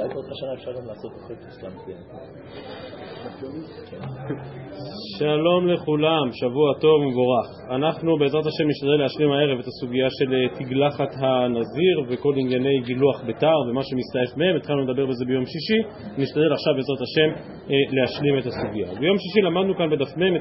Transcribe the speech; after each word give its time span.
אולי 0.00 0.14
בעוד 0.14 0.24
השנה 0.32 0.52
אפשר 0.54 0.72
גם 0.72 0.86
לעשות 0.86 1.12
אחרי 1.18 1.36
פסלם 1.36 1.72
שלום 5.18 5.68
לכולם, 5.68 6.24
שבוע 6.32 6.68
טוב 6.80 7.00
ומבורך. 7.02 7.46
אנחנו 7.70 8.18
בעזרת 8.18 8.46
השם 8.46 8.66
נשתדל 8.68 8.98
להשלים 9.02 9.32
הערב 9.32 9.58
את 9.58 9.66
הסוגיה 9.66 10.08
של 10.18 10.34
אה, 10.34 10.58
תגלחת 10.58 11.10
הנזיר 11.20 11.96
וכל 12.08 12.34
ענייני 12.36 12.80
גילוח 12.84 13.22
ביתר 13.26 13.58
ומה 13.68 13.82
שמסתעף 13.88 14.36
מהם, 14.36 14.56
התחלנו 14.56 14.80
לדבר 14.82 15.06
בזה 15.06 15.24
ביום 15.24 15.44
שישי, 15.46 15.80
נשתדל 16.22 16.52
עכשיו 16.52 16.72
בעזרת 16.76 17.00
השם 17.06 17.30
אה, 17.70 17.74
להשלים 17.96 18.38
את 18.38 18.46
הסוגיה. 18.46 19.00
ביום 19.00 19.16
שישי 19.18 19.40
למדנו 19.40 19.74
כאן 19.78 19.90
בדף 19.90 20.12
מ' 20.16 20.34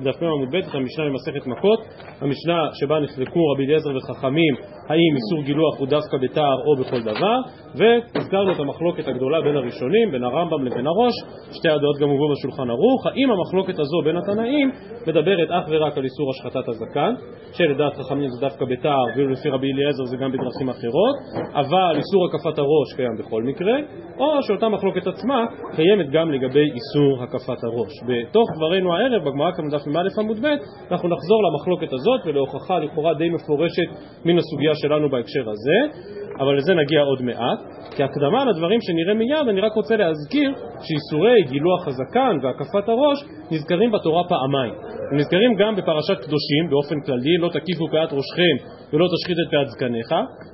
בדף 0.00 0.22
מ' 0.22 0.24
עמוד 0.24 0.50
ב' 0.52 0.56
את 0.56 0.74
המשנה 0.74 1.04
במסכת 1.08 1.46
מכות, 1.46 1.80
המשנה 2.20 2.58
שבה 2.78 3.00
נחלקו 3.00 3.40
רבי 3.52 3.64
אליעזר 3.64 3.90
וחכמים 3.96 4.54
האם 4.88 5.12
איסור 5.16 5.42
גילוח 5.44 5.78
הוא 5.78 5.88
דווקא 5.88 6.16
ביתר 6.16 6.54
או 6.66 6.76
בכל 6.80 7.02
דבר, 7.02 7.36
והזכרנו 7.74 8.52
את 8.52 8.60
המחלוקת 8.60 9.08
הגדולה 9.08 9.40
בין 9.40 9.56
הראשונים, 9.56 10.10
בין 10.12 10.24
הרמב"ם 10.24 10.64
לבין 10.64 10.86
הראש, 10.86 11.14
שתי 11.52 11.68
הדעות 11.68 11.96
גם 12.00 12.08
הובאו 12.08 12.28
בשולחן 12.32 12.70
ערוך, 12.70 13.06
האם 13.06 13.28
המחלוקת 13.30 13.78
הזו 13.78 13.98
בין 14.04 14.16
התנאים 14.16 14.70
מדברת 15.06 15.50
אך 15.50 15.64
ורק 15.70 15.98
על 15.98 16.04
איסור 16.04 16.30
השחטת 16.30 16.68
הזקן, 16.68 17.14
שלדעת 17.52 17.94
חכמים 17.96 18.28
זה 18.28 18.40
דווקא 18.40 18.64
ביתר, 18.64 19.02
ואילו 19.16 19.30
לפי 19.30 19.48
רבי 19.48 19.72
אליעזר 19.72 20.04
זה 20.04 20.16
גם 20.16 20.32
בדרכים 20.32 20.68
אחרות, 20.68 21.16
אבל 21.54 21.92
איסור 21.96 22.26
הקפת 22.26 22.58
הראש 22.58 22.88
קיים 22.96 23.16
בכל 23.18 23.42
מקרה, 23.42 23.76
או 24.18 24.42
שאותה 24.42 24.68
מחלוקת 24.68 25.06
עצמה 25.06 25.46
קיימת 25.76 26.10
גם 26.10 26.30
לגבי 26.32 26.66
איסור 26.76 27.22
הקפת 27.22 27.64
הראש. 27.64 27.92
בתוך 28.08 28.48
דברינו 28.56 28.94
הערב, 28.94 29.24
בגמרא 29.24 29.50
כאן 29.56 29.64
דף 29.70 29.86
מ"א 29.86 30.20
עמוד 30.20 30.38
ב', 30.42 30.46
אנחנו 30.90 31.08
נחזור 31.08 31.40
למחלוקת 31.46 31.92
הזאת 31.92 32.20
ולהוכחה 32.26 32.78
לכאורה 32.78 33.14
די 33.14 33.28
מפורשת 33.28 33.88
מן 34.24 34.38
הסוגיה 34.38 34.74
שלנו 34.76 35.10
בהקשר 35.10 35.44
הזה, 35.50 36.00
אבל 36.40 36.56
לזה 36.56 36.74
נגיע 36.74 37.00
עוד 37.00 37.22
מעט. 37.22 37.58
כהקדמה 37.96 38.44
לדברים 38.44 38.80
שנראה 38.80 39.14
מיד, 39.14 39.48
אני 39.48 39.60
רק 39.60 39.72
רוצה 39.72 39.96
להזכיר 39.96 40.50
שאיסורי 40.84 41.42
גילוח 41.48 41.88
הזקן 41.88 42.36
והקפת 42.42 42.88
הראש 42.88 43.18
נזכרים 43.50 43.90
בתורה 43.92 44.22
פעמיים. 44.28 44.74
הם 45.10 45.16
נזכרים 45.16 45.54
גם 45.54 45.76
בפרשת 45.76 46.18
קדושים 46.24 46.64
באופן 46.70 47.00
כללי, 47.06 47.36
לא 47.38 47.48
תקיפו 47.48 47.84
פאת 47.92 48.12
ראשכם 48.12 48.56
ולא 48.92 49.06
תשחית 49.12 49.36
את 49.42 49.50
פאת 49.50 49.68
זקניך, 49.68 50.10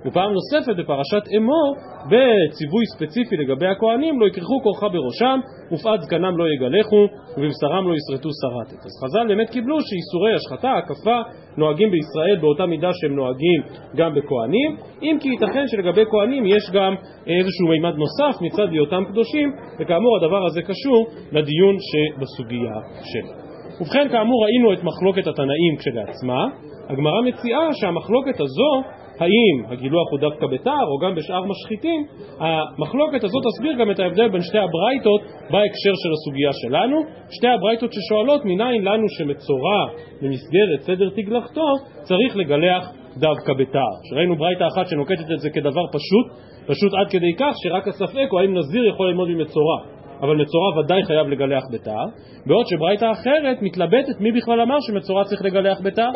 ופעם 0.07 0.33
נוספת 0.39 0.75
בפרשת 0.79 1.25
אמור 1.37 1.77
בציווי 2.11 2.85
ספציפי 2.95 3.37
לגבי 3.37 3.67
הכהנים, 3.67 4.21
לא 4.21 4.27
יכרכו 4.27 4.61
כורחה 4.63 4.89
בראשם 4.89 5.39
ופאת 5.73 6.01
זקנם 6.03 6.39
לא 6.39 6.45
יגלחו 6.53 7.03
ובבשרם 7.37 7.89
לא 7.89 7.95
ישרטו 7.99 8.31
שרתת. 8.41 8.81
אז 8.87 8.93
חז"ל 9.03 9.29
באמת 9.29 9.51
קיבלו 9.51 9.77
שאיסורי 9.81 10.33
השחתה, 10.35 10.73
הקפה, 10.73 11.19
נוהגים 11.57 11.91
בישראל 11.91 12.37
באותה 12.41 12.67
מידה 12.67 12.91
שהם 12.93 13.17
נוהגים 13.17 13.61
גם 13.97 14.15
בכהנים, 14.15 14.71
אם 15.03 15.17
כי 15.21 15.29
ייתכן 15.29 15.69
שלגבי 15.73 16.05
כהנים 16.11 16.47
יש 16.47 16.71
גם 16.73 16.95
איזשהו 17.27 17.69
מימד 17.69 17.95
נוסף 17.95 18.41
מצד 18.41 18.69
היותם 18.71 19.05
קדושים, 19.11 19.49
וכאמור 19.81 20.17
הדבר 20.17 20.47
הזה 20.47 20.63
קשור 20.63 21.07
לדיון 21.33 21.77
שבסוגיה 21.89 22.75
שלו. 23.05 23.43
ובכן, 23.81 24.09
כאמור 24.09 24.45
ראינו 24.45 24.73
את 24.73 24.85
מחלוקת 24.85 25.27
התנאים 25.27 25.77
כשלעצמה, 25.79 26.45
הגמרא 26.89 27.21
מציעה 27.23 27.69
שהמחלוקת 27.73 28.41
הזו, 28.41 28.83
האם 29.21 29.73
הגילוח 29.73 30.11
הוא 30.11 30.21
דווקא 30.21 30.47
בתער 30.47 30.87
או 30.87 30.99
גם 30.99 31.15
בשאר 31.15 31.45
משחיתים, 31.45 32.05
המחלוקת 32.39 33.25
הזאת 33.25 33.43
תסביר 33.47 33.73
גם 33.81 33.91
את 33.91 33.99
ההבדל 33.99 34.29
בין 34.29 34.41
שתי 34.41 34.59
הברייתות 34.59 35.21
בהקשר 35.23 35.95
של 36.03 36.13
הסוגיה 36.13 36.51
שלנו, 36.53 36.97
שתי 37.31 37.49
הברייתות 37.49 37.91
ששואלות 37.93 38.45
מניין 38.45 38.85
לנו 38.85 39.07
שמצורע 39.09 39.81
במסגרת 40.23 40.81
סדר 40.81 41.11
תגלחתו 41.11 41.67
צריך 42.03 42.37
לגלח 42.37 42.93
דווקא 43.17 43.53
בתער. 43.53 43.95
שראינו 44.11 44.37
ברייתה 44.37 44.67
אחת 44.67 44.87
שנוקטת 44.87 45.31
את 45.35 45.41
זה 45.41 45.51
כדבר 45.51 45.87
פשוט, 45.93 46.27
פשוט 46.67 46.93
עד 47.01 47.09
כדי 47.11 47.35
כך 47.39 47.55
שרק 47.63 47.89
הספק 47.89 48.27
הוא 48.31 48.41
האם 48.41 48.59
נזיר 48.59 48.87
יכול 48.87 49.09
ללמוד 49.09 49.29
ממצורע. 49.29 49.79
אבל 50.23 50.37
מצורע 50.37 50.79
ודאי 50.79 51.05
חייב 51.05 51.27
לגלח 51.27 51.63
בתער, 51.73 52.07
בעוד 52.47 52.67
שברייתא 52.67 53.13
אחרת 53.13 53.63
מתלבטת 53.63 54.21
מי 54.21 54.33
בכלל 54.33 54.61
אמר 54.61 54.77
שמצורע 54.81 55.25
צריך 55.25 55.43
לגלח 55.45 55.81
בתער. 55.85 56.13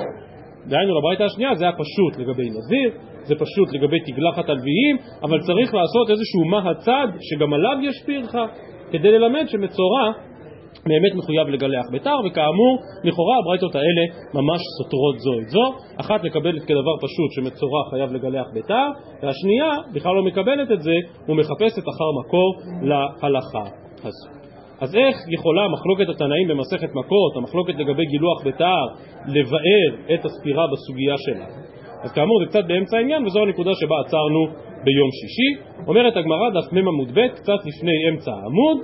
דהיינו 0.67 0.99
לברייתא 0.99 1.23
השנייה 1.23 1.55
זה 1.55 1.65
היה 1.65 1.73
פשוט 1.73 2.21
לגבי 2.21 2.51
נזיר, 2.51 2.91
זה 3.23 3.35
פשוט 3.35 3.73
לגבי 3.73 4.01
תגלחת 4.01 4.49
הלוויים, 4.49 4.97
אבל 5.23 5.41
צריך 5.41 5.75
לעשות 5.75 6.11
איזשהו 6.11 6.45
מה 6.45 6.71
הצד 6.71 7.07
שגם 7.21 7.53
עליו 7.53 7.77
יש 7.83 7.97
פרחה, 8.07 8.45
כדי 8.91 9.11
ללמד 9.11 9.45
שמצורע 9.49 10.13
באמת 10.89 11.15
מחויב 11.15 11.49
לגלח 11.49 11.87
בתער, 11.93 12.19
וכאמור, 12.27 12.79
לכאורה 13.05 13.39
הברייתות 13.39 13.75
האלה 13.75 14.05
ממש 14.35 14.61
סותרות 14.79 15.19
זו 15.19 15.35
את 15.43 15.49
זו. 15.49 15.67
אחת 16.01 16.25
מקבלת 16.25 16.63
כדבר 16.69 16.97
פשוט 17.05 17.31
שמצורע 17.37 17.81
חייב 17.91 18.13
לגלח 18.13 18.47
בתער, 18.55 18.91
והשנייה 19.23 19.71
בכלל 19.95 20.15
לא 20.15 20.23
מקבלת 20.25 20.71
את 20.73 20.83
זה 20.83 20.97
ומחפשת 21.29 21.85
אחר 21.93 22.09
מקור 22.21 22.49
להלכה 22.83 23.65
הזו. 24.05 24.29
אז 24.81 24.95
איך 24.95 25.17
יכולה 25.29 25.69
מחלוקת 25.69 26.09
התנאים 26.09 26.49
במסכת 26.49 26.91
מכות, 26.95 27.37
המחלוקת 27.37 27.75
לגבי 27.75 28.07
גילוח 28.07 28.47
בתער, 28.47 28.87
לבאר 29.27 30.15
את 30.15 30.25
הסתירה 30.25 30.65
בסוגיה 30.73 31.15
שלה? 31.19 31.47
אז 32.03 32.13
כאמור 32.13 32.37
זה 32.45 32.47
קצת 32.51 32.65
באמצע 32.69 32.97
העניין 32.97 33.27
וזו 33.27 33.41
הנקודה 33.43 33.71
שבה 33.75 33.97
עצרנו 34.07 34.47
ביום 34.87 35.11
שישי. 35.19 35.51
אומרת 35.87 36.17
הגמרא 36.17 36.51
דף 36.51 36.73
מ 36.73 36.77
עמוד 36.89 37.11
ב', 37.15 37.29
קצת 37.29 37.61
לפני 37.69 37.97
אמצע 38.09 38.31
העמוד, 38.31 38.79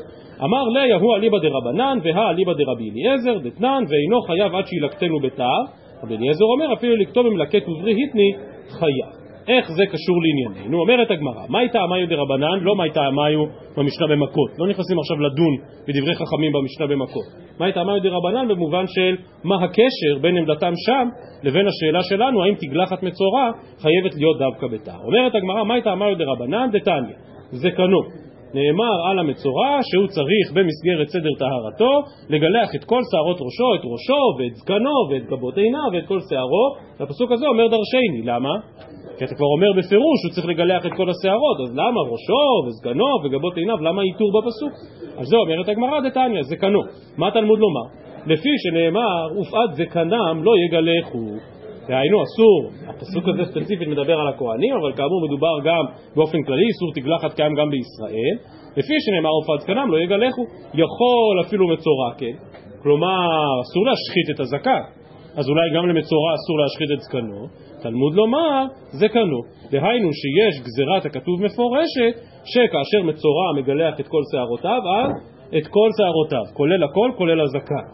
אמר 0.45 0.65
ליה 0.75 0.97
הוא 0.97 1.17
אליבא 1.17 1.39
דרבנן 1.39 1.99
והא 2.03 2.31
אליבא 2.31 2.53
דרבי 2.53 2.91
אליעזר 2.91 3.39
דתנן 3.39 3.83
ואינו 3.89 4.21
חייב 4.27 4.55
עד 4.55 4.67
שילקטנו 4.67 5.21
בתער 5.21 5.63
רבי 6.03 6.17
אליעזר 6.17 6.45
אומר 6.45 6.75
אפילו 6.75 6.97
לקטום 6.97 7.27
עם 7.27 7.37
לקט 7.37 7.69
וברי 7.69 7.93
היתני 7.95 8.33
חייב 8.69 9.22
איך 9.49 9.67
זה 9.77 9.85
קשור 9.93 10.17
לענייננו? 10.25 10.81
אומרת 10.81 11.11
הגמרא, 11.11 11.45
מהי 11.49 11.69
טעמיו 11.69 12.09
דרבנן? 12.09 12.59
לא 12.61 12.77
מהי 12.77 12.91
טעמיו 12.91 13.41
במשנה 13.77 14.07
במכות. 14.07 14.51
לא 14.59 14.67
נכנסים 14.69 14.99
עכשיו 14.99 15.17
לדון 15.21 15.55
בדברי 15.89 16.15
חכמים 16.15 16.53
במשנה 16.53 16.87
במכות. 16.87 17.29
מהי 17.59 17.73
טעמיו 17.73 18.03
דרבנן 18.03 18.49
במובן 18.49 18.85
של 18.87 19.17
מה 19.45 19.57
הקשר 19.65 20.13
בין 20.21 20.37
עמדתם 20.37 20.73
שם 20.87 21.09
לבין 21.43 21.67
השאלה 21.67 22.03
שלנו 22.03 22.45
האם 22.45 22.55
תגלחת 22.55 23.03
מצורע 23.03 23.51
חייבת 23.79 24.15
להיות 24.15 24.39
דווקא 24.39 24.67
בתא. 24.67 24.95
אומרת 25.05 25.35
הגמרא, 25.35 25.65
מהי 25.65 25.83
טעמיו 25.83 26.19
דרבנן? 26.19 26.71
דתניא. 26.73 27.17
זקנו. 27.53 27.99
נאמר 28.55 29.11
על 29.11 29.19
המצורע 29.19 29.79
שהוא 29.83 30.07
צריך 30.07 30.47
במסגרת 30.55 31.09
סדר 31.09 31.35
טהרתו 31.39 31.93
לגלח 32.29 32.75
את 32.75 32.85
כל 32.85 33.01
שערות 33.11 33.39
ראשו, 33.41 33.75
את 33.75 33.85
ראשו 33.93 34.23
ואת 34.39 34.55
זקנו 34.55 34.99
ואת 35.11 35.25
גבות 35.27 35.57
עיניו 35.57 35.89
ואת 35.93 36.07
כל 36.07 36.19
שערו 36.31 36.67
והפסוק 37.01 37.33
הזה 37.33 37.47
אומר 37.47 37.67
דרשני, 37.67 38.23
למה? 38.25 38.55
כי 39.19 39.25
אתה 39.25 39.35
כבר 39.35 39.51
אומר 39.57 39.71
בפירוש 39.79 40.17
שהוא 40.21 40.33
צריך 40.35 40.47
לגלח 40.47 40.87
את 40.87 40.93
כל 40.97 41.09
השערות, 41.11 41.59
אז 41.65 41.71
למה 41.81 42.01
ראשו 42.13 42.45
וסגנו 42.67 43.11
וגבות 43.25 43.57
עיניו, 43.57 43.79
למה 43.81 44.03
איתור 44.03 44.31
בפסוק? 44.37 44.73
אז 45.19 45.27
זה 45.27 45.37
אומרת 45.37 45.69
הגמרא 45.69 46.01
דתניא, 46.01 46.43
זקנו. 46.43 46.81
מה 47.17 47.31
תלמוד 47.31 47.59
לומר? 47.59 47.87
לפי 48.27 48.53
שנאמר, 48.63 49.41
ופאת 49.41 49.71
זקנם 49.73 50.45
לא 50.45 50.53
יגלחו. 50.65 51.27
דהיינו 51.89 52.19
אסור, 52.23 52.61
הפסוק 52.89 53.25
הזה 53.29 53.45
ספציפית 53.45 53.89
מדבר 53.89 54.17
על 54.21 54.29
הכהנים, 54.29 54.75
אבל 54.81 54.93
כאמור 54.93 55.21
מדובר 55.27 55.55
גם 55.65 55.85
באופן 56.17 56.43
כללי, 56.43 56.67
איסור 56.67 56.93
תגלחת 56.95 57.33
קיים 57.35 57.55
גם 57.55 57.71
בישראל. 57.71 58.35
לפי 58.77 58.95
שנאמר 59.01 59.35
ופאת 59.39 59.61
זקנם 59.61 59.91
לא 59.93 59.99
יגלחו, 59.99 60.43
יכול 60.75 61.35
אפילו 61.47 61.69
מצורע 61.69 62.11
כן, 62.19 62.37
כלומר 62.83 63.27
אסור 63.63 63.83
להשחית 63.87 64.29
את 64.35 64.41
הזקן, 64.41 64.83
אז 65.37 65.49
אולי 65.49 65.67
גם 65.77 65.89
למצורע 65.89 66.31
אסור 66.35 66.57
להשחית 66.63 66.91
את 66.95 67.01
זקנו, 67.01 67.47
תלמוד 67.83 68.15
לומר, 68.15 68.65
זה 68.91 69.09
קנו. 69.09 69.41
דהיינו 69.71 70.09
שיש 70.13 70.65
גזירת 70.65 71.07
הכתוב 71.07 71.43
מפורשת, 71.43 72.15
שכאשר 72.45 73.03
מצורע 73.05 73.49
מגלח 73.57 74.01
את 74.01 74.09
כל 74.09 74.23
שערותיו, 74.33 74.81
אז 74.99 75.11
את 75.59 75.67
כל 75.67 75.89
שערותיו, 75.99 76.55
כולל 76.55 76.85
הכל, 76.85 77.11
כולל 77.17 77.41
הזקן. 77.41 77.87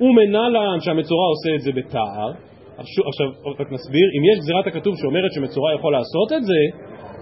ומנלן 0.00 0.80
שהמצורע 0.80 1.26
עושה 1.32 1.54
את 1.54 1.60
זה 1.60 1.72
בתער, 1.72 2.30
עכשיו 2.78 3.26
רק 3.60 3.72
נסביר, 3.72 4.06
אם 4.16 4.22
יש 4.32 4.38
גזירת 4.38 4.66
הכתוב 4.66 4.94
שאומרת 4.96 5.32
שמצורע 5.32 5.74
יכול 5.74 5.92
לעשות 5.92 6.32
את 6.36 6.42
זה, 6.42 6.60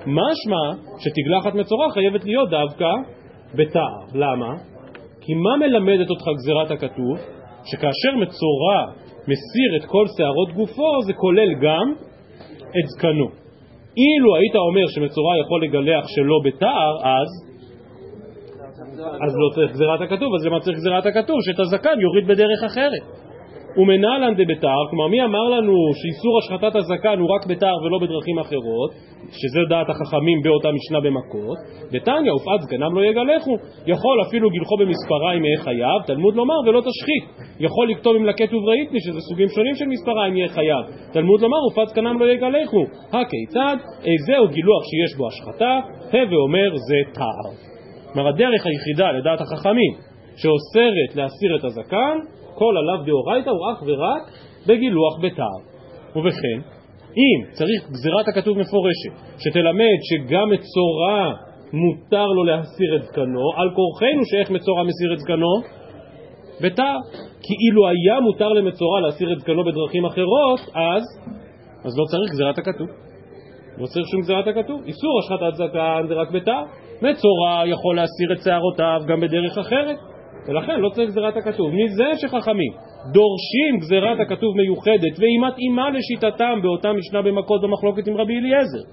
משמע 0.07 0.65
שתגלחת 0.99 1.55
מצורע 1.55 1.91
חייבת 1.91 2.25
להיות 2.25 2.51
דווקא 2.51 2.91
בתער. 3.55 3.99
למה? 4.15 4.55
כי 5.21 5.35
מה 5.35 5.57
מלמדת 5.57 6.11
אותך 6.11 6.25
גזירת 6.37 6.71
הכתוב? 6.71 7.17
שכאשר 7.65 8.13
מצורע 8.23 8.79
מסיר 9.23 9.77
את 9.77 9.85
כל 9.85 10.07
שערות 10.17 10.53
גופו, 10.53 11.03
זה 11.07 11.13
כולל 11.13 11.55
גם 11.55 11.93
את 12.79 12.87
זקנו. 12.89 13.29
אילו 13.97 14.37
היית 14.37 14.57
אומר 14.57 14.87
שמצורע 14.95 15.39
יכול 15.39 15.65
לגלח 15.65 16.05
שלא 16.09 16.41
בתער, 16.45 16.95
אז 17.03 17.55
אז 19.05 19.33
לא 19.43 19.55
צריך 19.55 19.71
גזירת 19.73 20.01
הכתוב, 20.01 20.35
אז 20.35 20.47
למה 20.47 20.61
צריך 20.61 20.77
גזירת 20.77 21.07
הכתוב? 21.07 21.37
שאת 21.43 21.61
הזקן 21.61 22.01
יוריד 22.01 22.27
בדרך 22.27 22.61
אחרת. 22.67 23.24
ומנהלן 23.77 24.35
דבתר, 24.35 24.81
כלומר 24.91 25.09
מי 25.09 25.25
אמר 25.25 25.45
לנו 25.55 25.75
שאיסור 25.99 26.35
השחטת 26.39 26.77
הזקן 26.77 27.19
הוא 27.19 27.31
רק 27.35 27.47
בתר 27.47 27.75
ולא 27.85 27.99
בדרכים 28.03 28.39
אחרות, 28.39 28.91
שזה 29.41 29.61
דעת 29.69 29.89
החכמים 29.91 30.39
באותה 30.45 30.69
משנה 30.73 31.01
במכות, 31.01 31.59
דתניא 31.93 32.33
ופאת 32.33 32.61
זקנם 32.63 32.95
לא 32.97 33.05
יגלחו, 33.05 33.55
יכול 33.87 34.17
אפילו 34.29 34.51
גילחו 34.51 34.77
במספריים 34.77 35.45
יהיה 35.45 35.59
חייב, 35.59 35.99
תלמוד 36.07 36.35
לומר 36.35 36.59
ולא 36.67 36.81
תשחית, 36.81 37.25
יכול 37.61 37.91
לכתוב 37.91 38.17
עם 38.17 38.25
לקט 38.25 38.55
ובראיתני 38.55 39.01
שזה 39.01 39.21
סוגים 39.29 39.49
שונים 39.49 39.75
של 39.75 39.87
מספריים 39.87 40.37
יהיה 40.37 40.49
חייב, 40.49 40.85
תלמוד 41.13 41.41
לומר 41.41 41.61
ופאת 41.71 41.89
זקנם 41.89 42.21
לא 42.21 42.27
יגלחו, 42.33 42.83
הכיצד? 43.13 43.77
איזהו 44.11 44.49
גילוח 44.49 44.83
שיש 44.91 45.19
בו 45.19 45.25
השחתה, 45.29 45.73
הווה 46.13 46.39
אומר 46.47 46.71
זה 46.89 46.99
תער. 47.15 47.47
כלומר 48.13 48.29
הדרך 48.29 48.63
היחידה 48.67 49.13
לדעת 49.13 49.41
החכמים 49.41 49.93
שאוסרת 50.37 51.11
להסיר 51.17 51.57
את 51.57 51.65
הזקן, 51.65 52.19
כל 52.55 52.75
עליו 52.79 53.05
דאורייתא 53.07 53.51
הוא 53.51 53.73
אך 53.73 53.83
ורק 53.87 54.23
בגילוח 54.67 55.15
בתער. 55.23 55.61
ובכן, 56.17 56.59
אם 57.17 57.53
צריך 57.53 57.91
גזירת 57.91 58.29
הכתוב 58.29 58.59
מפורשת, 58.59 59.15
שתלמד 59.39 59.99
שגם 60.09 60.51
מצורע 60.51 61.33
מותר 61.73 62.27
לו 62.27 62.45
להסיר 62.45 62.97
את 62.97 63.03
זקנו, 63.03 63.53
על 63.57 63.71
כורחנו 63.75 64.25
שאיך 64.25 64.51
מצורע 64.51 64.83
מסיר 64.83 65.13
את 65.13 65.19
זקנו? 65.19 65.53
בתער. 66.61 66.99
כי 67.43 67.55
אילו 67.65 67.89
היה 67.89 68.21
מותר 68.21 68.49
למצורע 68.49 69.01
להסיר 69.01 69.33
את 69.33 69.39
זקנו 69.41 69.65
בדרכים 69.65 70.05
אחרות, 70.05 70.61
אז, 70.75 71.03
אז 71.85 71.99
לא 71.99 72.05
צריך 72.11 72.31
גזירת 72.33 72.59
הכתוב. 72.59 72.89
לא 73.79 73.87
צריך 73.87 74.07
שום 74.11 74.21
גזירת 74.21 74.47
הכתוב. 74.47 74.81
איסור 74.87 75.19
השחטת 75.19 75.55
זקן 75.55 76.03
זה 76.09 76.15
רק 76.15 76.31
בתער. 76.31 76.65
מצורע 77.03 77.63
יכול 77.67 77.97
להסיר 77.97 78.33
את 78.33 78.43
שערותיו 78.45 79.01
גם 79.09 79.21
בדרך 79.21 79.59
אחרת, 79.59 79.97
ולכן 80.49 80.81
לא 80.81 80.89
צריך 80.89 81.09
גזירת 81.09 81.37
הכתוב. 81.37 81.71
מזה 81.75 82.11
שחכמים 82.21 82.73
דורשים 83.13 83.79
גזירת 83.81 84.21
הכתוב 84.21 84.57
מיוחדת 84.57 85.19
והיא 85.19 85.41
מתאימה 85.49 85.91
לשיטתם 85.91 86.59
באותה 86.63 86.93
משנה 86.93 87.23
במכות 87.23 87.63
במחלוקת 87.63 88.07
עם 88.09 88.17
רבי 88.17 88.39
אליעזר 88.39 88.85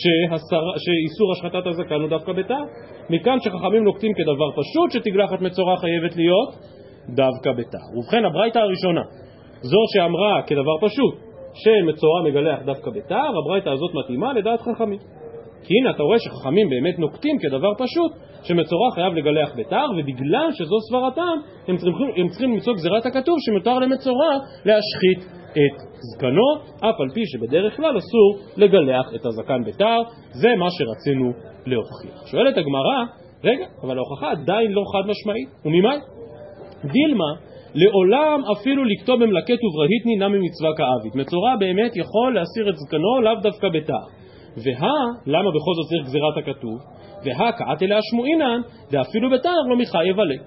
שהסר... 0.00 0.64
שאיסור 0.84 1.32
השחטת 1.32 1.66
הזקן 1.66 2.00
הוא 2.00 2.08
דווקא 2.08 2.32
בתער. 2.32 2.64
מכאן 3.10 3.38
שחכמים 3.40 3.84
נוקטים 3.84 4.12
כדבר 4.14 4.50
פשוט 4.60 4.90
שתגלחת 4.92 5.40
מצורע 5.40 5.76
חייבת 5.76 6.16
להיות 6.16 6.50
דווקא 7.08 7.52
בתער. 7.52 7.98
ובכן 7.98 8.24
הברייתא 8.24 8.58
הראשונה, 8.58 9.02
זו 9.62 9.78
שאמרה 9.92 10.42
כדבר 10.46 10.76
פשוט 10.80 11.14
שמצורע 11.54 12.22
מגלח 12.24 12.58
דווקא 12.64 12.90
בתער, 12.90 13.32
הברייתא 13.38 13.68
הזאת 13.68 13.90
מתאימה 13.94 14.32
לדעת 14.32 14.60
חכמים. 14.60 14.98
כי 15.64 15.74
הנה 15.80 15.90
אתה 15.90 16.02
רואה 16.02 16.18
שחכמים 16.18 16.68
באמת 16.68 16.98
נוקטים 16.98 17.38
כדבר 17.38 17.72
פשוט 17.78 18.12
שמצורע 18.42 18.90
חייב 18.94 19.14
לגלח 19.14 19.52
בתער 19.56 19.86
ובגלל 19.96 20.48
שזו 20.52 20.76
סברתם 20.90 21.36
הם 21.68 21.76
צריכים, 21.76 22.08
הם 22.16 22.28
צריכים 22.28 22.52
למצוא 22.52 22.74
גזירת 22.74 23.06
הכתוב 23.06 23.36
שמותר 23.40 23.78
למצורע 23.78 24.32
להשחית 24.64 25.20
את 25.50 25.76
זקנו 26.12 26.48
אף 26.76 27.00
על 27.00 27.08
פי 27.14 27.22
שבדרך 27.26 27.76
כלל 27.76 27.98
אסור 27.98 28.38
לגלח 28.56 29.06
את 29.14 29.26
הזקן 29.26 29.64
בתער 29.66 30.02
זה 30.30 30.48
מה 30.58 30.68
שרצינו 30.70 31.32
להוכיח. 31.66 32.26
שואלת 32.26 32.56
הגמרא 32.56 33.04
רגע 33.44 33.66
אבל 33.82 33.96
ההוכחה 33.98 34.30
עדיין 34.30 34.72
לא 34.72 34.82
חד 34.92 35.08
משמעית 35.10 35.48
וממאי? 35.64 35.98
דילמה 36.84 37.30
לעולם 37.74 38.40
אפילו 38.52 38.84
לכתוב 38.84 39.22
במלקט 39.22 39.58
וברהיטני 39.64 40.16
נמי 40.16 40.38
מצווה 40.38 40.70
כאבית 40.76 41.14
מצורע 41.14 41.56
באמת 41.56 41.96
יכול 41.96 42.34
להסיר 42.34 42.68
את 42.70 42.74
זקנו 42.76 43.20
לאו 43.20 43.34
דווקא 43.42 43.68
בתער 43.68 44.23
והא, 44.56 44.98
למה 45.26 45.50
בכל 45.56 45.72
זאת 45.76 45.86
צריך 45.88 46.02
גזירת 46.06 46.36
הכתוב? 46.36 46.78
והא 47.24 47.50
קעת 47.50 47.82
אליה 47.82 47.98
שמועינן, 48.10 48.60
ואפילו 48.90 49.30
בתער 49.30 49.62
לא 49.70 49.76
מחייב 49.76 50.20
עליה. 50.20 50.42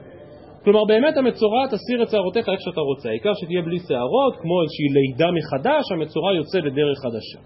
כלומר 0.63 0.85
באמת 0.85 1.17
המצורע 1.17 1.67
תסיר 1.67 2.03
את 2.03 2.09
שערותיך 2.09 2.49
איך 2.49 2.59
שאתה 2.61 2.81
רוצה, 2.81 3.09
העיקר 3.09 3.33
שתהיה 3.33 3.61
בלי 3.61 3.79
שערות, 3.79 4.33
כמו 4.41 4.55
איזושהי 4.61 4.89
לידה 4.97 5.29
מחדש, 5.37 5.91
המצורע 5.91 6.33
יוצא 6.33 6.57
לדרך 6.57 6.97
חדשה. 7.03 7.39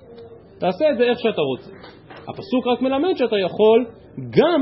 תעשה 0.59 0.89
את 0.91 0.97
זה 0.97 1.03
איך 1.03 1.19
שאתה 1.19 1.41
רוצה. 1.41 1.71
הפסוק 2.29 2.67
רק 2.67 2.81
מלמד 2.81 3.13
שאתה 3.15 3.39
יכול 3.39 3.85
גם 4.29 4.61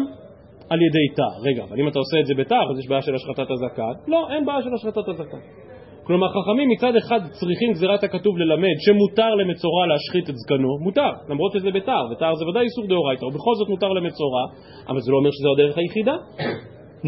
על 0.69 0.79
ידי 0.87 1.15
תער. 1.15 1.35
רגע, 1.47 1.63
אבל 1.63 1.79
אם 1.81 1.87
אתה 1.87 1.99
עושה 1.99 2.19
את 2.19 2.25
זה 2.25 2.33
בתער, 2.37 2.71
אז 2.71 2.79
יש 2.79 2.87
בעיה 2.87 3.01
של 3.01 3.15
השחטת 3.15 3.47
הזקן? 3.51 4.11
לא, 4.11 4.27
אין 4.33 4.45
בעיה 4.45 4.61
של 4.61 4.73
השחטת 4.73 5.07
הזקן. 5.07 5.69
כלומר 6.09 6.27
חכמים 6.35 6.69
מצד 6.69 6.95
אחד 6.95 7.19
צריכים 7.39 7.71
גזירת 7.71 8.03
הכתוב 8.03 8.38
ללמד 8.38 8.77
שמותר 8.85 9.29
למצורע 9.35 9.88
להשחית 9.88 10.29
את 10.29 10.35
זקנו, 10.38 10.69
מותר, 10.81 11.11
למרות 11.29 11.51
שזה 11.53 11.71
בתער, 11.71 12.06
ותער 12.11 12.35
זה 12.35 12.45
ודאי 12.45 12.63
איסור 12.63 12.88
דאורייתא, 12.88 13.25
ובכל 13.25 13.56
זאת 13.59 13.69
מותר 13.69 13.89
למצורע, 13.97 14.44
אבל 14.89 15.00
זה 15.00 15.11
לא 15.11 15.17
אומר 15.17 15.31
שזו 15.31 15.50
הדרך 15.53 15.77
היחידה. 15.77 16.15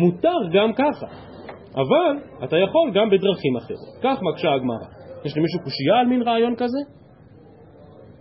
מותר 0.02 0.40
גם 0.54 0.74
ככה, 0.74 1.08
אבל 1.76 2.12
אתה 2.44 2.58
יכול 2.58 2.92
גם 2.94 3.10
בדרכים 3.10 3.54
אחרות. 3.58 3.94
כך 4.04 4.18
מקשה 4.22 4.54
הגמרא. 4.54 4.88
יש 5.26 5.38
למישהו 5.38 5.60
קושייה 5.64 5.96
על 6.00 6.08
מין 6.08 6.22
רעיון 6.22 6.56
כזה? 6.56 6.82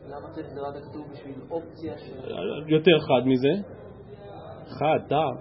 למה 0.09 0.29
צריך 0.35 0.47
גזירת 0.47 0.75
הכתוב 0.77 1.03
בשביל 1.13 1.35
אופציה 1.51 1.93
ש... 1.99 2.05
יותר 2.69 2.97
חד 2.99 3.23
מזה. 3.27 3.53
חד, 4.79 4.99
תער. 5.09 5.33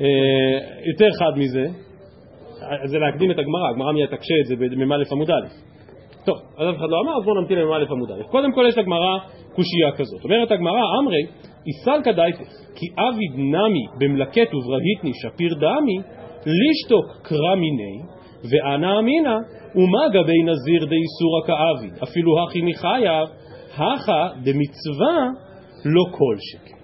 אה, 0.00 0.58
יותר 0.90 1.08
חד 1.18 1.38
מזה. 1.38 1.91
זה 2.84 2.98
להקדים 2.98 3.30
את 3.30 3.38
הגמרא, 3.38 3.68
הגמרא 3.70 3.92
מיד 3.92 4.06
תקשה 4.06 4.34
את 4.40 4.46
זה 4.46 4.56
במ"א 4.56 5.02
עמוד 5.12 5.30
א'. 5.30 5.46
טוב, 6.24 6.38
אז 6.58 6.68
אף 6.70 6.76
אחד 6.76 6.88
לא 6.88 7.00
אמר, 7.04 7.16
אז 7.18 7.24
בואו 7.24 7.40
נמתין 7.40 7.58
למ"א 7.58 7.84
עמוד 7.90 8.10
א'. 8.10 8.22
קודם 8.30 8.52
כל 8.52 8.64
יש 8.68 8.78
לגמרא 8.78 9.18
קושייה 9.54 9.92
כזאת. 9.96 10.24
אומרת 10.24 10.50
הגמרא, 10.50 10.82
אמרי, 11.00 11.22
איסלקא 11.66 12.12
דייתס, 12.12 12.72
כי 12.76 12.86
אביד 12.98 13.32
נמי 13.36 13.84
במלקט 13.98 14.54
וברהיטני 14.54 15.12
שפיר 15.14 15.54
דמי, 15.54 15.98
לישתוק 16.46 17.06
קרא 17.22 17.54
מיני, 17.54 17.96
ואנא 18.50 18.98
אמינא, 18.98 19.36
ומה 19.74 20.08
גבי 20.08 20.42
נזיר 20.42 20.84
דאיסורא 20.84 21.40
כאביד, 21.46 22.02
אפילו 22.02 22.44
הכי 22.44 22.62
מחייב, 22.62 23.28
הכא 23.74 24.28
דמצווה 24.44 25.16
לא 25.84 26.04
כל 26.10 26.36
שכן. 26.38 26.82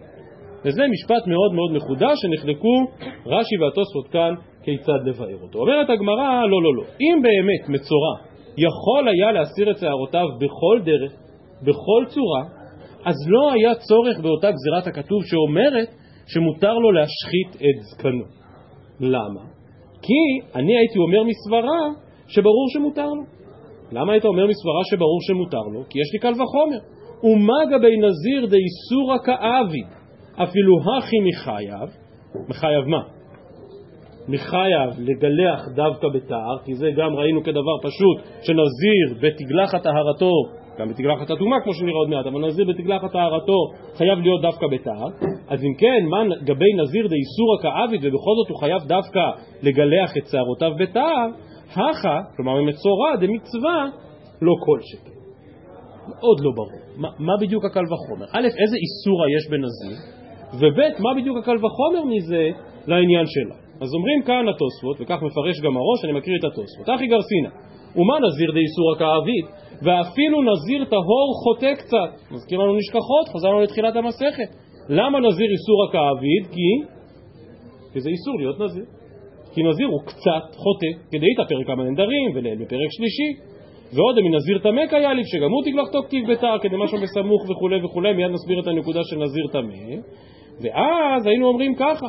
וזה 0.64 0.82
משפט 0.90 1.26
מאוד 1.26 1.52
מאוד 1.54 1.72
מחודש 1.72 2.18
שנחלקו 2.22 2.84
רש"י 3.26 3.56
והתוספות 3.60 4.08
כאן 4.12 4.34
כיצד 4.68 5.00
לבאר 5.06 5.42
אותו. 5.42 5.58
אומרת 5.58 5.90
הגמרא, 5.90 6.46
לא, 6.46 6.62
לא, 6.62 6.74
לא. 6.76 6.82
אם 6.82 7.22
באמת 7.22 7.68
מצורע 7.68 8.14
יכול 8.58 9.08
היה 9.08 9.32
להסיר 9.32 9.70
את 9.70 9.78
שערותיו 9.78 10.26
בכל 10.40 10.80
דרך, 10.84 11.12
בכל 11.62 12.04
צורה, 12.14 12.42
אז 13.04 13.14
לא 13.28 13.52
היה 13.52 13.74
צורך 13.74 14.20
באותה 14.22 14.50
גזירת 14.50 14.86
הכתוב 14.86 15.20
שאומרת 15.24 15.88
שמותר 16.26 16.74
לו 16.74 16.92
להשחית 16.92 17.56
את 17.56 17.82
זקנו. 17.82 18.24
למה? 19.00 19.40
כי 20.02 20.58
אני 20.58 20.76
הייתי 20.76 20.98
אומר 20.98 21.22
מסברה 21.22 21.80
שברור 22.28 22.66
שמותר 22.72 23.06
לו. 23.06 23.22
למה 23.92 24.12
היית 24.12 24.24
אומר 24.24 24.46
מסברה 24.46 24.80
שברור 24.90 25.18
שמותר 25.22 25.64
לו? 25.74 25.80
כי 25.88 25.98
יש 25.98 26.08
לי 26.12 26.18
קל 26.18 26.42
וחומר. 26.42 26.78
ומה 27.22 27.58
גבי 27.70 27.96
נזיר 27.96 28.46
דאיסורא 28.46 29.16
כאביד, 29.24 29.86
אפילו 30.34 30.74
הכי 30.98 31.16
מחייב, 31.28 31.88
מחייב 32.48 32.84
מה? 32.86 33.17
מחייב 34.28 34.90
לגלח 34.98 35.68
דווקא 35.74 36.08
בתער, 36.14 36.58
כי 36.64 36.74
זה 36.74 36.90
גם 36.96 37.14
ראינו 37.14 37.42
כדבר 37.42 37.76
פשוט, 37.82 38.16
שנזיר 38.42 39.06
בתגלחת 39.22 39.82
טהרתו, 39.82 40.32
גם 40.78 40.88
בתגלחת 40.88 41.30
הטומאה 41.30 41.60
כמו 41.60 41.74
שנראה 41.74 41.98
עוד 41.98 42.08
מעט, 42.08 42.26
אבל 42.26 42.46
נזיר 42.46 42.66
בתגלחת 42.68 43.12
טהרתו 43.12 43.58
חייב 43.94 44.18
להיות 44.18 44.42
דווקא 44.42 44.66
בתער, 44.72 45.08
אז 45.48 45.64
אם 45.64 45.74
כן, 45.78 46.06
מה 46.10 46.22
גבי 46.44 46.72
נזיר 46.82 47.06
דאיסורא 47.08 47.56
כאביד 47.62 48.00
ובכל 48.04 48.34
זאת 48.38 48.48
הוא 48.48 48.58
חייב 48.60 48.82
דווקא 48.86 49.24
לגלח 49.62 50.16
את 50.18 50.26
שערותיו 50.30 50.72
בתער, 50.78 51.28
הכא, 51.70 52.18
כלומר 52.36 52.54
במצורע 52.56 53.16
דמצווה, 53.16 53.86
לא 54.42 54.52
כל 54.66 54.78
שכן. 54.80 55.18
מאוד 56.08 56.40
לא 56.40 56.50
ברור. 56.56 56.80
מה, 56.96 57.08
מה 57.18 57.32
בדיוק 57.40 57.64
הקל 57.64 57.84
וחומר? 57.84 58.26
א', 58.32 58.46
איזה 58.62 58.76
איסורה 58.84 59.26
יש 59.36 59.44
בנזיר, 59.50 59.96
וב', 60.54 61.02
מה 61.02 61.10
בדיוק 61.20 61.36
הקל 61.38 61.56
וחומר 61.56 62.04
מזה 62.04 62.48
לעניין 62.86 63.26
שלה. 63.26 63.67
אז 63.80 63.94
אומרים 63.94 64.22
כאן 64.22 64.44
התוספות, 64.48 64.96
וכך 65.00 65.18
מפרש 65.22 65.60
גם 65.60 65.76
הראש, 65.76 66.04
אני 66.04 66.12
מקריא 66.12 66.36
את 66.40 66.44
התוספות. 66.44 66.86
אחי 66.94 67.06
גרסינא, 67.06 67.50
ומה 67.96 68.16
נזיר 68.26 68.50
דאיסורא 68.52 68.94
כאביד? 68.98 69.44
ואפילו 69.82 70.42
נזיר 70.50 70.84
טהור 70.84 71.28
חוטא 71.42 71.74
קצת. 71.74 72.10
מזכיר 72.30 72.58
לנו 72.58 72.76
נשכחות, 72.76 73.28
חזרנו 73.34 73.60
לתחילת 73.60 73.96
המסכת. 73.96 74.50
למה 74.88 75.20
נזיר 75.20 75.48
איסורא 75.56 75.86
כאביד? 75.92 76.44
כי... 76.54 76.68
כי 77.92 78.00
זה 78.00 78.10
איסור 78.10 78.38
להיות 78.38 78.60
נזיר. 78.60 78.84
כי 79.54 79.62
נזיר 79.62 79.86
הוא 79.86 80.00
קצת 80.06 80.44
חוטא, 80.62 80.90
כדאית 81.10 81.38
פרק 81.48 81.70
המנדרים 81.70 82.30
וליל 82.34 82.54
בפרק 82.54 82.90
שלישי. 82.90 83.30
ועוד 83.92 84.20
מנזיר 84.20 84.58
טמא 84.58 84.86
כיאליב, 84.90 85.26
שגם 85.26 85.50
הוא 85.50 85.62
תגלחתו 85.64 86.02
כתיב 86.02 86.30
בתער, 86.30 86.58
כדי 86.58 86.76
משהו 86.78 86.98
בסמוך 87.02 87.50
וכולי 87.50 87.84
וכולי, 87.84 88.12
מיד 88.12 88.30
נסביר 88.30 88.60
את 88.60 88.66
הנקודה 88.66 89.00
של 89.04 89.16
נזיר 89.16 89.46
טמא. 89.52 89.96
ואז 90.60 91.26
היינו 91.26 91.46
אומרים 91.46 91.74
ככה, 91.74 92.06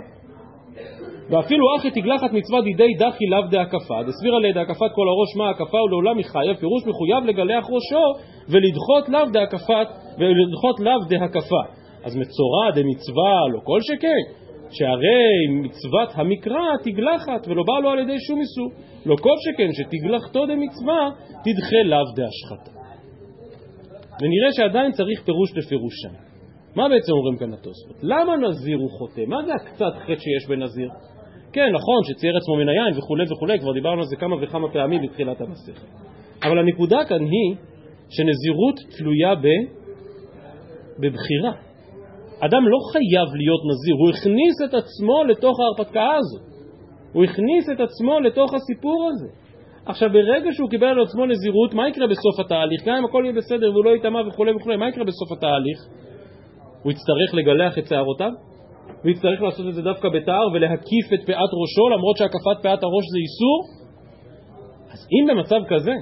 ואפילו 1.30 1.66
אחי 1.78 1.92
תגלחת 1.92 2.32
מצווה 2.34 2.62
דידי 2.62 2.94
דחי 3.00 3.26
לאו 3.26 3.48
דהקפה, 3.52 4.04
דסבירה 4.08 4.40
להקפת 4.40 4.92
כל 4.96 5.08
הראש 5.08 5.36
מה 5.38 5.50
הקפה 5.50 5.78
ולעולם 5.78 6.18
מחייב, 6.18 6.58
פירוש 6.58 6.84
מחויב 6.88 7.24
לגלח 7.26 7.66
ראשו 7.76 8.06
ולדחות 8.50 9.10
לאו 9.10 9.26
דהקפת 9.34 9.88
ולדחות 10.18 10.80
לאו 10.80 11.00
דהקפה. 11.10 11.64
אז 12.04 12.16
מצורע 12.16 12.72
דמצווה 12.76 13.34
לא 13.54 13.60
כל 13.64 13.80
שכן, 13.82 14.24
שהרי 14.72 15.32
מצוות 15.64 16.10
המקרא 16.14 16.66
תגלחת 16.84 17.48
ולא 17.48 17.64
בא 17.68 17.80
לו 17.84 17.90
על 17.90 18.00
ידי 18.00 18.20
שום 18.28 18.40
איסור. 18.40 18.70
לא 19.06 19.16
כל 19.16 19.36
שכן 19.46 19.70
שתגלחתו 19.74 20.46
דמצווה 20.46 21.10
תדחה 21.46 21.82
לאו 21.86 22.06
דהשחתה. 22.16 22.72
ונראה 24.22 24.52
שעדיין 24.52 24.92
צריך 24.92 25.24
פירוש 25.26 25.50
לפירושם. 25.58 26.14
מה 26.76 26.90
בעצם 26.90 27.12
אומרים 27.12 27.38
כאן 27.38 27.54
התוספות? 27.54 27.98
למה 28.04 28.38
נזיר 28.38 28.78
הוא 28.78 28.90
חוטא? 28.98 29.22
מה 29.28 29.38
זה 29.46 29.52
הקצת 29.54 29.94
חטא 30.04 30.20
שיש 30.20 30.50
בנזיר? 30.50 30.90
כן, 31.54 31.70
נכון, 31.74 32.00
שצייר 32.04 32.38
עצמו 32.38 32.56
מן 32.56 32.70
היין 32.70 32.98
וכולי 32.98 33.26
וכולי, 33.32 33.60
כבר 33.60 33.74
דיברנו 33.74 34.02
על 34.02 34.08
זה 34.08 34.16
כמה 34.16 34.36
וכמה 34.42 34.70
פעמים 34.74 35.02
בתחילת 35.02 35.42
המסכת. 35.42 35.88
אבל 36.44 36.60
הנקודה 36.60 37.06
כאן 37.06 37.22
היא 37.22 37.56
שנזירות 38.10 38.76
תלויה 38.98 39.36
ב... 39.36 39.46
בבחירה. 41.00 41.54
אדם 42.40 42.64
לא 42.68 42.78
חייב 42.92 43.36
להיות 43.36 43.62
נזיר, 43.70 43.96
הוא 44.02 44.10
הכניס 44.10 44.56
את 44.66 44.74
עצמו 44.74 45.24
לתוך 45.24 45.60
ההרפתקה 45.60 46.12
הזאת. 46.16 46.50
הוא 47.14 47.24
הכניס 47.24 47.70
את 47.74 47.80
עצמו 47.80 48.20
לתוך 48.20 48.54
הסיפור 48.54 49.10
הזה. 49.10 49.28
עכשיו, 49.86 50.10
ברגע 50.10 50.50
שהוא 50.52 50.70
קיבל 50.70 50.88
על 50.88 51.02
עצמו 51.02 51.26
נזירות, 51.26 51.74
מה 51.74 51.90
יקרה 51.90 52.08
בסוף 52.08 52.40
התהליך? 52.40 52.82
גם 52.86 52.96
אם 52.96 53.06
הכל 53.06 53.22
יהיה 53.24 53.34
בסדר 53.34 53.72
והוא 53.72 53.86
לא 53.86 53.96
יטמע 53.96 54.20
וכולי 54.28 54.52
וכולי, 54.52 54.78
מה 54.78 54.90
יקרה 54.90 55.04
בסוף 55.04 55.32
התהליך? 55.32 55.80
הוא 56.84 56.92
יצטרך 56.92 57.34
לגלח 57.34 57.78
את 57.78 57.88
שערותיו? 57.88 58.32
הוא 59.04 59.12
יצטרך 59.12 59.42
לעשות 59.42 59.68
את 59.68 59.74
זה 59.74 59.82
דווקא 59.82 60.10
בתער 60.10 60.48
ולהקיף 60.54 61.06
את 61.14 61.26
פאת 61.26 61.52
ראשו, 61.62 61.90
למרות 61.90 62.18
שהקפת 62.18 62.58
פאת 62.64 62.84
הראש 62.84 63.06
זה 63.14 63.20
איסור? 63.26 63.60
אז 64.94 65.08
אם 65.14 65.28
במצב 65.30 65.62
כזה, 65.70 65.94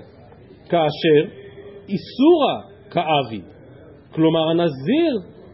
כאשר 0.70 1.20
איסורה 1.90 2.56
כאבי, 2.92 3.42
כלומר 4.12 4.50
הנזיר 4.50 5.14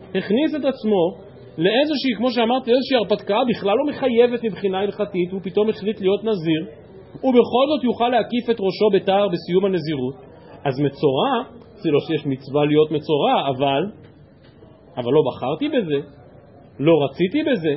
הכניס 0.09 0.55
את 0.55 0.65
עצמו 0.65 1.23
לאיזושהי, 1.57 2.11
כמו 2.17 2.31
שאמרתי, 2.31 2.71
איזושהי 2.71 2.97
הרפתקה 2.97 3.39
בכלל 3.49 3.75
לא 3.77 3.85
מחייבת 3.89 4.43
מבחינה 4.43 4.79
הלכתית, 4.79 5.31
הוא 5.31 5.41
פתאום 5.43 5.69
החליט 5.69 6.01
להיות 6.01 6.23
נזיר, 6.23 6.61
ובכל 7.15 7.65
זאת 7.69 7.83
יוכל 7.83 8.09
להקיף 8.09 8.49
את 8.49 8.57
ראשו 8.59 8.87
בתער 8.93 9.27
בסיום 9.27 9.65
הנזירות, 9.65 10.15
אז 10.65 10.79
מצורע, 10.79 11.33
זה 11.75 11.89
לא 11.91 11.99
שיש 11.99 12.25
מצווה 12.25 12.65
להיות 12.65 12.91
מצורע, 12.91 13.49
אבל, 13.49 13.83
אבל 14.97 15.11
לא 15.13 15.21
בחרתי 15.27 15.69
בזה, 15.69 16.07
לא 16.79 16.93
רציתי 17.03 17.43
בזה. 17.43 17.75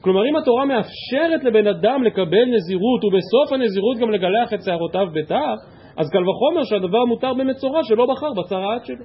כלומר, 0.00 0.28
אם 0.28 0.36
התורה 0.36 0.64
מאפשרת 0.64 1.44
לבן 1.44 1.66
אדם 1.66 2.02
לקבל 2.02 2.44
נזירות, 2.54 3.04
ובסוף 3.04 3.52
הנזירות 3.52 3.96
גם 3.98 4.10
לגלח 4.10 4.54
את 4.54 4.62
שערותיו 4.62 5.06
בתער, 5.14 5.54
אז 5.96 6.10
קל 6.10 6.28
וחומר 6.28 6.64
שהדבר 6.64 7.04
מותר 7.04 7.34
במצורע 7.34 7.80
שלא 7.84 8.06
בחר 8.06 8.32
בצרעת 8.32 8.84
שלו. 8.84 9.04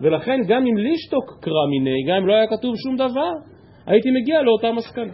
ולכן 0.00 0.40
גם 0.48 0.66
אם 0.66 0.76
לישתוק 0.76 1.38
קרא 1.40 1.66
מיני, 1.70 2.04
גם 2.08 2.16
אם 2.16 2.26
לא 2.26 2.34
היה 2.34 2.46
כתוב 2.46 2.74
שום 2.76 2.96
דבר, 2.96 3.32
הייתי 3.86 4.08
מגיע 4.10 4.42
לאותה 4.42 4.72
מסקנה. 4.72 5.12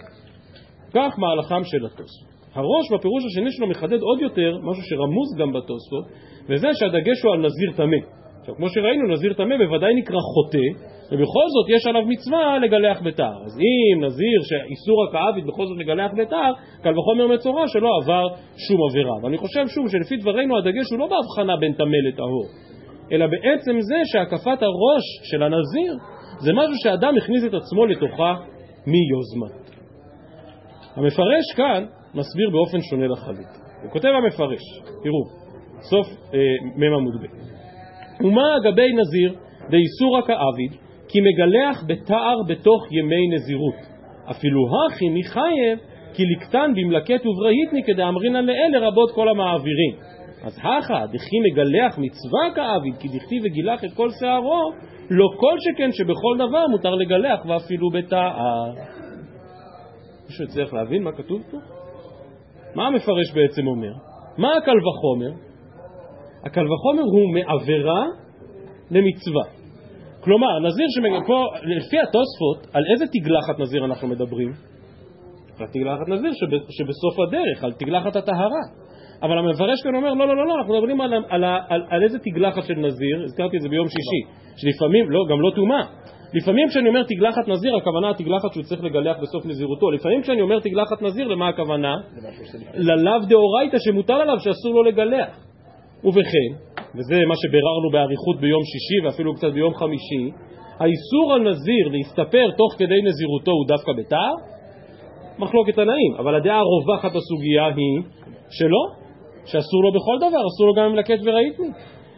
כך 0.94 1.18
מהלכם 1.18 1.64
של 1.64 1.86
התוספות. 1.86 2.30
הראש 2.54 2.92
בפירוש 2.92 3.24
השני 3.24 3.52
שלו 3.52 3.66
מחדד 3.68 4.00
עוד 4.02 4.20
יותר 4.20 4.58
משהו 4.62 4.82
שרמוז 4.82 5.28
גם 5.38 5.52
בתוספות, 5.52 6.04
וזה 6.48 6.68
שהדגש 6.74 7.22
הוא 7.24 7.32
על 7.32 7.38
נזיר 7.38 7.72
טמא. 7.76 7.96
עכשיו, 8.40 8.54
כמו 8.56 8.68
שראינו, 8.68 9.08
נזיר 9.08 9.32
טמא 9.32 9.56
בוודאי 9.56 9.94
נקרא 9.94 10.16
חוטא, 10.34 10.66
ובכל 11.12 11.46
זאת 11.54 11.66
יש 11.76 11.86
עליו 11.86 12.02
מצווה 12.06 12.58
לגלח 12.58 13.02
בתער. 13.02 13.44
אז 13.46 13.58
אם 13.58 14.04
נזיר 14.04 14.38
שאיסור 14.42 15.04
הכאבית 15.08 15.44
בכל 15.46 15.66
זאת 15.66 15.78
לגלח 15.78 16.10
בתער, 16.16 16.52
קל 16.82 16.98
וחומר 16.98 17.26
מצורע 17.26 17.68
שלא 17.68 17.88
עבר 18.02 18.26
שום 18.68 18.80
עבירה. 18.90 19.16
ואני 19.22 19.38
חושב 19.38 19.66
שוב 19.66 19.88
שלפי 19.88 20.16
דברינו 20.16 20.58
הדגש 20.58 20.90
הוא 20.90 20.98
לא 20.98 21.06
בהבחנה 21.06 21.56
בין 21.56 21.72
טמא 21.72 21.96
לטהור, 22.08 22.46
אלא 23.12 23.26
בעצם 23.26 23.80
זה 23.80 23.98
שהקפת 24.04 24.62
הראש 24.62 25.04
של 25.30 25.42
הנזיר 25.42 25.92
זה 26.38 26.52
משהו 26.52 26.74
שאדם 26.82 27.16
הכניס 27.16 27.44
את 27.44 27.54
עצמו 27.54 27.86
לתוכה 27.86 28.34
מיוזמת. 28.86 29.70
המפרש 30.96 31.44
כאן 31.56 31.84
מסביר 32.14 32.50
באופן 32.52 32.78
שונה 32.90 33.06
לחלוטין. 33.06 33.44
הוא 33.82 33.90
כותב 33.90 34.08
המפרש, 34.08 34.60
תראו, 35.02 35.24
סוף 35.90 36.06
אה, 36.34 36.38
מ' 36.76 36.94
עמוד 36.94 37.14
ב', 37.22 37.59
ומה 38.24 38.56
אגבי 38.56 38.92
נזיר 38.92 39.34
דאיסורא 39.70 40.20
כאביד 40.26 40.72
כי 41.08 41.18
מגלח 41.20 41.84
בתער 41.86 42.36
בתוך 42.48 42.92
ימי 42.92 43.28
נזירות. 43.28 43.74
אפילו 44.30 44.60
הכי 44.86 45.08
מחייב 45.08 45.78
כי 46.14 46.22
לקטן 46.26 46.72
במלקט 46.76 47.26
וברהיטני 47.26 47.82
כדאמרינן 47.86 48.44
לאלה 48.46 48.88
רבות 48.88 49.10
כל 49.14 49.28
המעבירים. 49.28 49.94
אז 50.42 50.58
הכא 50.58 51.06
דכי 51.06 51.36
מגלח 51.50 51.98
מצווה 51.98 52.54
כאביד 52.54 52.96
כי 53.00 53.08
דכתיב 53.08 53.42
וגילח 53.44 53.84
את 53.84 53.92
כל 53.94 54.08
שערו 54.20 54.72
לא 55.10 55.26
כל 55.36 55.56
שכן 55.58 55.92
שבכל 55.92 56.34
דבר 56.36 56.66
מותר 56.66 56.94
לגלח 56.94 57.46
ואפילו 57.46 57.90
בתער. 57.90 58.72
מישהו 60.26 60.44
יצטרך 60.44 60.74
להבין 60.74 61.02
מה 61.02 61.12
כתוב 61.12 61.42
פה? 61.50 61.56
מה 62.74 62.86
המפרש 62.86 63.32
בעצם 63.34 63.66
אומר? 63.66 63.92
מה 64.38 64.56
הקל 64.56 64.76
וחומר? 64.78 65.49
הקל 66.44 66.72
וחומר 66.72 67.02
הוא 67.02 67.34
מעבירה 67.34 68.04
למצווה. 68.90 69.44
כלומר, 70.20 70.58
נזיר 70.66 70.86
שמגיע 70.90 71.20
פה, 71.26 71.44
לפי 71.62 71.96
התוספות, 72.00 72.74
על 72.74 72.82
איזה 72.92 73.04
תגלחת 73.06 73.58
נזיר 73.58 73.84
אנחנו 73.84 74.08
מדברים? 74.08 74.52
על 75.60 75.66
תגלחת 75.66 76.08
נזיר 76.08 76.30
שבסוף 76.70 77.18
הדרך, 77.26 77.64
על 77.64 77.72
תגלחת 77.72 78.16
הטהרה. 78.16 78.64
אבל 79.22 79.38
המפרש 79.38 79.82
כאן 79.82 79.94
אומר, 79.94 80.14
לא, 80.14 80.28
לא, 80.28 80.36
לא, 80.36 80.46
לא, 80.46 80.54
אנחנו 80.58 80.74
מדברים 80.74 81.00
על, 81.00 81.12
על, 81.28 81.44
על, 81.44 81.82
על 81.90 82.02
איזה 82.02 82.18
תגלחת 82.18 82.64
של 82.64 82.74
נזיר, 82.74 83.22
הזכרתי 83.24 83.56
את 83.56 83.62
זה 83.62 83.68
ביום 83.68 83.86
שישי, 83.88 84.22
שלפעמים, 84.56 85.10
לא, 85.10 85.20
גם 85.30 85.40
לא 85.40 85.50
טומאה. 85.56 85.84
לפעמים 86.34 86.68
כשאני 86.68 86.88
אומר 86.88 87.02
תגלחת 87.02 87.48
נזיר, 87.48 87.76
הכוונה 87.76 88.10
התגלחת 88.10 88.52
שהוא 88.52 88.62
צריך 88.62 88.84
לגלח 88.84 89.16
בסוף 89.22 89.46
נזירותו. 89.46 89.90
לפעמים 89.90 90.22
כשאני 90.22 90.40
אומר 90.40 90.60
תגלחת 90.60 91.02
נזיר, 91.02 91.28
למה 91.28 91.48
הכוונה? 91.48 91.94
ללאו 92.74 93.18
דאורייתא 93.28 93.76
שמוטל 93.78 94.12
עליו 94.12 94.36
שאסור 94.38 94.74
לו 94.74 94.82
לגלח. 94.82 95.49
ובכן, 96.04 96.50
וזה 96.94 97.26
מה 97.26 97.34
שביררנו 97.36 97.90
באריכות 97.92 98.40
ביום 98.40 98.62
שישי 98.64 99.06
ואפילו 99.06 99.34
קצת 99.34 99.52
ביום 99.52 99.74
חמישי, 99.74 100.24
האיסור 100.80 101.32
על 101.34 101.40
נזיר 101.50 101.88
להסתפר 101.92 102.50
תוך 102.50 102.72
כדי 102.78 103.00
נזירותו 103.04 103.50
הוא 103.50 103.66
דווקא 103.68 103.92
בתער? 103.98 104.34
מחלוקת 105.38 105.74
תנאים, 105.74 106.14
אבל 106.18 106.34
הדעה 106.34 106.58
הרווחת 106.58 107.10
בסוגיה 107.16 107.66
היא 107.66 108.02
שלא, 108.50 108.84
שאסור 109.46 109.82
לו 109.84 109.92
בכל 109.92 110.16
דבר, 110.18 110.42
אסור 110.48 110.66
לו 110.66 110.74
גם 110.74 110.84
אם 110.84 110.94
לקט 110.96 111.20
וראיתני. 111.24 111.68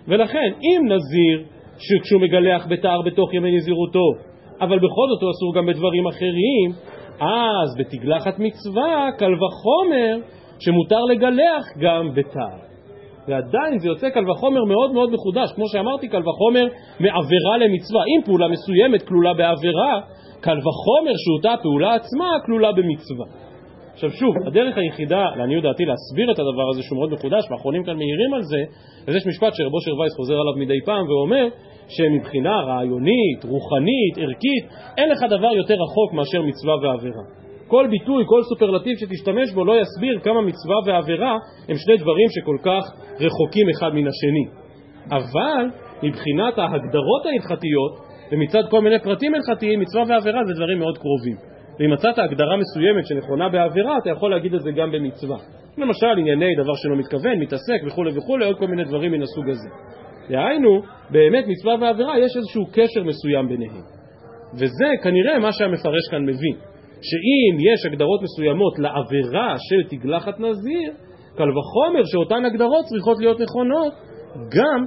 ולכן, 0.08 0.50
אם 0.62 0.92
נזיר 0.92 1.44
שכשהוא 1.78 2.20
מגלח 2.20 2.66
בתער 2.70 3.02
בתוך 3.02 3.34
ימי 3.34 3.56
נזירותו, 3.56 4.08
אבל 4.60 4.76
בכל 4.76 5.06
זאת 5.12 5.22
הוא 5.22 5.30
אסור 5.30 5.54
גם 5.54 5.66
בדברים 5.66 6.06
אחרים, 6.06 6.70
אז 7.20 7.76
בתגלחת 7.78 8.38
מצווה, 8.38 9.08
קל 9.18 9.34
וחומר, 9.34 10.16
שמותר 10.58 11.00
לגלח 11.10 11.64
גם 11.80 12.14
בתער. 12.14 12.71
ועדיין 13.28 13.78
זה 13.78 13.88
יוצא 13.88 14.10
קל 14.10 14.30
וחומר 14.30 14.64
מאוד 14.64 14.92
מאוד 14.92 15.10
מחודש. 15.10 15.52
כמו 15.52 15.68
שאמרתי, 15.68 16.08
קל 16.08 16.28
וחומר 16.28 16.66
מעבירה 17.00 17.56
למצווה. 17.58 18.02
אם 18.04 18.20
פעולה 18.24 18.48
מסוימת 18.48 19.02
כלולה 19.02 19.34
בעבירה, 19.34 20.00
קל 20.40 20.58
וחומר 20.58 21.12
שאותה 21.16 21.62
פעולה 21.62 21.94
עצמה 21.94 22.30
כלולה 22.46 22.72
במצווה. 22.72 23.26
עכשיו 23.92 24.10
שוב, 24.10 24.34
הדרך 24.46 24.78
היחידה, 24.78 25.24
לעניות 25.36 25.62
דעתי, 25.62 25.84
להסביר 25.84 26.32
את 26.32 26.38
הדבר 26.38 26.68
הזה 26.70 26.82
שהוא 26.82 26.98
מאוד 26.98 27.10
מחודש, 27.12 27.44
והאחרונים 27.50 27.84
כאן 27.84 27.96
מעירים 27.96 28.34
על 28.34 28.42
זה, 28.42 28.62
אז 29.06 29.14
יש 29.14 29.26
משפט 29.26 29.52
שרבו 29.54 29.80
של 29.80 29.92
וייס 29.92 30.16
חוזר 30.16 30.34
עליו 30.34 30.54
מדי 30.56 30.80
פעם 30.84 31.04
ואומר 31.08 31.48
שמבחינה 31.88 32.60
רעיונית, 32.60 33.44
רוחנית, 33.44 34.14
ערכית, 34.18 34.64
אין 34.98 35.08
לך 35.08 35.22
דבר 35.22 35.52
יותר 35.56 35.74
רחוק 35.74 36.12
מאשר 36.12 36.42
מצווה 36.42 36.74
ועבירה. 36.82 37.41
כל 37.72 37.86
ביטוי, 37.90 38.24
כל 38.26 38.40
סופרלטיב 38.42 38.96
שתשתמש 38.98 39.52
בו 39.54 39.64
לא 39.64 39.74
יסביר 39.80 40.20
כמה 40.22 40.40
מצווה 40.40 40.76
ועבירה 40.86 41.36
הם 41.68 41.76
שני 41.76 41.96
דברים 41.96 42.28
שכל 42.30 42.56
כך 42.62 42.82
רחוקים 43.20 43.66
אחד 43.68 43.90
מן 43.94 44.06
השני. 44.06 44.46
אבל 45.10 45.64
מבחינת 46.02 46.58
ההגדרות 46.58 47.22
ההלכתיות 47.26 47.92
ומצד 48.32 48.62
כל 48.70 48.80
מיני 48.80 48.98
פרטים 48.98 49.34
הלכתיים, 49.34 49.80
מצווה 49.80 50.04
ועבירה 50.08 50.44
זה 50.44 50.54
דברים 50.54 50.78
מאוד 50.78 50.98
קרובים. 50.98 51.36
ואם 51.80 51.90
מצאת 51.92 52.18
הגדרה 52.18 52.56
מסוימת 52.56 53.06
שנכונה 53.06 53.48
בעבירה, 53.48 53.98
אתה 53.98 54.10
יכול 54.10 54.30
להגיד 54.30 54.54
את 54.54 54.60
זה 54.60 54.70
גם 54.76 54.92
במצווה. 54.92 55.36
למשל 55.78 56.14
ענייני 56.18 56.54
דבר 56.54 56.74
שלא 56.74 56.96
מתכוון, 56.96 57.40
מתעסק 57.40 57.80
וכולי 57.86 58.10
וכולי, 58.18 58.44
עוד 58.44 58.58
כל 58.58 58.66
מיני 58.66 58.84
דברים 58.84 59.12
מן 59.12 59.22
הסוג 59.22 59.48
הזה. 59.48 59.68
דהיינו, 60.30 60.82
באמת 61.10 61.44
מצווה 61.48 61.74
ועבירה 61.80 62.18
יש 62.18 62.36
איזשהו 62.36 62.66
קשר 62.72 63.02
מסוים 63.04 63.48
ביניהם. 63.48 63.82
וזה 64.54 64.88
כנראה 65.02 65.38
מה 65.38 65.52
שהמפרש 65.52 66.08
כאן 66.10 66.22
מבין. 66.22 66.71
שאם 67.02 67.56
יש 67.72 67.86
הגדרות 67.86 68.22
מסוימות 68.22 68.78
לעבירה 68.78 69.54
של 69.58 69.96
תגלחת 69.96 70.40
נזיר, 70.40 70.92
קל 71.36 71.50
וחומר 71.50 72.04
שאותן 72.04 72.44
הגדרות 72.44 72.84
צריכות 72.84 73.18
להיות 73.18 73.40
נכונות 73.40 73.92
גם 74.56 74.80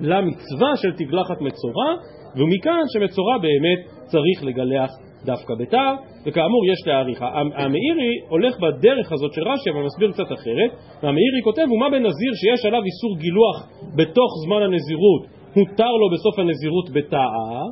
למצווה 0.00 0.72
של 0.76 0.92
תגלחת 0.92 1.40
מצורע, 1.40 1.90
ומכאן 2.36 2.82
שמצורע 2.92 3.38
באמת 3.38 3.80
צריך 4.04 4.44
לגלח 4.44 4.90
דווקא 5.24 5.54
בתער, 5.60 5.94
וכאמור 6.26 6.66
יש 6.72 6.86
להעריך. 6.86 7.22
המאירי 7.54 8.12
הולך 8.28 8.54
בדרך 8.60 9.12
הזאת 9.12 9.32
של 9.32 9.42
רש"י, 9.48 9.70
אבל 9.70 9.82
מסביר 9.82 10.10
קצת 10.12 10.32
אחרת, 10.32 10.70
והמאירי 11.02 11.40
כותב, 11.44 11.66
ומה 11.72 11.90
בנזיר 11.90 12.32
שיש 12.40 12.66
עליו 12.66 12.82
איסור 12.84 13.16
גילוח 13.18 13.56
בתוך 13.96 14.30
זמן 14.46 14.62
הנזירות, 14.62 15.22
הותר 15.54 15.92
לו 16.00 16.06
בסוף 16.14 16.38
הנזירות 16.38 16.90
בתער, 16.94 17.66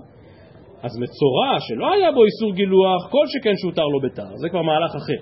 אז 0.82 0.92
מצורע 1.02 1.52
שלא 1.66 1.92
היה 1.92 2.12
בו 2.12 2.24
איסור 2.24 2.52
גילוח, 2.52 3.10
כל 3.10 3.24
שכן 3.26 3.54
שהותר 3.56 3.86
לו 3.86 4.00
בתער, 4.00 4.34
זה 4.42 4.48
כבר 4.48 4.62
מהלך 4.62 4.92
אחר. 4.96 5.20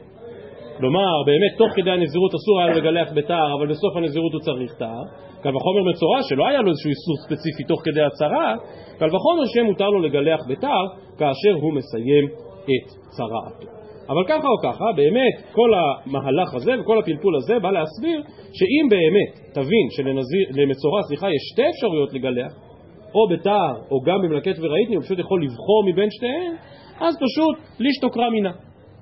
כלומר, 0.78 1.22
באמת 1.26 1.52
תוך 1.58 1.70
כדי 1.76 1.90
הנזירות 1.90 2.32
אסור 2.34 2.60
היה 2.60 2.70
לגלח 2.76 3.08
בתער, 3.14 3.54
אבל 3.58 3.66
בסוף 3.66 3.96
הנזירות 3.96 4.32
הוא 4.32 4.40
צריך 4.40 4.72
תער. 4.78 5.04
קל 5.42 5.56
וחומר 5.56 5.82
מצורע 5.90 6.18
שלא 6.28 6.48
היה 6.48 6.60
לו 6.60 6.70
איזשהו 6.70 6.90
איסור 6.90 7.16
ספציפי 7.24 7.64
תוך 7.68 7.80
כדי 7.84 8.02
הצהרה, 8.02 8.54
קל 8.98 9.06
וחומר 9.14 9.44
שמותר 9.54 9.88
לו 9.88 10.00
לגלח 10.00 10.40
בתער 10.48 10.84
כאשר 11.18 11.54
הוא 11.62 11.72
מסיים 11.72 12.24
את 12.64 12.86
צרעתו. 13.16 13.80
אבל 14.10 14.24
ככה 14.28 14.48
או 14.48 14.58
ככה, 14.62 14.84
באמת 14.96 15.52
כל 15.52 15.70
המהלך 15.74 16.54
הזה 16.54 16.72
וכל 16.80 16.98
הפלפול 16.98 17.36
הזה 17.36 17.58
בא 17.58 17.70
להסביר 17.70 18.22
שאם 18.52 18.88
באמת 18.90 19.32
תבין 19.54 19.86
שלמצורע, 19.90 21.02
סליחה, 21.08 21.30
יש 21.30 21.42
שתי 21.52 21.62
אפשרויות 21.70 22.12
לגלח, 22.14 22.52
או 23.14 23.28
בתער 23.28 23.74
או 23.90 24.00
גם 24.00 24.18
במלקט 24.22 24.58
וראיתני, 24.58 24.94
הוא 24.96 25.04
פשוט 25.04 25.18
יכול 25.18 25.44
לבחור 25.44 25.84
מבין 25.86 26.08
שתיהן, 26.10 26.52
אז 27.00 27.14
פשוט 27.16 27.56
לישתוקרא 27.78 28.30
מינה. 28.30 28.52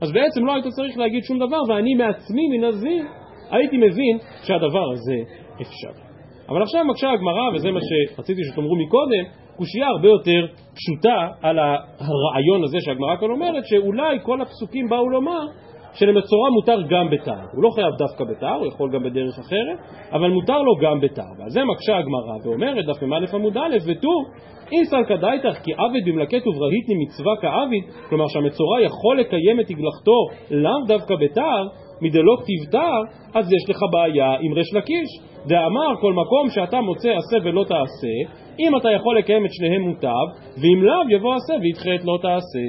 אז 0.00 0.12
בעצם 0.12 0.46
לא 0.46 0.52
היית 0.54 0.66
צריך 0.66 0.98
להגיד 0.98 1.24
שום 1.24 1.38
דבר, 1.38 1.60
ואני 1.68 1.94
מעצמי 1.94 2.48
מנזיר 2.58 3.04
הייתי 3.50 3.76
מבין 3.76 4.18
שהדבר 4.42 4.90
הזה 4.92 5.16
אפשר. 5.60 6.08
אבל 6.48 6.62
עכשיו 6.62 6.84
מקשה 6.84 7.10
הגמרא, 7.10 7.50
וזה 7.54 7.70
מה 7.70 7.80
שרציתי 7.80 8.40
שתאמרו 8.44 8.76
מקודם, 8.76 9.24
קושייה 9.56 9.86
הרבה 9.86 10.08
יותר 10.08 10.46
פשוטה 10.74 11.28
על 11.42 11.58
הרעיון 11.58 12.64
הזה 12.64 12.78
שהגמרא 12.80 13.16
כאן 13.16 13.30
אומרת, 13.30 13.66
שאולי 13.66 14.18
כל 14.22 14.40
הפסוקים 14.40 14.88
באו 14.88 15.08
לומר 15.08 15.46
שלמצורע 15.94 16.50
מותר 16.50 16.82
גם 16.90 17.10
בתער. 17.10 17.46
הוא 17.52 17.62
לא 17.62 17.70
חייב 17.74 17.94
דווקא 17.98 18.24
בתער, 18.24 18.54
הוא 18.54 18.66
יכול 18.66 18.90
גם 18.92 19.02
בדרך 19.02 19.38
אחרת, 19.38 19.78
אבל 20.12 20.30
מותר 20.30 20.62
לו 20.62 20.76
גם 20.82 21.00
בתער. 21.00 21.32
ועל 21.38 21.50
זה 21.50 21.64
מקשה 21.64 21.96
הגמרא 21.98 22.36
ואומרת, 22.44 22.84
דף 22.86 23.02
מ"א 23.02 23.34
עמוד 23.34 23.56
א', 23.56 23.76
וטור, 23.86 24.24
איסל 24.72 25.04
כדאיתך 25.08 25.58
כי 25.64 25.72
עבד 25.72 26.02
במלקט 26.06 26.46
ובראיתני 26.46 26.94
מצווה 27.04 27.32
כעביד, 27.40 27.84
כלומר 28.08 28.28
שהמצורע 28.28 28.82
יכול 28.82 29.20
לקיים 29.20 29.60
את 29.60 29.70
הגלחתו 29.70 30.18
לאו 30.50 30.84
דווקא 30.86 31.14
בתער, 31.20 31.64
מדלא 32.02 32.36
כתיב 32.40 32.70
תער, 32.70 33.02
אז 33.34 33.52
יש 33.52 33.70
לך 33.70 33.78
בעיה 33.92 34.30
עם 34.40 34.52
ריש 34.52 34.74
לקיש. 34.74 35.10
דאמר 35.46 35.90
כל 36.00 36.12
מקום 36.12 36.50
שאתה 36.50 36.80
מוצא 36.80 37.08
עשה 37.08 37.36
ולא 37.44 37.64
תעשה, 37.64 38.14
אם 38.60 38.76
אתה 38.76 38.88
יכול 38.90 39.18
לקיים 39.18 39.44
את 39.44 39.50
שניהם 39.52 39.82
מוטב, 39.82 40.26
ואם 40.62 40.82
לאו 40.82 41.10
יבוא 41.10 41.34
עשה 41.34 41.54
וידחה 41.62 41.94
את 41.94 42.04
לא 42.04 42.18
תעשה. 42.22 42.66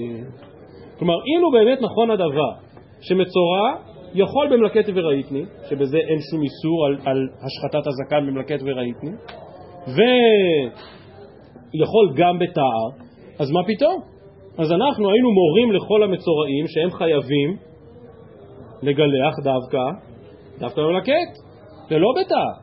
כלומר, 0.99 1.13
אילו 1.25 1.51
באמת 1.51 1.81
נכון 1.81 2.11
הדבר 2.11 2.51
שמצורע 3.01 3.75
יכול 4.13 4.47
במלקט 4.51 4.89
וראיתני, 4.95 5.43
שבזה 5.69 5.97
אין 5.97 6.19
שום 6.31 6.41
איסור 6.41 6.85
על, 6.85 6.97
על 7.05 7.27
השחטת 7.45 7.87
הזקן 7.87 8.27
במלקט 8.27 8.61
וראיתני, 8.65 9.11
ויכול 11.73 12.13
גם 12.15 12.39
בתער, 12.39 12.89
אז 13.39 13.51
מה 13.51 13.59
פתאום? 13.67 14.01
אז 14.57 14.71
אנחנו 14.71 15.09
היינו 15.09 15.31
מורים 15.31 15.71
לכל 15.71 16.03
המצורעים 16.03 16.67
שהם 16.67 16.91
חייבים 16.91 17.57
לגלח 18.81 19.35
דווקא, 19.43 19.83
דווקא 20.59 20.81
במלקט, 20.81 21.31
ולא 21.91 22.07
בתער, 22.19 22.53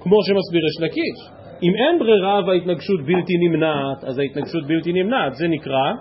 כמו 0.00 0.16
שמסביר 0.22 0.62
יש 0.66 0.80
לקיש. 0.80 1.38
אם 1.62 1.72
אין 1.74 1.98
ברירה 1.98 2.40
וההתנגשות 2.46 3.00
בלתי 3.06 3.32
נמנעת, 3.48 4.04
אז 4.04 4.18
ההתנגשות 4.18 4.66
בלתי 4.66 4.92
נמנעת, 4.92 5.34
זה 5.34 5.48
נקרא, 5.48 5.92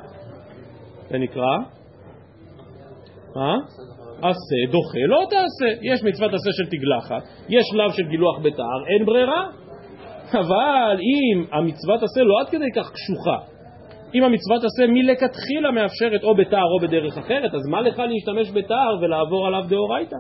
זה 1.10 1.18
נקרא, 1.18 1.58
מה? 3.38 3.56
עשה, 4.18 4.60
דוחה, 4.72 5.04
לא 5.08 5.22
תעשה. 5.30 5.70
יש 5.82 6.04
מצוות 6.04 6.34
עשה 6.34 6.52
של 6.58 6.66
תגלחת, 6.66 7.24
יש 7.50 7.64
שלב 7.72 7.92
של 7.92 8.08
גילוח 8.10 8.40
בתער, 8.40 8.80
אין 8.88 9.06
ברירה. 9.06 9.44
אבל 10.34 10.98
אם 11.00 11.44
המצוות 11.52 12.04
עשה 12.04 12.22
לא 12.24 12.42
עד 12.42 12.50
כדי 12.50 12.72
כך 12.76 12.92
קשוחה, 12.92 13.38
אם 14.16 14.24
המצוות 14.24 14.64
עשה 14.64 14.88
מלכתחילה 14.88 15.72
מאפשרת 15.72 16.24
או 16.24 16.36
בתער 16.36 16.68
או 16.74 16.88
בדרך 16.88 17.18
אחרת, 17.18 17.54
אז 17.54 17.68
מה 17.72 17.82
לך 17.82 18.00
להשתמש 18.00 18.52
בתער 18.52 18.98
ולעבור 19.02 19.48
עליו 19.48 19.64
דאורייתא? 19.70 20.16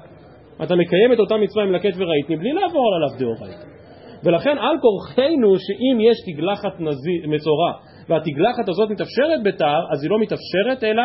אתה 0.63 0.75
מקיים 0.75 1.13
את 1.13 1.19
אותה 1.19 1.37
מצווה 1.37 1.63
עם 1.63 1.71
לקט 1.71 1.93
וראית 1.97 2.29
מבלי 2.29 2.53
לעבור 2.53 2.95
עליו 2.95 3.19
דאורייתא. 3.19 3.65
ולכן 4.23 4.57
על 4.57 4.75
כורחנו 4.81 5.55
שאם 5.57 5.97
יש 6.01 6.17
תגלחת 6.27 6.79
מצורע 7.27 7.71
והתגלחת 8.09 8.69
הזאת 8.69 8.89
מתאפשרת 8.89 9.43
בתער, 9.43 9.81
אז 9.91 10.03
היא 10.03 10.11
לא 10.11 10.19
מתאפשרת 10.19 10.83
אלא 10.83 11.03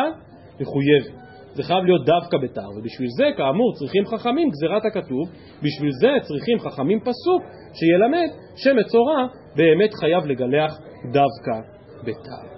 מחויבת. 0.61 1.23
זה 1.53 1.63
חייב 1.63 1.83
להיות 1.83 2.05
דווקא 2.05 2.37
בתער, 2.43 2.71
ובשביל 2.77 3.09
זה 3.17 3.27
כאמור 3.37 3.73
צריכים 3.73 4.03
חכמים 4.05 4.49
גזירת 4.49 4.85
הכתוב, 4.85 5.25
בשביל 5.63 5.91
זה 6.01 6.11
צריכים 6.21 6.59
חכמים 6.59 6.99
פסוק 6.99 7.41
שילמד 7.73 8.29
שמצורע 8.55 9.27
באמת 9.55 9.93
חייב 9.93 10.25
לגלח 10.25 10.71
דווקא 11.05 11.55
בתער. 12.01 12.53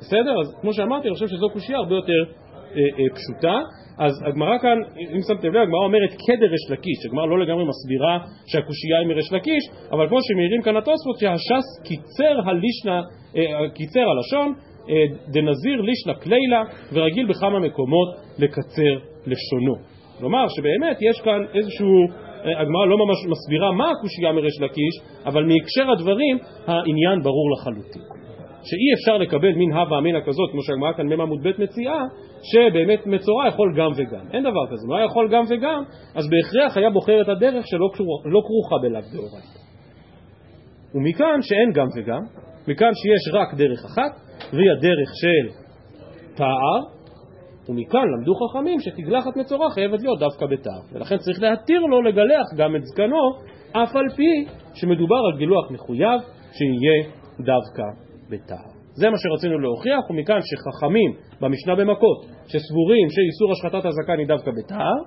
בסדר? 0.00 0.40
אז 0.40 0.54
כמו 0.60 0.72
שאמרתי, 0.72 1.08
אני 1.08 1.14
חושב 1.14 1.28
שזו 1.28 1.46
קושייה 1.52 1.78
הרבה 1.78 1.94
יותר 1.94 2.22
אה, 2.22 2.80
אה, 2.98 3.14
פשוטה. 3.14 3.56
אז 3.98 4.12
הגמרא 4.26 4.58
כאן, 4.58 4.78
אם 5.14 5.22
שמתם 5.28 5.48
לב, 5.48 5.62
הגמרא 5.62 5.84
אומרת 5.84 6.12
כדר 6.26 6.50
ריש 6.54 6.70
לקיש, 6.70 7.06
הגמרא 7.06 7.26
לא 7.26 7.38
לגמרי 7.38 7.64
מסבירה 7.72 8.18
שהקושייה 8.46 8.98
היא 8.98 9.08
מריש 9.08 9.32
לקיש, 9.32 9.64
אבל 9.92 10.08
כמו 10.08 10.18
שמעירים 10.22 10.62
כאן 10.62 10.76
התוספות 10.76 11.16
שהש"ס 11.20 11.66
קיצר 11.86 12.34
הלישנה, 12.46 12.98
אה, 13.36 13.70
קיצר 13.74 14.06
הלשון, 14.10 14.54
דנזיר 15.28 15.80
לישנה 15.80 16.14
קלילה, 16.14 16.62
ורגיל 16.92 17.26
בכמה 17.26 17.58
מקומות 17.58 18.08
לקצר 18.38 18.94
לשונו. 19.26 19.74
כלומר 20.18 20.46
שבאמת 20.48 20.96
יש 21.00 21.20
כאן 21.20 21.40
איזשהו, 21.54 21.88
אה, 22.44 22.60
הגמרא 22.60 22.86
לא 22.86 22.96
ממש 22.98 23.18
מסבירה 23.30 23.72
מה 23.72 23.90
הקושייה 23.90 24.32
מריש 24.32 24.60
לקיש, 24.60 25.24
אבל 25.26 25.44
מהקשר 25.44 25.90
הדברים 25.92 26.38
העניין 26.66 27.22
ברור 27.22 27.50
לחלוטין. 27.52 28.02
שאי 28.62 28.88
אפשר 28.94 29.18
לקבל 29.18 29.52
מין 29.52 29.72
הווה 29.72 29.98
אמינא 29.98 30.20
כזאת, 30.20 30.50
כמו 30.50 30.62
שהגמרא 30.62 30.92
כאן 30.92 31.06
מ"ם 31.06 31.20
עמוד 31.20 31.40
ב' 31.42 31.62
מציעה, 31.62 32.04
שבאמת 32.42 33.06
מצורע 33.06 33.48
יכול 33.48 33.74
גם 33.76 33.90
וגם. 33.96 34.24
אין 34.32 34.42
דבר 34.42 34.66
כזה, 34.70 34.82
אם 34.88 34.94
היה 34.94 35.04
יכול 35.04 35.28
גם 35.30 35.44
וגם, 35.48 35.82
אז 36.14 36.28
בהכרח 36.30 36.76
היה 36.76 36.90
בוחר 36.90 37.20
את 37.20 37.28
הדרך 37.28 37.66
שלא 37.66 37.88
לא 38.24 38.40
כרוכה 38.46 38.76
בלאו 38.82 39.00
דאורייתא. 39.12 39.58
ומכאן 40.94 41.42
שאין 41.42 41.72
גם 41.72 41.86
וגם, 41.96 42.20
מכאן 42.68 42.90
שיש 42.94 43.34
רק 43.34 43.54
דרך 43.54 43.84
אחת, 43.84 44.12
והיא 44.52 44.70
הדרך 44.70 45.10
של 45.20 45.46
תער, 46.34 46.80
ומכאן 47.68 48.06
למדו 48.18 48.32
חכמים 48.34 48.80
שתגלחת 48.80 49.36
מצורע 49.36 49.70
חייבת 49.70 50.00
להיות 50.02 50.18
דווקא 50.18 50.46
בתער, 50.46 50.80
ולכן 50.92 51.16
צריך 51.16 51.42
להתיר 51.42 51.80
לו 51.80 52.02
לגלח 52.02 52.46
גם 52.56 52.76
את 52.76 52.84
זקנו, 52.84 53.22
אף 53.72 53.96
על 53.96 54.08
פי 54.16 54.44
שמדובר 54.74 55.20
על 55.32 55.38
גילוח 55.38 55.70
מחויב 55.70 56.20
שיהיה 56.52 56.98
דווקא 57.38 57.82
בתער. 58.30 58.68
זה 58.94 59.10
מה 59.10 59.16
שרצינו 59.18 59.58
להוכיח, 59.58 60.10
ומכאן 60.10 60.38
שחכמים 60.42 61.10
במשנה 61.40 61.74
במכות, 61.74 62.18
שסבורים 62.46 63.06
שאיסור 63.10 63.52
השחטת 63.52 63.84
הזקן 63.86 64.18
היא 64.18 64.26
דווקא 64.28 64.50
בתער, 64.58 64.98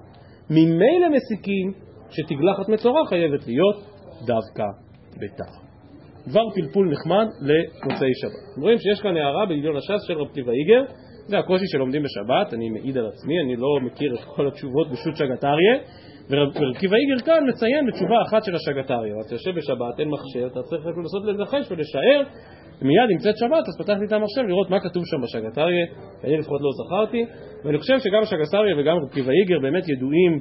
ממילא 0.50 1.08
מסיקים 1.16 1.74
שתגלחת 2.10 2.70
מצורע 2.70 3.06
חייבת 3.10 3.48
להיות 3.48 3.76
דווקא 4.28 4.64
בתער. 5.16 5.71
דבר 6.28 6.50
פלפול 6.56 6.92
נחמד 6.92 7.28
למוצאי 7.42 8.14
שבת. 8.22 8.64
רואים 8.64 8.78
שיש 8.78 9.02
כאן 9.02 9.18
הערה 9.18 9.46
בגיליון 9.46 9.76
הש"ס 9.78 10.08
של 10.08 10.14
רב 10.14 10.28
קיבא 10.34 10.52
איגר, 10.52 10.84
זה 11.28 11.40
הקושי 11.40 11.66
שלומדים 11.68 12.04
בשבת, 12.04 12.54
אני 12.54 12.70
מעיד 12.70 12.98
על 12.98 13.08
עצמי, 13.08 13.42
אני 13.46 13.56
לא 13.56 13.68
מכיר 13.86 14.16
את 14.16 14.20
כל 14.36 14.48
התשובות 14.48 14.92
בשו"ת 14.92 15.16
שגתריה, 15.16 15.76
ורב 16.30 16.78
קיבא 16.80 16.96
איגר 16.98 17.26
כאן 17.26 17.50
מציין 17.50 17.88
בתשובה 17.88 18.18
אחת 18.28 18.44
של 18.44 18.56
השגתריה. 18.56 19.16
אתה 19.26 19.36
יושב 19.36 19.52
בשבת, 19.56 20.00
אין 20.00 20.10
מחשב, 20.10 20.46
אתה 20.52 20.62
צריך 20.64 20.86
לנסות 20.98 21.24
לנחש 21.26 21.72
ולשער 21.72 22.22
מיד 22.82 23.10
נמצאת 23.10 23.38
שבת, 23.38 23.64
אז 23.68 23.76
פתחתי 23.80 24.06
את 24.06 24.12
המחשב 24.12 24.42
לראות 24.48 24.70
מה 24.70 24.80
כתוב 24.80 25.04
שם 25.06 25.22
בשגתריה, 25.24 25.86
אני 26.24 26.38
לפחות 26.38 26.62
לא 26.62 26.70
זכרתי, 26.80 27.26
ואני 27.64 27.78
חושב 27.78 28.00
שגם 28.00 28.22
השגתריה 28.22 28.74
וגם 28.78 28.98
רב 28.98 29.10
קיבא 29.14 29.32
איגר 29.32 29.60
באמת 29.60 29.90
ידועים 29.90 30.32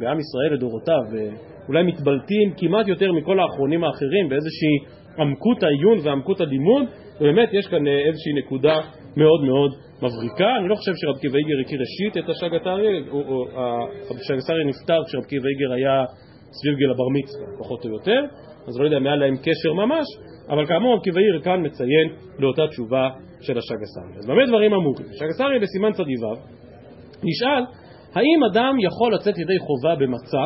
בעם 0.00 0.18
ישראל 0.20 0.50
לדורותיו, 0.54 1.02
ואולי 1.12 1.82
מתבלטים 1.82 2.46
כמעט 2.56 2.88
יותר 2.88 3.12
מכל 3.12 3.40
האחרונים 3.40 3.84
האחרים 3.84 4.28
באיזושהי 4.28 4.76
עמקות 5.18 5.62
העיון 5.62 5.98
ועמקות 6.02 6.40
הלימוד, 6.40 6.84
ובאמת 7.20 7.48
יש 7.52 7.66
כאן 7.66 7.86
איזושהי 7.86 8.32
נקודה 8.32 8.80
מאוד 9.16 9.40
מאוד 9.44 9.70
מבריקה. 10.02 10.50
אני 10.60 10.68
לא 10.68 10.74
חושב 10.74 10.92
שרב 10.96 11.16
קיבא 11.18 11.38
איגר 11.38 11.58
הכיר 11.64 11.78
ראשית 11.80 12.16
את 12.16 12.28
השגתריה, 12.30 12.90
השגתריה 14.10 14.64
נפטר 14.66 15.00
כשרב 15.06 15.24
קיבא 15.24 15.48
איגר 15.48 15.72
היה 15.72 16.04
סביב 16.58 16.74
גיל 16.78 16.90
הבר 16.90 17.08
מצווה, 17.16 17.46
פחות 17.58 17.84
או 17.84 17.90
יותר, 17.90 18.20
אז 18.68 18.80
לא 18.80 18.84
יודע 18.84 18.96
אם 18.96 19.06
היה 19.06 19.16
להם 19.16 19.36
קשר 19.36 19.72
ממש, 19.72 20.06
אבל 20.50 20.66
כאמור 20.66 20.94
רב 20.94 21.02
קיבא 21.02 21.20
איגר 21.20 21.40
כאן 21.44 21.66
מציין 21.66 22.08
לאותה 22.38 22.62
תשובה 22.70 23.08
של 23.40 23.58
השגסריה. 23.58 24.16
אז 24.18 24.26
במה 24.26 24.46
דברים 24.46 24.72
אמורים? 24.74 25.06
השגסריה 25.14 25.58
בסימן 25.60 25.92
צדיו 25.92 26.32
נשאל 27.28 27.62
האם 28.14 28.44
אדם 28.52 28.76
יכול 28.80 29.14
לצאת 29.14 29.38
ידי 29.38 29.58
חובה 29.58 29.94
במצה 30.00 30.44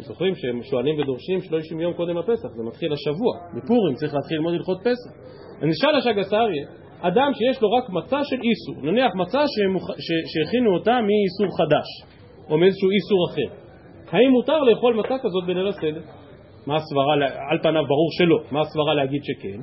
זוכרים 0.00 0.34
שהם 0.34 0.62
שואלים 0.62 0.98
ודורשים 0.98 1.40
שלא 1.40 1.58
ישים 1.58 1.80
יום 1.80 1.92
קודם 1.92 2.18
הפסח, 2.18 2.48
זה 2.56 2.62
מתחיל 2.62 2.92
השבוע, 2.92 3.32
בפורים 3.54 3.94
צריך 3.94 4.14
להתחיל 4.14 4.36
ללמוד 4.36 4.54
הלכות 4.54 4.78
פסח. 4.80 5.10
אז 5.60 5.68
נשאל 5.68 5.94
השגס 5.96 6.32
אריה, 6.32 6.66
אדם 7.00 7.30
שיש 7.34 7.62
לו 7.62 7.68
רק 7.70 7.84
מצה 7.90 8.24
של 8.24 8.36
איסור, 8.46 8.90
נניח 8.90 9.12
מצה 9.14 9.42
שהכינו 10.32 10.74
אותה 10.74 10.92
מאיסור 11.06 11.50
חדש, 11.58 11.88
או 12.50 12.58
מאיזשהו 12.58 12.90
איסור 12.90 13.20
אחר, 13.30 13.50
האם 14.12 14.30
מותר 14.30 14.58
לאכול 14.58 14.94
מצה 14.94 15.16
כזאת 15.22 15.44
בליל 15.46 15.68
הסדר? 15.68 16.00
מה 16.66 16.76
הסברה, 16.76 17.14
על 17.50 17.58
פניו 17.62 17.84
ברור 17.92 18.10
שלא, 18.18 18.38
מה 18.50 18.60
הסברה 18.60 18.94
להגיד 18.94 19.22
שכן? 19.24 19.60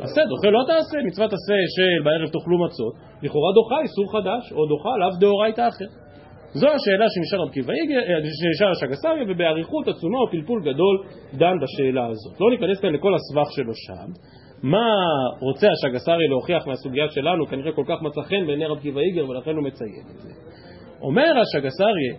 עשה, 0.00 0.20
דוחה 0.24 0.50
לא 0.50 0.62
תעשה, 0.66 0.96
מצוות 1.06 1.32
עשה 1.32 1.58
של 1.76 2.04
בערב 2.04 2.28
תאכלו 2.28 2.56
מצות, 2.64 2.94
לכאורה 3.22 3.52
דוחה 3.54 3.76
איסור 3.82 4.06
חדש, 4.12 4.52
או 4.52 4.66
דוחה 4.66 4.92
לאו 5.00 5.18
דאורייתא 5.20 5.68
אחר. 5.68 6.05
זו 6.60 6.68
השאלה 6.76 7.06
שנשאל 7.14 7.40
רב 7.40 7.48
אה, 7.48 8.30
שנשאל 8.40 8.70
השגסריה, 8.70 9.24
ובאריכות 9.28 9.88
עצומה 9.88 10.18
או 10.18 10.30
פלפול 10.30 10.60
גדול 10.62 10.96
דן 11.34 11.56
בשאלה 11.62 12.06
הזאת. 12.06 12.40
לא 12.40 12.50
ניכנס 12.50 12.80
כאן 12.80 12.92
לכל 12.92 13.12
הסבך 13.14 13.48
שלו 13.56 13.74
שם. 13.74 14.08
מה 14.62 14.86
רוצה 15.40 15.68
השגסריה 15.72 16.28
להוכיח 16.28 16.66
מהסוגיה 16.66 17.08
שלנו, 17.08 17.46
כנראה 17.46 17.72
כל 17.72 17.84
כך 17.88 18.02
מצא 18.02 18.20
חן 18.20 18.46
בעיני 18.46 18.66
רב 18.66 18.78
קיבא 18.78 19.00
איגר 19.00 19.28
ולכן 19.28 19.50
הוא 19.50 19.64
מציין 19.64 20.04
את 20.10 20.18
זה. 20.20 20.30
אומר 21.00 21.32
השגסריה, 21.42 22.14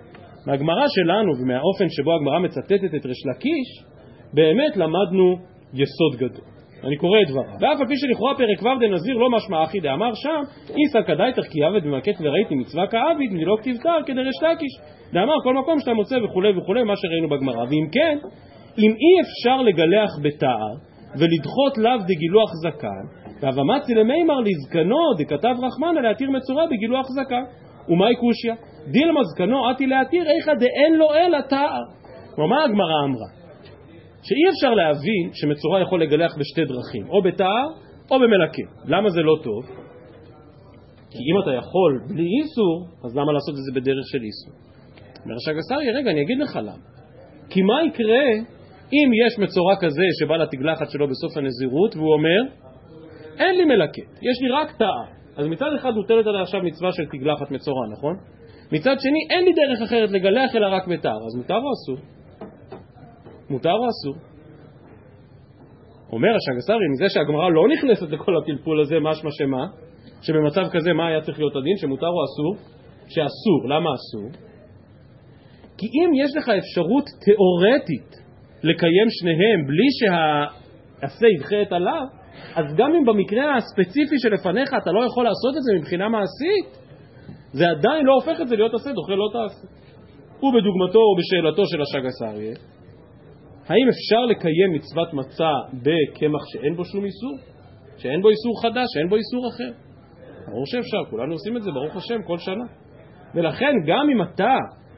מהגמרא 0.48 0.86
שלנו 0.88 1.32
ומהאופן 1.42 1.90
שבו 1.90 2.12
הגמרא 2.16 2.40
מצטטת 2.40 2.96
את 2.96 3.06
ריש 3.06 3.22
לקיש, 3.26 3.70
באמת 4.34 4.78
למדנו 4.78 5.36
יסוד 5.74 6.16
גדול. 6.16 6.57
אני 6.84 6.98
קורא 6.98 7.22
את 7.22 7.28
דבריו. 7.28 7.54
ואף 7.62 7.80
על 7.82 7.88
פי 7.88 7.98
שלכאורה 7.98 8.36
פרק 8.36 8.62
ו' 8.64 8.80
דנזיר 8.80 9.18
לא 9.18 9.30
משמע 9.30 9.64
אחי 9.64 9.80
דאמר 9.80 10.14
שם, 10.14 10.42
איסא 10.78 11.02
כדאי 11.08 11.34
תחכיהו 11.34 11.74
ומקט 11.84 12.18
וראיתי 12.22 12.56
מצווה 12.56 12.88
כאביד 12.88 13.32
מלא 13.32 13.56
כתיב 13.60 13.78
קר 13.78 14.00
כדרש 14.06 14.36
לקיש. 14.44 14.74
דאמר 15.14 15.34
כל 15.44 15.54
מקום 15.54 15.80
שאתה 15.80 15.94
מוצא 15.94 16.16
וכולי 16.24 16.58
וכולי 16.58 16.84
מה 16.84 16.94
שראינו 16.96 17.30
בגמרא. 17.30 17.64
ואם 17.70 17.88
כן, 17.92 18.18
אם 18.78 18.92
אי 18.92 19.22
אפשר 19.22 19.62
לגלח 19.62 20.12
בתער 20.24 20.74
ולדחות 21.20 21.78
לאו 21.78 21.98
דגילוח 22.08 22.52
זקן, 22.64 23.04
והבמצי 23.42 23.94
למימר 23.94 24.40
לזקנו 24.40 24.98
דכתב 25.18 25.56
רחמנא 25.66 26.00
להתיר 26.00 26.30
מצורע 26.32 26.66
בגילוח 26.72 27.06
זקן. 27.10 27.44
ומאי 27.90 28.16
קושיא? 28.16 28.54
דילמה 28.92 29.24
זקנו 29.24 29.70
עתי 29.70 29.86
להתיר 29.88 30.24
איכא 30.30 30.54
דאין 30.54 30.94
לו 30.96 31.14
אלא 31.14 31.42
תער. 31.42 31.84
כלומר, 32.36 32.56
מה 32.56 32.64
הגמרא 32.64 33.04
אמרה? 33.06 33.47
שאי 34.28 34.44
אפשר 34.52 34.74
להבין 34.74 35.26
שמצורע 35.34 35.82
יכול 35.82 36.04
לגלח 36.04 36.32
בשתי 36.40 36.66
דרכים, 36.66 37.10
או 37.10 37.22
בתער 37.22 37.68
או 38.12 38.16
במלקה. 38.20 38.66
למה 38.86 39.10
זה 39.10 39.22
לא 39.22 39.36
טוב? 39.44 39.66
כי 41.12 41.22
אם 41.30 41.42
אתה 41.44 41.52
יכול 41.52 41.92
בלי 42.10 42.28
איסור, 42.42 42.88
אז 43.06 43.18
למה 43.18 43.32
לעשות 43.34 43.56
את 43.60 43.64
זה 43.66 43.72
בדרך 43.80 44.06
של 44.12 44.22
איסור? 44.24 44.54
אומר 45.26 45.36
השגסרי, 45.36 45.92
רגע, 45.92 46.12
אני 46.12 46.22
אגיד 46.22 46.40
לך 46.40 46.56
למה. 46.56 46.84
כי 47.50 47.62
מה 47.62 47.74
יקרה 47.88 48.28
אם 48.94 49.10
יש 49.26 49.40
מצורע 49.40 49.76
כזה 49.82 50.04
שבא 50.20 50.38
לתגלחת 50.38 50.90
שלו 50.90 51.08
בסוף 51.08 51.38
הנזירות 51.38 51.96
והוא 51.96 52.14
אומר, 52.14 52.42
אין 53.40 53.56
לי 53.58 53.66
מלקט, 53.66 54.12
יש 54.22 54.42
לי 54.42 54.50
רק 54.50 54.78
תער. 54.78 55.06
אז 55.38 55.48
מצד 55.48 55.74
אחד 55.80 55.92
מוטלת 55.92 56.28
עליה 56.28 56.42
עכשיו 56.42 56.62
מצווה 56.64 56.92
של 56.92 57.06
תגלחת 57.06 57.52
מצורע, 57.52 57.88
נכון? 57.92 58.16
מצד 58.72 58.96
שני, 59.00 59.20
אין 59.30 59.46
לי 59.46 59.52
דרך 59.54 59.82
אחרת 59.82 60.12
לגלח 60.12 60.56
אלא 60.56 60.68
רק 60.68 60.88
בתער, 60.88 61.20
אז 61.28 61.36
מותר 61.36 61.54
או 61.56 61.72
אסור? 61.74 62.17
מותר 63.50 63.74
או 63.74 63.88
אסור? 63.90 64.16
אומר 66.12 66.30
השגסרי, 66.36 66.88
מזה 66.94 67.06
שהגמרא 67.10 67.50
לא 67.50 67.64
נכנסת 67.74 68.10
לכל 68.12 68.38
הפלפול 68.38 68.82
הזה, 68.82 69.00
משמע 69.00 69.30
שמה? 69.32 69.66
שבמצב 70.22 70.66
כזה 70.72 70.94
מה 70.94 71.08
היה 71.08 71.22
צריך 71.22 71.40
להיות 71.40 71.56
הדין? 71.56 71.78
שמותר 71.78 72.08
או 72.08 72.24
אסור? 72.26 72.56
שאסור. 73.08 73.70
למה 73.70 73.90
אסור? 73.96 74.30
כי 75.78 75.86
אם 75.88 76.10
יש 76.24 76.38
לך 76.38 76.50
אפשרות 76.50 77.06
תיאורטית 77.26 78.10
לקיים 78.64 79.08
שניהם 79.10 79.60
בלי 79.68 79.88
שהעשה 79.98 81.28
ידחה 81.36 81.62
את 81.62 81.72
הלאו, 81.72 82.06
אז 82.56 82.66
גם 82.78 82.92
אם 82.96 83.06
במקרה 83.06 83.58
הספציפי 83.58 84.16
שלפניך 84.20 84.70
אתה 84.84 84.92
לא 84.92 85.06
יכול 85.06 85.24
לעשות 85.24 85.54
את 85.58 85.64
זה 85.64 85.72
מבחינה 85.80 86.10
מעשית, 86.10 86.70
זה 87.52 87.66
עדיין 87.70 88.06
לא 88.06 88.14
הופך 88.14 88.42
את 88.42 88.48
זה 88.48 88.56
להיות 88.56 88.74
עשה, 88.74 88.92
דוחה 88.92 89.14
לא 89.14 89.30
תעשה. 89.34 89.68
ובדוגמתו 90.44 91.00
או 91.00 91.16
בשאלתו 91.20 91.64
של 91.66 91.82
אריה, 92.26 92.56
האם 93.70 93.88
אפשר 93.90 94.26
לקיים 94.26 94.74
מצוות 94.74 95.14
מצה 95.14 95.52
בקמח 95.74 96.42
שאין 96.52 96.76
בו 96.76 96.86
שום 96.86 97.06
איסור? 97.06 97.38
שאין 97.98 98.22
בו 98.22 98.30
איסור 98.30 98.62
חדש, 98.62 98.88
שאין 98.94 99.10
בו 99.10 99.16
איסור 99.16 99.50
אחר? 99.50 99.72
ברור 100.48 100.66
שאפשר, 100.66 101.04
כולנו 101.10 101.34
עושים 101.34 101.58
את 101.58 101.64
זה, 101.64 101.72
ברוך 101.72 101.96
השם, 101.96 102.24
כל 102.24 102.38
שנה. 102.38 102.66
ולכן 103.36 103.74
גם 103.88 104.10
אם 104.14 104.22
אתה 104.22 104.56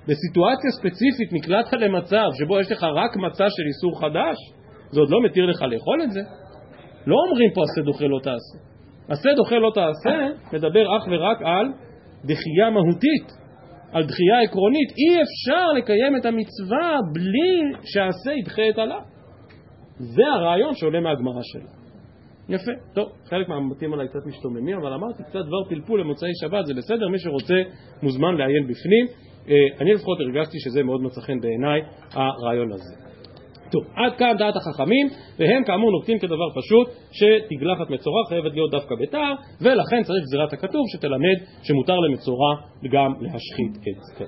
בסיטואציה 0.07 0.69
ספציפית 0.79 1.33
נקלעת 1.33 1.73
למצב 1.73 2.27
שבו 2.39 2.59
יש 2.59 2.71
לך 2.71 2.83
רק 2.83 3.17
מצה 3.17 3.45
של 3.49 3.63
איסור 3.67 3.99
חדש, 4.01 4.37
זה 4.91 4.99
עוד 4.99 5.09
לא 5.09 5.17
מתיר 5.25 5.45
לך 5.45 5.61
לאכול 5.61 6.01
את 6.03 6.11
זה. 6.11 6.19
לא 7.07 7.15
אומרים 7.27 7.51
פה 7.53 7.61
עשה 7.63 7.81
דוחה 7.81 8.05
לא 8.05 8.19
תעשה. 8.23 8.57
עשה 9.09 9.29
דוחה 9.35 9.55
לא 9.55 9.71
תעשה 9.75 10.15
מדבר 10.53 10.97
אך 10.97 11.07
ורק 11.11 11.41
על 11.41 11.67
דחייה 12.23 12.69
מהותית, 12.69 13.27
על 13.91 14.05
דחייה 14.05 14.41
עקרונית. 14.41 14.89
אי 14.97 15.21
אפשר 15.21 15.65
לקיים 15.77 16.15
את 16.17 16.25
המצווה 16.25 16.97
בלי 17.13 17.79
שהעשה 17.83 18.31
ידחה 18.39 18.69
את 18.69 18.77
הלאו. 18.77 18.99
זה 19.97 20.23
הרעיון 20.35 20.75
שעולה 20.75 20.99
מהגמרא 20.99 21.41
שלה. 21.43 21.79
יפה, 22.49 22.71
טוב, 22.93 23.09
חלק 23.25 23.49
מהמבטים 23.49 23.93
עליי 23.93 24.07
קצת 24.07 24.25
משתוממים, 24.25 24.77
אבל 24.77 24.93
אמרתי 24.93 25.23
קצת 25.23 25.39
דבר 25.39 25.69
פלפול 25.69 25.99
למוצאי 25.99 26.29
שבת, 26.41 26.65
זה 26.65 26.73
בסדר, 26.73 27.07
מי 27.07 27.19
שרוצה 27.19 27.55
מוזמן 28.03 28.35
לעיין 28.35 28.67
בפנים. 28.67 29.05
אה, 29.49 29.81
אני 29.81 29.93
לפחות 29.93 30.19
הרגשתי 30.19 30.59
שזה 30.59 30.83
מאוד 30.83 31.01
מצא 31.01 31.21
חן 31.21 31.39
בעיניי, 31.39 31.81
הרעיון 32.13 32.71
הזה. 32.71 33.08
טוב, 33.71 33.83
עד 33.95 34.13
כאן 34.17 34.35
דעת 34.37 34.55
החכמים, 34.55 35.07
והם 35.39 35.63
כאמור 35.63 35.91
נוקטים 35.91 36.19
כדבר 36.19 36.49
פשוט, 36.55 36.87
שתגלחת 37.11 37.89
מצורע 37.89 38.21
חייבת 38.29 38.53
להיות 38.53 38.71
דווקא 38.71 38.95
בתער, 39.01 39.33
ולכן 39.61 40.03
צריך 40.03 40.23
גזירת 40.23 40.53
הכתוב 40.53 40.81
שתלמד 40.93 41.37
שמותר 41.63 41.99
למצורע 41.99 42.55
גם 42.91 43.13
להשחית 43.21 43.73
את 43.77 44.03
זה. 44.17 44.25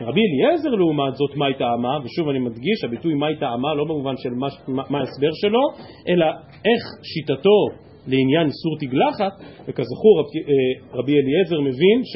רבי 0.00 0.20
אליעזר 0.26 0.68
לעומת 0.68 1.14
זאת, 1.14 1.36
מהי 1.36 1.54
טעמה, 1.54 1.98
ושוב 2.04 2.28
אני 2.28 2.38
מדגיש, 2.38 2.84
הביטוי 2.84 3.14
מהי 3.14 3.36
טעמה 3.36 3.74
לא 3.74 3.84
במובן 3.84 4.14
של 4.16 4.30
מה, 4.68 4.98
ההסבר 4.98 5.32
שלו, 5.42 5.60
אלא 6.08 6.26
איך 6.64 6.82
שיטתו 7.02 7.58
לעניין 8.06 8.46
איסור 8.46 8.74
תגלחת, 8.80 9.32
וכזכור 9.68 10.20
רבי, 10.20 10.38
אה, 10.38 10.98
רבי 10.98 11.12
אליעזר 11.12 11.60
מבין 11.60 11.98
ש, 12.04 12.14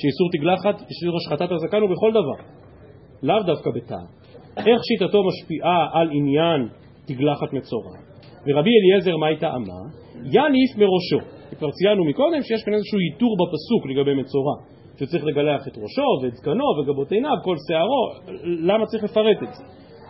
שאיסור 0.00 0.28
תגלחת, 0.32 0.74
איסור 0.90 1.16
השחטת 1.16 1.52
הזקן 1.52 1.80
הוא 1.80 1.90
בכל 1.90 2.10
דבר, 2.10 2.38
לאו 3.22 3.42
דווקא 3.42 3.70
בתער. 3.76 4.23
איך 4.56 4.80
שיטתו 4.84 5.22
משפיעה 5.28 5.86
על 5.92 6.08
עניין 6.12 6.68
תגלחת 7.06 7.52
מצורע. 7.52 7.96
ורבי 8.46 8.70
אליעזר 8.80 9.16
מהי 9.16 9.36
טעמה? 9.36 9.80
יניף 10.24 10.70
מראשו. 10.76 11.34
כבר 11.58 11.70
ציינו 11.70 12.04
מקודם 12.04 12.42
שיש 12.42 12.62
כאן 12.64 12.74
איזשהו 12.74 12.98
איתור 12.98 13.36
בפסוק 13.40 13.82
לגבי 13.90 14.14
מצורע, 14.14 14.54
שצריך 14.98 15.24
לגלח 15.24 15.68
את 15.68 15.78
ראשו 15.82 16.10
ואת 16.22 16.34
זקנו 16.34 16.64
וגבות 16.78 17.12
עיניו, 17.12 17.36
כל 17.44 17.56
שערו, 17.68 18.04
למה 18.68 18.86
צריך 18.86 19.04
לפרט 19.04 19.42
את 19.42 19.52
זה? 19.54 19.64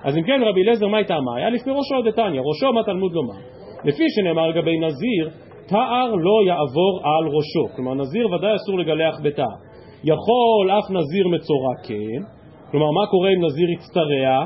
אז 0.04 0.16
אם 0.16 0.22
כן 0.22 0.40
רבי 0.42 0.62
אליעזר 0.62 0.88
מהי 0.88 1.04
טעמה? 1.04 1.40
יניף 1.40 1.66
מראשו 1.66 2.02
דתניא, 2.10 2.40
ראשו 2.40 2.72
מה 2.72 2.82
תלמוד 2.84 3.12
לומר? 3.12 3.40
לפי 3.84 4.04
שנאמר 4.14 4.46
לגבי 4.48 4.78
נזיר, 4.78 5.30
תער 5.66 6.10
לא 6.10 6.36
יעבור 6.46 7.00
על 7.04 7.24
ראשו, 7.26 7.76
כלומר 7.76 7.94
נזיר 7.94 8.26
ודאי 8.32 8.56
אסור 8.56 8.78
לגלח 8.78 9.20
בתער. 9.22 9.56
יכול 10.04 10.70
אף 10.78 10.90
נזיר 10.90 11.28
מצורע 11.28 11.74
כן, 11.86 12.33
כלומר, 12.74 12.90
מה 12.90 13.06
קורה 13.10 13.28
אם 13.30 13.44
נזיר 13.44 13.70
יצטרע? 13.70 14.44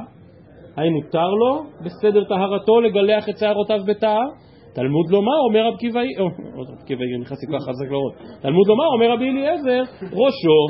האם 0.76 0.92
מותר 0.92 1.30
לו 1.30 1.62
בסדר 1.84 2.24
טהרתו 2.24 2.80
לגלח 2.80 3.28
את 3.28 3.38
שערותיו 3.38 3.80
בתער? 3.86 4.28
תלמוד 4.74 5.10
לומר, 5.10 5.38
אומר 5.48 5.66
רב 5.68 5.76
קיבאי, 5.76 6.08
או, 6.18 6.24
רב 6.26 6.82
קיבאי 6.86 7.06
נכנסתי 7.20 7.46
כל 7.46 7.58
כך 7.58 7.64
חזק 7.64 7.90
לראות, 7.90 8.12
תלמוד 8.42 8.66
לומר, 8.68 8.86
אומר 8.94 9.12
רבי 9.12 9.30
אליעזר, 9.30 9.82
ראשו. 10.02 10.60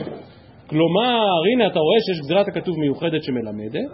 כלומר, 0.71 1.27
הנה 1.53 1.67
אתה 1.67 1.79
רואה 1.79 1.99
שיש 2.07 2.21
גזירת 2.21 2.49
הכתוב 2.49 2.79
מיוחדת 2.79 3.23
שמלמדת, 3.23 3.89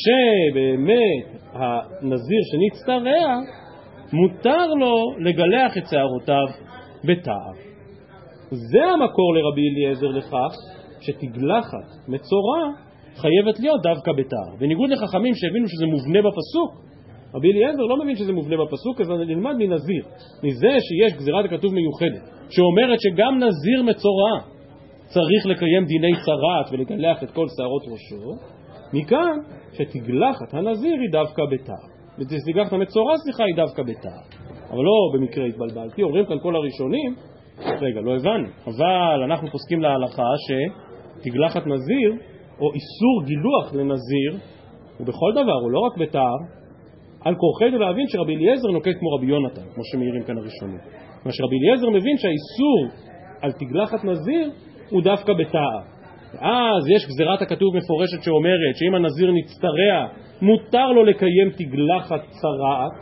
שבאמת 0.00 1.42
הנזיר 1.52 2.40
שנצטרע, 2.50 3.34
מותר 4.12 4.66
לו 4.66 4.96
לגלח 5.18 5.78
את 5.78 5.86
שערותיו 5.90 6.46
בתער. 7.04 7.54
זה 8.50 8.84
המקור 8.84 9.34
לרבי 9.34 9.62
אליעזר 9.70 10.08
לכך 10.08 10.52
שתגלחת 11.00 12.08
מצורע 12.08 12.87
חייבת 13.22 13.60
להיות 13.60 13.80
דווקא 13.82 14.12
בתער. 14.12 14.50
בניגוד 14.58 14.90
לחכמים 14.90 15.34
שהבינו 15.34 15.68
שזה 15.68 15.86
מובנה 15.86 16.20
בפסוק, 16.26 16.70
רבי 17.34 17.52
אליעזר 17.52 17.82
לא 17.82 17.96
מבין 18.02 18.16
שזה 18.16 18.32
מובנה 18.32 18.56
בפסוק, 18.64 19.00
אז 19.00 19.10
נלמד 19.10 19.54
מנזיר, 19.58 20.04
מזה 20.42 20.72
שיש 20.86 21.12
גזירת 21.18 21.44
הכתוב 21.44 21.74
מיוחדת, 21.74 22.24
שאומרת 22.50 22.98
שגם 23.00 23.32
נזיר 23.44 23.82
מצורע 23.82 24.34
צריך 25.06 25.46
לקיים 25.46 25.84
דיני 25.84 26.12
צרעת 26.24 26.66
ולגלח 26.72 27.22
את 27.22 27.30
כל 27.30 27.46
שערות 27.56 27.82
ראשו, 27.92 28.32
מכאן 28.92 29.36
שתגלחת 29.72 30.54
הנזיר 30.54 30.96
היא 31.00 31.12
דווקא 31.12 31.42
בתער. 31.52 31.84
ותגלחת 32.18 32.72
המצורע, 32.72 33.16
סליחה, 33.16 33.44
היא 33.44 33.56
דווקא 33.56 33.82
בתער. 33.82 34.22
אבל 34.70 34.82
לא 34.84 34.96
במקרה 35.14 35.44
התבלבלתי, 35.46 36.02
אומרים 36.02 36.26
כאן 36.26 36.36
כל 36.42 36.56
הראשונים, 36.56 37.14
רגע, 37.58 38.00
לא 38.00 38.16
הבנו, 38.16 38.48
אבל 38.66 39.22
אנחנו 39.24 39.48
פוסקים 39.50 39.80
להלכה 39.80 40.22
שתגלחת 40.46 41.66
נזיר 41.66 42.12
או 42.60 42.72
איסור 42.72 43.22
גילוח 43.24 43.74
לנזיר, 43.74 44.48
הוא 44.98 45.06
בכל 45.06 45.32
דבר, 45.32 45.58
הוא 45.62 45.70
לא 45.70 45.78
רק 45.78 45.96
בתער, 45.98 46.36
על 47.24 47.34
כורחנו 47.34 47.78
להבין 47.78 48.08
שרבי 48.08 48.36
אליעזר 48.36 48.68
נוקט 48.68 48.96
כמו 49.00 49.10
רבי 49.16 49.26
יונתן, 49.26 49.62
כמו 49.74 49.84
שמעירים 49.84 50.22
כאן 50.22 50.38
הראשונים. 50.38 50.78
מה 51.24 51.32
שרבי 51.32 51.56
אליעזר 51.58 51.90
מבין 51.90 52.16
שהאיסור 52.16 53.04
על 53.40 53.52
תגלחת 53.52 54.04
נזיר 54.04 54.50
הוא 54.90 55.02
דווקא 55.02 55.32
בתער. 55.32 55.80
אז 56.32 56.88
יש 56.88 57.06
גזירת 57.06 57.42
הכתוב 57.42 57.76
מפורשת 57.76 58.22
שאומרת 58.22 58.74
שאם 58.76 58.94
הנזיר 58.94 59.32
נצטרע, 59.32 60.08
מותר 60.42 60.86
לו 60.86 61.04
לקיים 61.04 61.50
תגלחת 61.50 62.20
צרעת, 62.20 62.92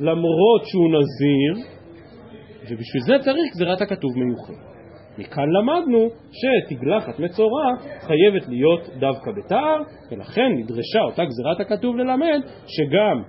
למרות 0.00 0.62
שהוא 0.64 0.88
נזיר, 0.88 1.64
ובשביל 2.62 3.02
זה 3.06 3.14
צריך 3.24 3.52
גזירת 3.54 3.80
הכתוב 3.80 4.10
מיוחד. 4.16 4.67
מכאן 5.18 5.48
למדנו 5.48 6.08
שתגלחת 6.32 7.20
מצורע 7.20 7.72
חייבת 8.00 8.48
להיות 8.48 8.88
דווקא 8.98 9.30
בתער, 9.36 9.82
ולכן 10.10 10.52
נדרשה 10.56 11.00
אותה 11.00 11.24
גזירת 11.24 11.60
הכתוב 11.60 11.96
ללמד 11.96 12.40
שגם 12.66 13.22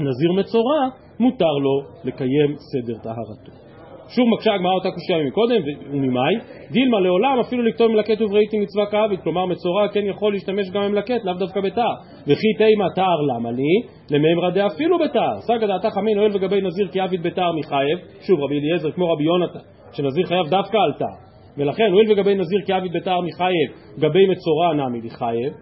נזיר 0.00 0.32
מצורע 0.38 0.88
מותר 1.20 1.54
לו 1.62 1.82
לקיים 2.04 2.56
סדר 2.56 2.98
טהרתו. 3.02 3.64
שוב 4.08 4.24
מקשה 4.34 4.54
הגמרא 4.54 4.72
אותה 4.72 4.90
קושייה 4.90 5.18
מקודם, 5.26 5.62
וממאי? 5.90 6.34
דילמה 6.70 7.00
לעולם 7.00 7.38
אפילו 7.40 7.62
לכתוב 7.62 7.92
מלקט 7.92 8.20
ובראיתי 8.20 8.58
מצווה 8.58 8.86
כאביד, 8.86 9.20
כלומר 9.20 9.46
מצורע 9.46 9.88
כן 9.88 10.04
יכול 10.04 10.32
להשתמש 10.32 10.70
גם 10.70 10.82
במלקט, 10.84 11.24
לאו 11.24 11.34
דווקא 11.34 11.60
בתער. 11.60 11.94
וכי 12.26 12.54
תימא 12.58 12.84
תער 12.94 13.20
למה 13.34 13.50
לי? 13.50 13.74
למימרא 14.10 14.50
דאפילו 14.50 14.98
בתער. 14.98 15.40
סגא 15.40 15.66
דעתה 15.66 15.90
חמין 15.90 16.18
אוהל 16.18 16.30
וגבי 16.34 16.60
נזיר 16.60 16.88
כי 16.92 17.00
עביד 17.00 17.22
בתער 17.22 17.52
מחייב, 17.58 17.98
שוב 18.26 18.40
רבי 18.40 18.58
אליעזר 18.58 18.90
כמו 18.90 19.12
רבי 19.12 19.24
יונתן, 19.24 19.58
שנזיר 19.94 20.26
חייב 20.26 20.46
דווקא 20.48 20.76
על 20.76 20.92
תער. 20.98 21.18
ולכן 21.56 21.88
הואיל 21.92 22.12
וגבי 22.12 22.34
נזיר 22.34 22.60
כי 22.66 22.72
עביד 22.72 22.92
בתער 22.92 23.20
מחייב, 23.20 23.68
גבי 23.98 24.26
מצורע 24.26 24.74
נמי 24.74 25.00
לחייב, 25.00 25.52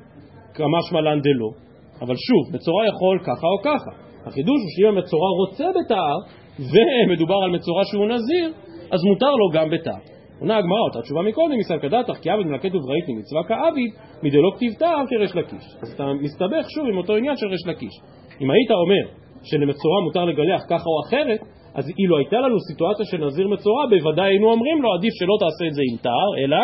כמשמע 0.55 1.01
לן 1.01 1.21
דלא. 1.21 1.51
אבל 2.01 2.17
שוב, 2.17 2.55
מצורע 2.55 2.87
יכול 2.87 3.19
ככה 3.23 3.47
או 3.47 3.63
ככה. 3.65 3.91
החידוש 4.27 4.61
הוא 4.63 4.71
שאם 4.75 4.89
המצורע 4.89 5.29
רוצה 5.41 5.65
בתער, 5.79 6.19
ומדובר 6.59 7.39
על 7.45 7.51
מצורע 7.51 7.85
שהוא 7.85 8.07
נזיר, 8.07 8.49
אז 8.93 9.01
מותר 9.05 9.31
לו 9.31 9.51
גם 9.53 9.71
בתער. 9.71 10.03
עונה 10.41 10.57
הגמרא 10.57 10.81
אותה 10.89 11.03
תשובה 11.03 11.23
מקודם, 11.23 11.59
מסלקא 11.59 11.89
דתך 11.89 12.17
כי 12.23 12.31
עביד 12.31 12.47
מלקט 12.47 12.75
ובראית 12.75 13.05
ממצווה 13.09 13.43
כעביד, 13.49 13.91
מדלא 14.23 14.51
כתיב 14.57 14.73
תער 14.79 15.05
כריש 15.09 15.37
לקיש. 15.37 15.65
אז 15.83 15.93
אתה 15.95 16.05
מסתבך 16.21 16.65
שוב 16.75 16.87
עם 16.89 16.99
אותו 16.99 17.17
עניין 17.17 17.37
של 17.37 17.47
ריש 17.47 17.67
לקיש. 17.67 17.95
אם 18.41 18.51
היית 18.51 18.71
אומר 18.71 19.05
שלמצורע 19.43 20.01
מותר 20.05 20.25
לגלח 20.25 20.63
ככה 20.71 20.85
או 20.87 20.97
אחרת, 21.07 21.41
אז 21.75 21.85
אילו 21.99 22.19
הייתה 22.19 22.37
לנו 22.37 22.57
סיטואציה 22.61 23.07
של 23.07 23.25
נזיר 23.27 23.49
מצורע, 23.49 23.87
בוודאי 23.91 24.29
היינו 24.29 24.51
אומרים 24.51 24.83
לו, 24.83 24.95
עדיף 24.95 25.13
שלא 25.15 25.37
תעשה 25.41 25.65
את 25.69 25.75
זה 25.75 25.83
עם 25.91 25.97
תער, 25.97 26.31
אלא 26.45 26.57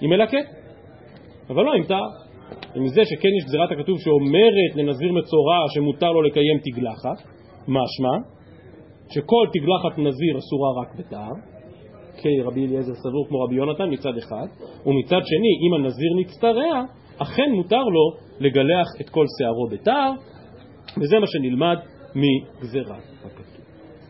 עם 0.00 0.10
מלקט. 0.10 0.46
אבל 1.50 1.64
לא 1.64 1.72
עם 1.72 1.84
תער. 1.84 2.08
ומזה 2.76 3.02
שכן 3.04 3.28
יש 3.38 3.44
גזירת 3.44 3.70
הכתוב 3.72 3.98
שאומרת 4.00 4.72
לנזיר 4.74 5.12
מצורע 5.12 5.58
שמותר 5.74 6.12
לו 6.12 6.22
לקיים 6.22 6.58
תגלחת, 6.64 7.18
משמע 7.68 8.14
שכל 9.14 9.44
תגלחת 9.52 9.98
נזיר 9.98 10.38
אסורה 10.38 10.82
רק 10.82 10.94
בתער, 10.98 11.32
כי 12.22 12.42
רבי 12.42 12.66
אליעזר 12.66 12.94
סבור 12.94 13.28
כמו 13.28 13.40
רבי 13.40 13.54
יונתן 13.54 13.90
מצד 13.90 14.16
אחד, 14.18 14.46
ומצד 14.86 15.20
שני, 15.24 15.52
אם 15.64 15.74
הנזיר 15.74 16.10
נצטרע, 16.20 16.82
אכן 17.18 17.50
מותר 17.56 17.82
לו 17.82 18.12
לגלח 18.40 18.86
את 19.00 19.10
כל 19.10 19.24
שערו 19.38 19.68
בתער, 19.70 20.12
וזה 21.02 21.18
מה 21.18 21.26
שנלמד 21.26 21.76
מגזירת 22.14 23.02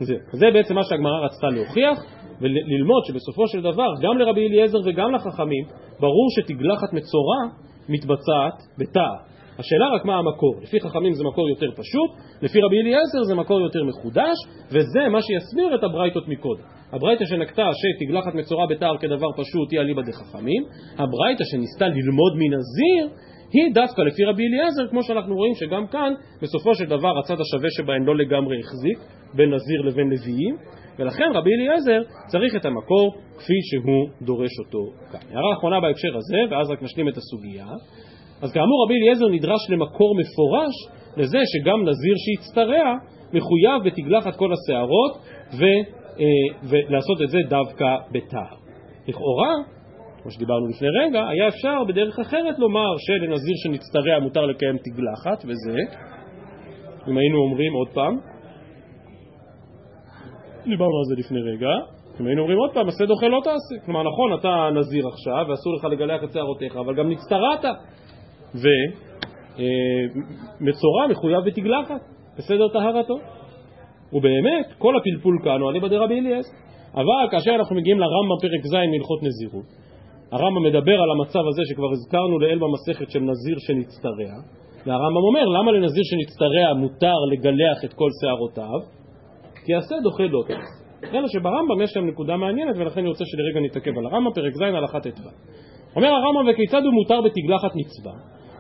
זה, 0.00 0.14
זה 0.32 0.46
בעצם 0.52 0.74
מה 0.74 0.84
שהגמרא 0.84 1.24
רצתה 1.24 1.46
להוכיח, 1.48 1.98
וללמוד 2.40 3.04
שבסופו 3.06 3.48
של 3.48 3.60
דבר, 3.60 3.90
גם 4.02 4.18
לרבי 4.18 4.46
אליעזר 4.48 4.78
וגם 4.84 5.14
לחכמים, 5.14 5.64
ברור 6.00 6.28
שתגלחת 6.36 6.92
מצורע 6.92 7.40
מתבצעת 7.88 8.62
בתער. 8.78 9.28
השאלה 9.58 9.86
רק 9.94 10.04
מה 10.04 10.18
המקור. 10.18 10.54
לפי 10.62 10.80
חכמים 10.80 11.12
זה 11.12 11.24
מקור 11.24 11.48
יותר 11.48 11.70
פשוט, 11.70 12.10
לפי 12.42 12.58
רבי 12.60 12.80
אליעזר 12.80 13.22
זה 13.22 13.34
מקור 13.34 13.60
יותר 13.60 13.84
מחודש, 13.84 14.36
וזה 14.72 15.08
מה 15.08 15.18
שיסביר 15.22 15.74
את 15.74 15.84
הברייתות 15.84 16.28
מקודם. 16.28 16.62
הברייתא 16.92 17.24
שנקטה 17.24 17.62
שתגלחת 17.80 18.34
מצורע 18.34 18.66
בתער 18.66 18.96
כדבר 18.98 19.32
פשוט 19.32 19.72
היא 19.72 19.80
אליבא 19.80 20.02
דחכמים, 20.02 20.62
הברייתא 20.98 21.44
שניסתה 21.44 21.88
ללמוד 21.88 22.32
מנזיר 22.36 23.18
היא 23.52 23.74
דווקא 23.74 24.00
לפי 24.02 24.24
רבי 24.24 24.42
אליעזר, 24.46 24.88
כמו 24.90 25.02
שאנחנו 25.02 25.34
רואים 25.34 25.54
שגם 25.54 25.86
כאן, 25.86 26.12
בסופו 26.42 26.74
של 26.74 26.84
דבר 26.84 27.18
הצד 27.18 27.40
השווה 27.40 27.68
שבהן 27.70 28.02
לא 28.04 28.16
לגמרי 28.16 28.56
החזיק 28.60 28.98
בין 29.34 29.54
נזיר 29.54 29.80
לבין 29.82 30.08
נביאים, 30.12 30.56
ולכן 30.98 31.24
רבי 31.34 31.50
אליעזר 31.54 32.00
צריך 32.26 32.56
את 32.56 32.64
המקור 32.64 33.14
כפי 33.38 33.58
שהוא 33.68 34.08
דורש 34.26 34.58
אותו 34.58 34.92
כאן. 35.12 35.20
הערה 35.30 35.52
אחרונה 35.58 35.80
בהקשר 35.80 36.16
הזה, 36.16 36.38
ואז 36.50 36.70
רק 36.70 36.82
נשלים 36.82 37.08
את 37.08 37.16
הסוגיה. 37.16 37.66
אז 38.42 38.52
כאמור 38.52 38.84
רבי 38.84 38.94
אליעזר 38.94 39.28
נדרש 39.28 39.70
למקור 39.70 40.16
מפורש 40.20 40.74
לזה 41.16 41.38
שגם 41.52 41.80
נזיר 41.88 42.14
שהצטרע 42.24 42.94
מחויב 43.32 43.78
בתגלחת 43.84 44.36
כל 44.36 44.50
השערות 44.52 45.12
ו, 45.58 45.64
אה, 46.20 46.68
ולעשות 46.68 47.22
את 47.22 47.28
זה 47.28 47.38
דווקא 47.48 47.96
בתער. 48.12 48.54
לכאורה, 49.08 49.52
כמו 50.22 50.30
שדיברנו 50.30 50.66
לפני 50.68 50.88
רגע, 51.02 51.28
היה 51.28 51.48
אפשר 51.48 51.84
בדרך 51.88 52.18
אחרת 52.18 52.58
לומר 52.58 52.96
שלנזיר 52.98 53.54
שנצטרע 53.62 54.18
מותר 54.22 54.46
לקיים 54.46 54.76
תגלחת, 54.78 55.44
וזה, 55.44 55.78
אם 57.08 57.18
היינו 57.18 57.38
אומרים 57.38 57.72
עוד 57.72 57.88
פעם, 57.88 58.16
דיברנו 60.68 60.98
על 60.98 61.04
זה 61.08 61.14
לפני 61.20 61.40
רגע, 61.40 61.68
אם 62.20 62.26
היינו 62.26 62.42
אומרים 62.42 62.58
עוד 62.58 62.70
פעם, 62.74 62.88
עשה 62.88 63.06
דוחה 63.06 63.28
לא 63.28 63.40
תעשה. 63.44 63.84
כלומר, 63.84 64.02
נכון, 64.02 64.34
אתה 64.38 64.70
נזיר 64.74 65.08
עכשיו, 65.08 65.46
ואסור 65.48 65.74
לך 65.74 65.84
לגלח 65.84 66.24
את 66.24 66.32
שערותיך, 66.32 66.76
אבל 66.76 66.94
גם 66.94 67.10
נצטרעת. 67.10 67.64
ומצורע 70.60 71.06
מחויב 71.10 71.40
בתגלחת, 71.46 72.00
בסדר 72.38 72.68
טהרתו. 72.68 73.14
ובאמת, 74.12 74.66
כל 74.78 74.94
הפלפול 74.96 75.38
כאן 75.44 75.60
הוא 75.60 75.70
אליבא 75.70 75.88
דרבי 75.88 76.18
אליעזר. 76.20 76.50
אבל 76.94 77.28
כאשר 77.30 77.50
אנחנו 77.58 77.76
מגיעים 77.76 77.98
לרמב"ם 77.98 78.38
פרק 78.42 78.66
ז' 78.66 78.74
מהלכות 78.74 79.22
נזירות, 79.22 79.68
הרמב"ם 80.32 80.62
מדבר 80.62 81.00
על 81.02 81.10
המצב 81.10 81.44
הזה 81.50 81.62
שכבר 81.68 81.90
הזכרנו 81.92 82.38
לעיל 82.38 82.58
במסכת 82.58 83.10
של 83.10 83.20
נזיר 83.20 83.56
שנצטרע, 83.58 84.34
והרמב"ם 84.86 85.24
אומר 85.28 85.44
למה 85.44 85.72
לנזיר 85.72 86.04
שנצטרע 86.10 86.74
מותר 86.74 87.18
לגלח 87.32 87.84
את 87.84 87.92
כל 87.92 88.08
שערותיו? 88.20 88.97
כי 89.68 89.74
עשה 89.74 89.94
דוחה 90.02 90.26
תעשה. 90.26 90.54
אלא 91.14 91.28
שברמב"ם 91.28 91.82
יש 91.82 91.90
שם 91.90 92.06
נקודה 92.06 92.36
מעניינת 92.36 92.76
ולכן 92.76 93.00
אני 93.00 93.08
רוצה 93.08 93.24
שלרגע 93.26 93.66
נתעכב 93.66 93.98
על 93.98 94.06
הרמב"ם, 94.06 94.32
פרק 94.34 94.52
ז' 94.54 94.62
הלכה 94.62 95.00
ט"ו. 95.00 95.28
אומר 95.96 96.08
הרמב"ם 96.08 96.50
וכיצד 96.50 96.82
הוא 96.84 96.92
מותר 96.92 97.20
בתגלחת 97.20 97.70
מצווה? 97.76 98.12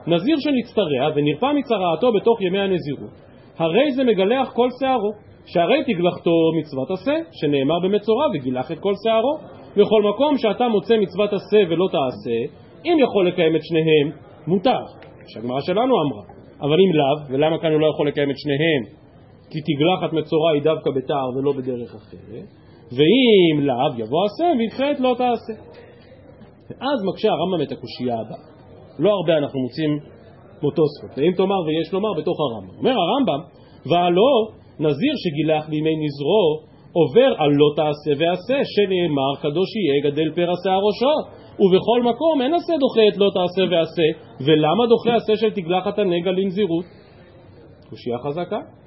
נזיר 0.06 0.36
שנצטרע 0.38 1.08
ונרפא 1.14 1.52
מצרעתו 1.58 2.12
בתוך 2.12 2.42
ימי 2.42 2.58
הנזירות, 2.58 3.10
הרי 3.58 3.92
זה 3.92 4.04
מגלח 4.04 4.52
כל 4.52 4.68
שערו, 4.80 5.12
שהרי 5.46 5.84
תגלחתו 5.84 6.36
מצוות 6.60 6.90
עשה, 6.90 7.14
שנאמר 7.32 7.78
במצורע 7.84 8.26
וגילח 8.34 8.72
את 8.72 8.78
כל 8.78 8.92
שערו. 9.04 9.38
בכל 9.76 10.02
מקום 10.02 10.38
שאתה 10.38 10.68
מוצא 10.68 10.96
מצוות 10.96 11.32
עשה 11.32 11.58
ולא 11.68 11.86
תעשה, 11.92 12.38
אם 12.84 12.96
יכול 13.00 13.28
לקיים 13.28 13.56
את 13.56 13.60
שניהם, 13.64 14.10
מותר. 14.46 14.82
שהגמרא 15.28 15.60
שלנו 15.60 15.94
אמרה. 16.02 16.22
אבל 16.60 16.76
אם 16.80 16.92
לאו, 16.92 17.16
ולמה 17.30 17.58
כאן 17.58 17.72
הוא 17.72 17.80
לא 17.80 17.86
יכול 17.86 18.08
לקיים 18.08 18.30
את 18.30 18.38
שניהם? 18.38 19.07
כי 19.50 19.58
תגלחת 19.68 20.12
מצורע 20.12 20.50
היא 20.52 20.62
דווקא 20.62 20.90
בתער 20.96 21.28
ולא 21.36 21.52
בדרך 21.52 21.94
אחרת. 21.94 22.46
ואם 22.96 23.66
לאו, 23.66 23.92
יבוא 23.96 24.24
עשה 24.24 24.46
וידחה 24.58 24.90
את 24.90 25.00
לא 25.00 25.14
תעשה. 25.18 25.54
ואז 26.70 26.98
מקשה 27.08 27.28
הרמב"ם 27.28 27.62
את 27.62 27.72
הקושייה 27.72 28.14
הבאה. 28.20 28.42
לא 28.98 29.10
הרבה 29.10 29.38
אנחנו 29.38 29.60
מוצאים 29.60 29.92
מוטוספות, 30.62 31.12
ואם 31.16 31.32
תאמר 31.36 31.60
ויש 31.66 31.92
לומר 31.92 32.12
בתוך 32.18 32.36
הרמב"ם. 32.40 32.74
אומר 32.78 32.96
הרמב"ם, 33.04 33.40
והלא 33.90 34.32
נזיר 34.84 35.14
שגילח 35.22 35.68
בימי 35.68 35.96
נזרו 36.04 36.44
עובר 36.92 37.30
על 37.42 37.50
לא 37.50 37.68
תעשה 37.76 38.12
ועשה, 38.18 38.58
שנאמר 38.72 39.32
קדוש 39.42 39.70
יהיה 39.76 40.10
גדל 40.10 40.28
פרע 40.36 40.54
שיער 40.62 40.80
ראשו. 40.88 41.14
ובכל 41.62 42.00
מקום 42.10 42.42
אין 42.42 42.54
עשה 42.54 42.72
דוחה 42.84 43.04
את 43.08 43.16
לא 43.16 43.28
תעשה 43.36 43.62
ועשה, 43.70 44.08
ולמה 44.46 44.86
דוחה 44.86 45.14
עשה 45.14 45.36
של 45.36 45.50
תגלחת 45.50 45.98
הנגע 45.98 46.30
לנזירות? 46.30 46.84
קושייה 47.90 48.18
חזקה. 48.18 48.77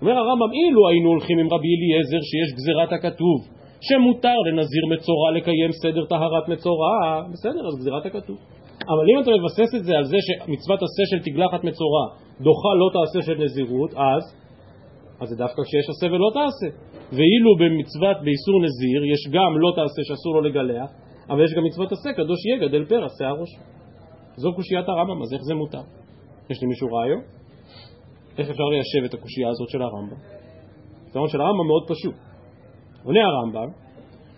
אומר 0.00 0.12
הרמב"ם, 0.12 0.52
אילו 0.58 0.88
היינו 0.88 1.08
הולכים 1.08 1.38
עם 1.38 1.48
רבי 1.54 1.70
אליעזר 1.76 2.22
שיש 2.30 2.48
גזירת 2.58 2.92
הכתוב, 2.92 3.38
שמותר 3.86 4.38
לנזיר 4.46 4.84
מצורע 4.92 5.28
לקיים 5.36 5.72
סדר 5.82 6.04
טהרת 6.12 6.48
מצורע, 6.48 6.94
בסדר, 7.32 7.62
אז 7.68 7.74
גזירת 7.80 8.06
הכתוב. 8.06 8.38
אבל 8.92 9.04
אם 9.10 9.16
אתה 9.22 9.30
מבסס 9.38 9.70
את 9.78 9.84
זה 9.84 9.92
על 9.98 10.04
זה 10.04 10.18
שמצוות 10.26 10.80
עשה 10.86 11.04
של 11.10 11.20
תגלחת 11.26 11.64
מצורע 11.64 12.04
דוחה 12.46 12.72
לא 12.80 12.88
תעשה 12.96 13.20
של 13.26 13.36
נזירות, 13.44 13.90
אז, 13.90 14.24
אז 15.20 15.28
זה 15.28 15.36
דווקא 15.36 15.62
כשיש 15.66 15.86
עשה 15.92 16.06
ולא 16.12 16.30
תעשה. 16.38 16.68
ואילו 17.16 17.50
במצוות 17.60 18.16
באיסור 18.24 18.56
נזיר 18.66 19.00
יש 19.14 19.22
גם 19.36 19.52
לא 19.62 19.70
תעשה 19.76 20.00
שאסור 20.08 20.32
לו 20.34 20.40
לגלח, 20.40 20.90
אבל 21.30 21.44
יש 21.44 21.52
גם 21.56 21.64
מצוות 21.64 21.92
עשה, 21.92 22.10
קדוש 22.12 22.40
יהיה 22.46 22.58
גדל 22.68 22.84
פרע, 22.84 23.08
שיער 23.18 23.36
ראש. 23.40 23.52
זו 24.36 24.48
קושיית 24.56 24.88
הרמב"ם, 24.88 25.22
אז 25.22 25.32
איך 25.34 25.42
זה 25.48 25.54
מותר? 25.54 25.84
יש 26.50 26.58
למישהו 26.62 26.88
רעיון? 26.94 27.39
איך 28.38 28.50
אפשר 28.50 28.64
ליישב 28.64 29.04
את 29.04 29.14
הקושייה 29.14 29.48
הזאת 29.48 29.68
של 29.68 29.82
הרמב"ם? 29.82 30.16
הפתרון 31.06 31.28
של 31.28 31.40
הרמב"ם 31.40 31.66
מאוד 31.66 31.84
פשוט. 31.88 32.14
עונה 33.04 33.20
הרמב"ם, 33.24 33.68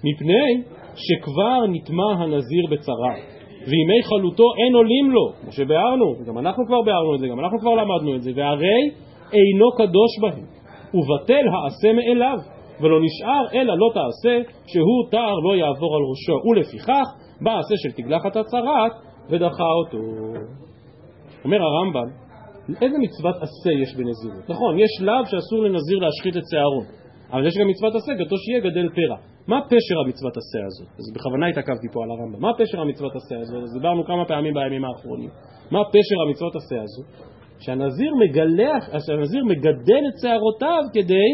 מפני 0.04 0.62
שכבר 0.94 1.66
נטמע 1.72 2.12
הנזיר 2.18 2.64
בצרה, 2.70 3.14
וימי 3.68 4.02
חלוטו 4.02 4.44
אין 4.58 4.74
עולים 4.74 5.10
לו, 5.10 5.32
כמו 5.40 5.52
שביארנו, 5.52 6.14
גם 6.26 6.38
אנחנו 6.38 6.66
כבר 6.66 6.82
ביארנו 6.82 7.14
את 7.14 7.20
זה, 7.20 7.28
גם 7.28 7.40
אנחנו 7.40 7.58
כבר 7.58 7.74
למדנו 7.74 8.16
את 8.16 8.22
זה, 8.22 8.30
והרי 8.36 8.80
אינו 9.32 9.70
קדוש 9.78 10.12
בהם, 10.22 10.44
ובטל 10.94 11.44
העשה 11.52 11.92
מאליו, 11.92 12.38
ולא 12.80 12.98
נשאר 13.00 13.60
אלא 13.60 13.74
לא 13.78 13.90
תעשה, 13.94 14.52
שהוא 14.66 15.10
תער 15.10 15.38
לא 15.44 15.56
יעבור 15.56 15.96
על 15.96 16.02
ראשו, 16.10 16.48
ולפיכך 16.48 17.06
בא 17.40 17.58
עשה 17.58 17.74
של 17.76 17.92
תגלחת 18.02 18.36
הצרת, 18.36 18.92
ודחה 19.30 19.64
אותו. 19.64 19.98
אומר 21.44 21.58
הרמב"ם, 21.62 22.08
איזה 22.68 22.96
מצוות 22.98 23.36
עשה 23.44 23.72
יש 23.82 23.94
בנזירות? 23.96 24.44
נכון, 24.48 24.78
יש 24.78 24.92
לאו 25.00 25.26
שאסור 25.30 25.58
לנזיר 25.64 25.98
להשחית 25.98 26.36
את 26.36 26.46
שערו, 26.50 26.82
אבל 27.32 27.46
יש 27.46 27.54
גם 27.60 27.68
מצוות 27.68 27.94
עשה, 27.94 28.12
גדול 28.14 28.38
שיהיה 28.44 28.60
גדל 28.60 28.88
פרע. 28.96 29.16
מה 29.46 29.58
פשר 29.70 29.96
המצוות 30.04 30.36
עשה 30.36 30.60
הזאת? 30.66 30.88
אז 30.98 31.04
בכוונה 31.14 31.46
התעכבתי 31.48 31.88
פה 31.92 31.98
על 32.04 32.10
הרמב"ם. 32.10 32.40
מה 32.40 32.50
פשר 32.58 32.80
המצוות 32.80 33.16
עשה 33.16 33.36
הזאת? 33.40 33.62
אז 33.62 33.72
דיברנו 33.74 34.04
כמה 34.04 34.24
פעמים 34.24 34.54
בימים 34.54 34.84
האחרונים. 34.84 35.30
מה 35.70 35.82
פשר 35.92 36.18
המצוות 36.26 36.56
עשה 36.56 36.82
הזאת? 36.82 37.06
שהנזיר 37.58 38.12
מגלח, 38.14 38.82
שהנזיר 39.06 39.44
מגדל 39.44 40.02
את 40.08 40.16
שערותיו 40.22 40.82
כדי, 40.94 41.30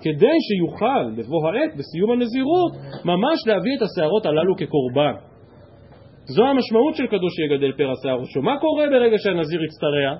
כדי 0.00 0.36
שיוכל 0.46 1.04
בבוא 1.16 1.48
העת, 1.48 1.70
בסיום 1.78 2.10
הנזירות, 2.10 2.72
ממש 3.04 3.38
להביא 3.46 3.76
את 3.76 3.82
השערות 3.82 4.26
הללו 4.26 4.54
כקורבן. 4.56 5.14
זו 6.26 6.46
המשמעות 6.46 6.94
של 6.94 7.06
קדוש 7.06 7.38
יגדל 7.38 7.72
פרע 7.72 7.92
שיער 8.02 8.16
ראשו. 8.16 8.42
מה 8.42 8.58
קורה 8.60 8.86
ברגע 8.90 9.16
שהנזיר 9.18 9.64
יצטרע? 9.64 10.16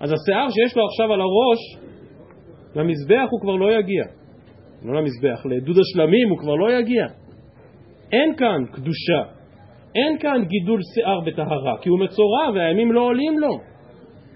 אז 0.00 0.12
השיער 0.12 0.48
שיש 0.50 0.76
לו 0.76 0.86
עכשיו 0.86 1.12
על 1.12 1.20
הראש, 1.20 1.60
למזבח 2.76 3.28
הוא 3.30 3.40
כבר 3.40 3.56
לא 3.56 3.72
יגיע. 3.78 4.04
לא 4.84 5.00
למזבח, 5.00 5.46
לדוד 5.46 5.76
השלמים 5.78 6.28
הוא 6.28 6.38
כבר 6.38 6.54
לא 6.54 6.72
יגיע. 6.72 7.06
אין 8.12 8.34
כאן 8.36 8.64
קדושה, 8.72 9.22
אין 9.94 10.18
כאן 10.18 10.44
גידול 10.48 10.80
שיער 10.94 11.20
בטהרה, 11.20 11.76
כי 11.80 11.88
הוא 11.88 12.00
מצורע 12.00 12.50
והימים 12.54 12.92
לא 12.92 13.00
עולים 13.00 13.38
לו. 13.38 13.58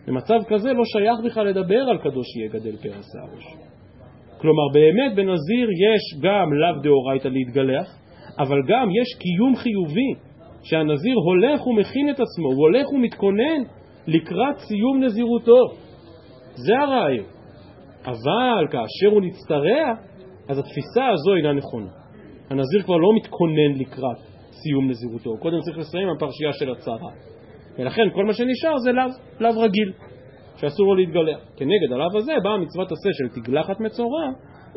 במצב 0.07 0.39
כזה 0.49 0.73
לא 0.73 0.85
שייך 0.85 1.19
בכלל 1.25 1.47
לדבר 1.47 1.81
על 1.81 1.99
קדוש 1.99 2.37
יהיה 2.37 2.49
גדל 2.49 2.77
פרע 2.77 3.03
שיער 3.03 3.37
ראשו. 3.37 3.59
כלומר, 4.39 4.69
באמת 4.73 5.17
בנזיר 5.17 5.69
יש 5.71 6.23
גם 6.23 6.53
לאו 6.53 6.83
דאורייתא 6.83 7.29
להתגלח, 7.29 7.99
אבל 8.39 8.59
גם 8.69 8.89
יש 9.03 9.19
קיום 9.19 9.57
חיובי, 9.57 10.28
שהנזיר 10.63 11.15
הולך 11.27 11.67
ומכין 11.67 12.11
את 12.11 12.21
עצמו, 12.21 12.49
הוא 12.49 12.63
הולך 12.63 12.93
ומתכונן 12.93 13.61
לקראת 14.07 14.59
סיום 14.59 15.05
נזירותו. 15.05 15.63
זה 16.55 16.79
הרעיון. 16.79 17.27
אבל 18.05 18.67
כאשר 18.71 19.15
הוא 19.15 19.23
נצטרע, 19.23 19.95
אז 20.49 20.59
התפיסה 20.59 21.07
הזו 21.13 21.37
אינה 21.37 21.53
נכונה. 21.53 21.91
הנזיר 22.51 22.83
כבר 22.83 22.97
לא 22.97 23.09
מתכונן 23.17 23.73
לקראת 23.81 24.19
סיום 24.63 24.91
נזירותו, 24.91 25.31
הוא 25.31 25.39
קודם 25.39 25.61
צריך 25.61 25.79
לסיים 25.79 26.09
הפרשייה 26.09 26.53
של 26.53 26.71
הצהרה. 26.71 27.11
ולכן 27.79 28.03
כל 28.15 28.25
מה 28.25 28.33
שנשאר 28.33 28.79
זה 28.79 28.93
לאו, 28.93 29.05
לאו 29.41 29.61
רגיל, 29.61 29.93
שאסור 30.57 30.87
לו 30.87 30.95
להתגלח. 30.95 31.39
כנגד 31.57 31.93
הלאו 31.93 32.19
הזה 32.19 32.33
באה 32.45 32.59
מצוות 32.59 32.93
עשה 32.93 33.09
של 33.13 33.41
תגלחת 33.41 33.81
מצורע, 33.81 34.27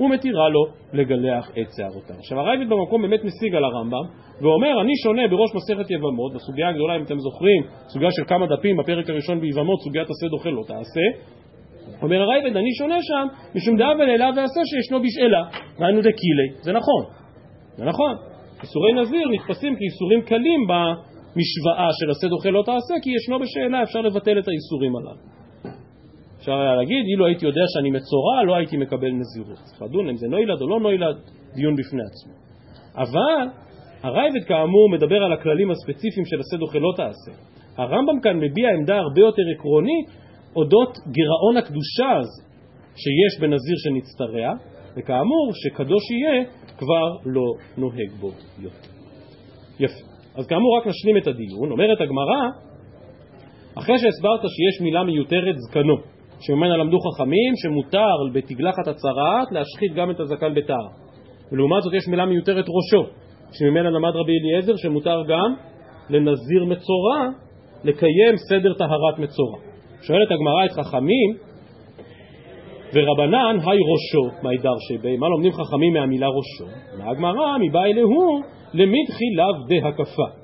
ומתירה 0.01 0.49
לו 0.49 0.65
לגלח 0.93 1.49
את 1.49 1.67
שערותיו. 1.77 2.15
עכשיו 2.19 2.39
הרייבד 2.39 2.69
במקום 2.69 3.01
באמת 3.01 3.23
משיג 3.23 3.55
על 3.55 3.63
הרמב"ם, 3.63 4.05
ואומר, 4.41 4.81
אני 4.81 4.93
שונה 5.03 5.27
בראש 5.27 5.49
מסכת 5.55 5.91
יבמות, 5.91 6.33
בסוגיה 6.33 6.69
הגדולה, 6.69 6.95
אם 6.95 7.03
אתם 7.03 7.19
זוכרים, 7.19 7.63
סוגיה 7.87 8.11
של 8.11 8.23
כמה 8.27 8.45
דפים 8.47 8.77
בפרק 8.77 9.09
הראשון 9.09 9.41
ביבמות, 9.41 9.79
סוגיית 9.81 10.07
עשה 10.09 10.27
דוחה 10.27 10.49
לא 10.49 10.63
תעשה. 10.67 11.05
אומר 12.01 12.21
הרייבד, 12.21 12.57
אני 12.57 12.71
שונה 12.79 12.97
שם, 13.01 13.27
משום 13.55 13.77
דאבל 13.77 14.09
אלה 14.09 14.29
ועשה 14.35 14.61
שישנו 14.69 15.01
בשאלה, 15.01 15.43
והיינו 15.79 15.99
דקילי. 15.99 16.49
זה 16.61 16.71
נכון, 16.71 17.03
זה 17.77 17.85
נכון. 17.85 18.15
איסורי 18.61 18.93
נזיר 18.93 19.27
נתפסים 19.31 19.75
כאיסורים 19.75 20.21
קלים 20.21 20.61
במשוואה 20.69 21.89
של 21.99 22.09
עשה 22.11 22.27
דוחה 22.27 22.49
לא 22.49 22.63
תעשה, 22.65 22.93
כי 23.03 23.09
ישנו 23.15 23.39
בשאלה, 23.39 23.83
אפשר 23.83 24.01
לבטל 24.01 24.39
את 24.39 24.47
האיסורים 24.47 24.95
הללו. 24.95 25.40
אפשר 26.41 26.51
היה 26.51 26.75
להגיד, 26.75 27.05
אילו 27.05 27.25
הייתי 27.25 27.45
יודע 27.45 27.61
שאני 27.73 27.91
מצורע, 27.91 28.43
לא 28.47 28.55
הייתי 28.55 28.77
מקבל 28.77 29.11
נזירות. 29.11 29.57
צריך 29.63 29.81
לדון 29.81 30.09
אם 30.09 30.15
זה 30.15 30.27
נוילד 30.27 30.61
או 30.61 30.69
לא 30.69 30.79
נוילד, 30.79 31.15
דיון 31.55 31.75
בפני 31.75 32.01
עצמו. 32.01 32.33
אבל 32.95 33.47
הרייבד 34.03 34.43
כאמור 34.47 34.89
מדבר 34.89 35.15
על 35.15 35.33
הכללים 35.33 35.71
הספציפיים 35.71 36.25
של 36.25 36.39
עשה 36.39 36.57
דוחה 36.57 36.79
לא 36.79 36.91
תעשה. 36.97 37.31
הרמב"ם 37.77 38.19
כאן 38.23 38.37
מביע 38.37 38.69
עמדה 38.69 38.95
הרבה 38.95 39.21
יותר 39.21 39.41
עקרונית 39.55 40.05
אודות 40.55 40.97
גירעון 41.11 41.57
הקדושה 41.57 42.11
הזה 42.19 42.43
שיש 42.95 43.41
בנזיר 43.41 43.75
שנצטרע, 43.83 44.53
וכאמור 44.97 45.49
שקדוש 45.53 46.03
יהיה 46.11 46.43
כבר 46.77 47.07
לא 47.25 47.45
נוהג 47.77 48.11
בו 48.19 48.31
יותר. 48.59 48.89
יפה. 49.79 50.05
אז 50.35 50.47
כאמור 50.47 50.77
רק 50.77 50.87
נשלים 50.87 51.17
את 51.17 51.27
הדיון. 51.27 51.71
אומרת 51.71 52.01
הגמרא, 52.01 52.41
אחרי 53.75 53.97
שהסברת 53.97 54.39
שיש 54.41 54.81
מילה 54.81 55.03
מיותרת 55.03 55.55
זקנו, 55.57 56.10
שממנה 56.41 56.77
למדו 56.77 56.97
חכמים 56.99 57.53
שמותר 57.55 58.15
בתגלחת 58.33 58.87
הצרעת 58.87 59.47
להשחית 59.51 59.93
גם 59.95 60.11
את 60.11 60.19
הזקן 60.19 60.53
בתער. 60.53 60.87
ולעומת 61.51 61.83
זאת 61.83 61.93
יש 61.93 62.07
מילה 62.07 62.25
מיותרת 62.25 62.65
ראשו, 62.67 63.09
שממנה 63.51 63.89
למד 63.89 64.15
רבי 64.15 64.31
אליעזר 64.39 64.75
שמותר 64.75 65.23
גם 65.27 65.53
לנזיר 66.09 66.65
מצורע 66.65 67.27
לקיים 67.83 68.37
סדר 68.49 68.73
טהרת 68.73 69.19
מצורע. 69.19 69.57
שואלת 70.01 70.31
הגמרא 70.31 70.65
את 70.65 70.71
חכמים, 70.71 71.37
ורבנן 72.93 73.57
היי 73.65 73.79
ראשו, 73.91 74.43
מהי 74.43 74.57
דרשי 74.57 74.97
בי, 75.01 75.17
מה 75.17 75.27
לומדים 75.29 75.51
חכמים 75.51 75.93
מהמילה 75.93 76.27
ראשו? 76.27 76.73
מהגמרא, 76.97 77.57
מבאי 77.61 77.93
להו, 77.93 78.41
למדחי 78.73 79.25
לאו 79.35 79.67
דהקפה. 79.67 80.40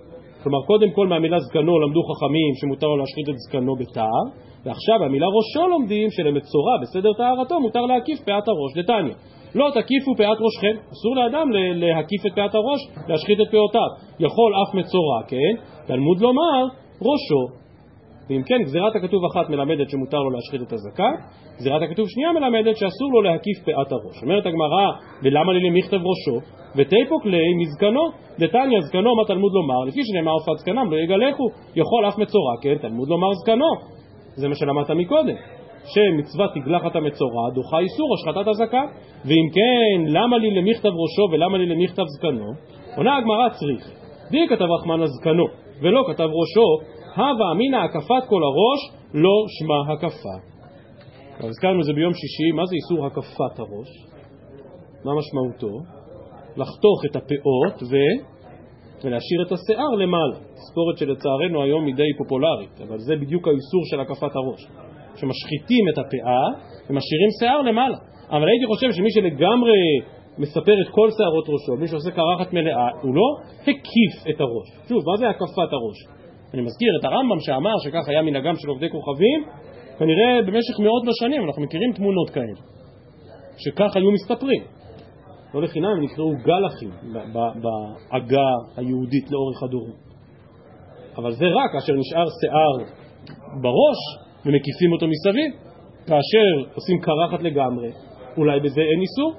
כלומר, 0.48 0.66
קודם 0.66 0.92
כל 0.92 1.08
מהמילה 1.08 1.40
זקנו 1.40 1.80
למדו 1.80 2.02
חכמים 2.04 2.52
שמותר 2.60 2.88
לו 2.88 2.98
להשחית 2.98 3.30
את 3.30 3.38
זקנו 3.38 3.76
בתער, 3.76 4.24
ועכשיו 4.66 5.00
מהמילה 5.00 5.28
ראשו 5.38 5.68
לומדים 5.68 6.10
שלמצורע 6.12 6.74
בסדר 6.82 7.14
טהרתו 7.14 7.60
מותר 7.60 7.82
להקיף 7.82 8.20
פאת 8.20 8.48
הראש. 8.48 8.72
דתניא, 8.78 9.14
לא 9.56 9.70
תקיפו 9.70 10.12
פאת 10.18 10.38
ראשכם, 10.46 10.76
אסור 10.94 11.16
לאדם 11.16 11.48
להקיף 11.74 12.26
את 12.26 12.32
פאת 12.36 12.56
הראש, 12.56 12.82
להשחית 13.08 13.40
את 13.42 13.52
פאותיו. 13.52 13.90
יכול 14.20 14.52
אף 14.62 14.76
מצורע, 14.76 15.20
כן? 15.28 15.54
תלמוד 15.88 16.20
לומר 16.22 16.64
ראשו. 17.02 17.67
ואם 18.30 18.42
כן, 18.46 18.64
גזירת 18.64 18.96
הכתוב 18.96 19.22
אחת 19.32 19.50
מלמדת 19.50 19.90
שמותר 19.90 20.18
לו 20.18 20.30
להשחית 20.30 20.62
את 20.62 20.74
הזקן, 20.74 21.14
גזירת 21.58 21.82
הכתוב 21.82 22.06
שנייה 22.10 22.32
מלמדת 22.32 22.76
שאסור 22.76 23.10
לו 23.14 23.22
להקיף 23.22 23.58
פאת 23.66 23.92
הראש. 23.92 24.24
אומרת 24.24 24.46
הגמרא, 24.46 24.88
ולמה 25.24 25.54
לי 25.54 25.70
למכתב 25.70 25.98
ראשו? 25.98 26.38
ותיפוק 26.76 27.26
ליה 27.26 27.56
מזקנו, 27.58 28.04
דתניא 28.40 28.82
זקנו, 28.82 29.16
מה 29.16 29.24
תלמוד 29.28 29.52
לומר? 29.54 29.84
לפי 29.88 30.00
שנאמר 30.04 30.32
עופת 30.32 30.58
זקנם 30.58 30.92
לא 30.92 30.98
יגלחו, 30.98 31.44
יכול 31.76 32.08
אף 32.08 32.18
מצורע, 32.18 32.54
כן, 32.62 32.78
תלמוד 32.82 33.10
לומר 33.10 33.34
זקנו. 33.34 33.72
זה 34.36 34.48
מה 34.48 34.56
שלמדת 34.56 34.92
מקודם. 34.92 35.36
שמצוות 35.94 36.52
תגלחת 36.54 36.96
המצורע 36.96 37.50
דוחה 37.56 37.80
איסור 37.80 38.14
השחטת 38.14 38.48
הזקן. 38.48 38.88
ואם 39.26 39.48
כן, 39.54 40.12
למה 40.12 40.38
לי 40.38 40.52
למכתב 40.52 40.90
ראשו 40.90 41.32
ולמה 41.32 41.58
לי 41.58 41.66
למכתב 41.66 42.04
זקנו? 42.18 42.46
עונה 42.98 43.18
הגמרא 43.18 43.50
צריך. 43.50 43.92
די 44.32 44.48
כתב 44.50 44.66
רחמן 44.80 45.02
הזקנו 45.02 45.46
ולא 45.82 46.04
כתב 46.08 46.24
ראשו, 46.24 46.97
הווה 47.18 47.52
אמינא 47.52 47.78
הקפת 47.78 48.24
כל 48.30 48.42
הראש, 48.44 48.82
לא 49.14 49.46
שמה 49.56 49.94
הקפה. 49.94 50.36
הזכרנו 51.48 51.80
את 51.80 51.86
זה 51.86 51.94
ביום 51.94 52.14
שישי, 52.14 52.52
מה 52.56 52.66
זה 52.66 52.76
איסור 52.76 53.06
הקפת 53.06 53.60
הראש? 53.60 53.90
מה 55.06 55.12
משמעותו? 55.20 55.74
לחתוך 56.58 57.00
את 57.06 57.16
הפאות 57.16 57.84
ו... 57.92 57.94
ולהשאיר 59.04 59.42
את 59.48 59.52
השיער 59.52 59.92
למעלה. 60.02 60.38
תספורת 60.54 60.98
שלצערנו 60.98 61.64
היום 61.64 61.86
היא 61.86 61.96
די 61.96 62.12
פופולרית, 62.18 62.82
אבל 62.88 63.00
זה 63.00 63.16
בדיוק 63.16 63.48
האיסור 63.48 63.84
של 63.90 64.00
הקפת 64.00 64.36
הראש. 64.36 64.62
שמשחיתים 65.16 65.90
את 65.90 65.98
הפאה 65.98 66.46
ומשאירים 66.90 67.30
שיער 67.40 67.62
למעלה. 67.62 67.98
אבל 68.30 68.48
הייתי 68.50 68.66
חושב 68.68 68.92
שמי 68.92 69.12
שלגמרי 69.12 69.86
מספר 70.38 70.76
את 70.82 70.90
כל 70.92 71.10
שערות 71.18 71.46
ראשו, 71.50 71.82
מי 71.82 71.88
שעושה 71.88 72.12
קרחת 72.12 72.54
מלאה, 72.54 72.90
הוא 73.02 73.16
לא 73.16 73.28
הקיף 73.62 74.14
את 74.30 74.42
הראש. 74.42 74.68
שוב, 74.90 75.02
מה 75.12 75.18
זה 75.18 75.30
הקפת 75.30 75.70
הראש? 75.72 76.00
אני 76.54 76.62
מזכיר 76.62 76.90
את 77.00 77.06
הרמב"ם 77.06 77.40
שאמר 77.40 77.74
שכך 77.84 78.10
היה 78.10 78.22
מנהגם 78.22 78.56
של 78.56 78.70
עובדי 78.70 78.90
כוכבים, 78.90 79.44
כנראה 80.00 80.42
במשך 80.42 80.80
מאות 80.80 81.04
בשנים, 81.08 81.44
אנחנו 81.48 81.62
מכירים 81.62 81.94
תמונות 81.94 82.30
כאלה, 82.30 82.60
שכך 83.58 83.96
היו 83.96 84.12
מסתפרים. 84.12 84.64
לא 85.54 85.62
לחינם 85.62 85.90
הם 85.90 86.04
נקראו 86.04 86.32
גלחים 86.32 86.90
בעגה 87.34 88.50
היהודית 88.78 89.32
לאורך 89.32 89.64
הדורות. 89.64 90.08
אבל 91.18 91.32
זה 91.32 91.46
רק 91.46 91.72
כאשר 91.74 91.94
נשאר 91.94 92.26
שיער 92.40 92.92
בראש 93.62 94.00
ומקיפים 94.46 94.92
אותו 94.94 95.08
מסביב. 95.08 95.52
כאשר 96.08 96.74
עושים 96.76 96.98
קרחת 97.02 97.44
לגמרי, 97.44 97.92
אולי 98.38 98.60
בזה 98.60 98.82
אין 98.82 99.02
איסור? 99.02 99.34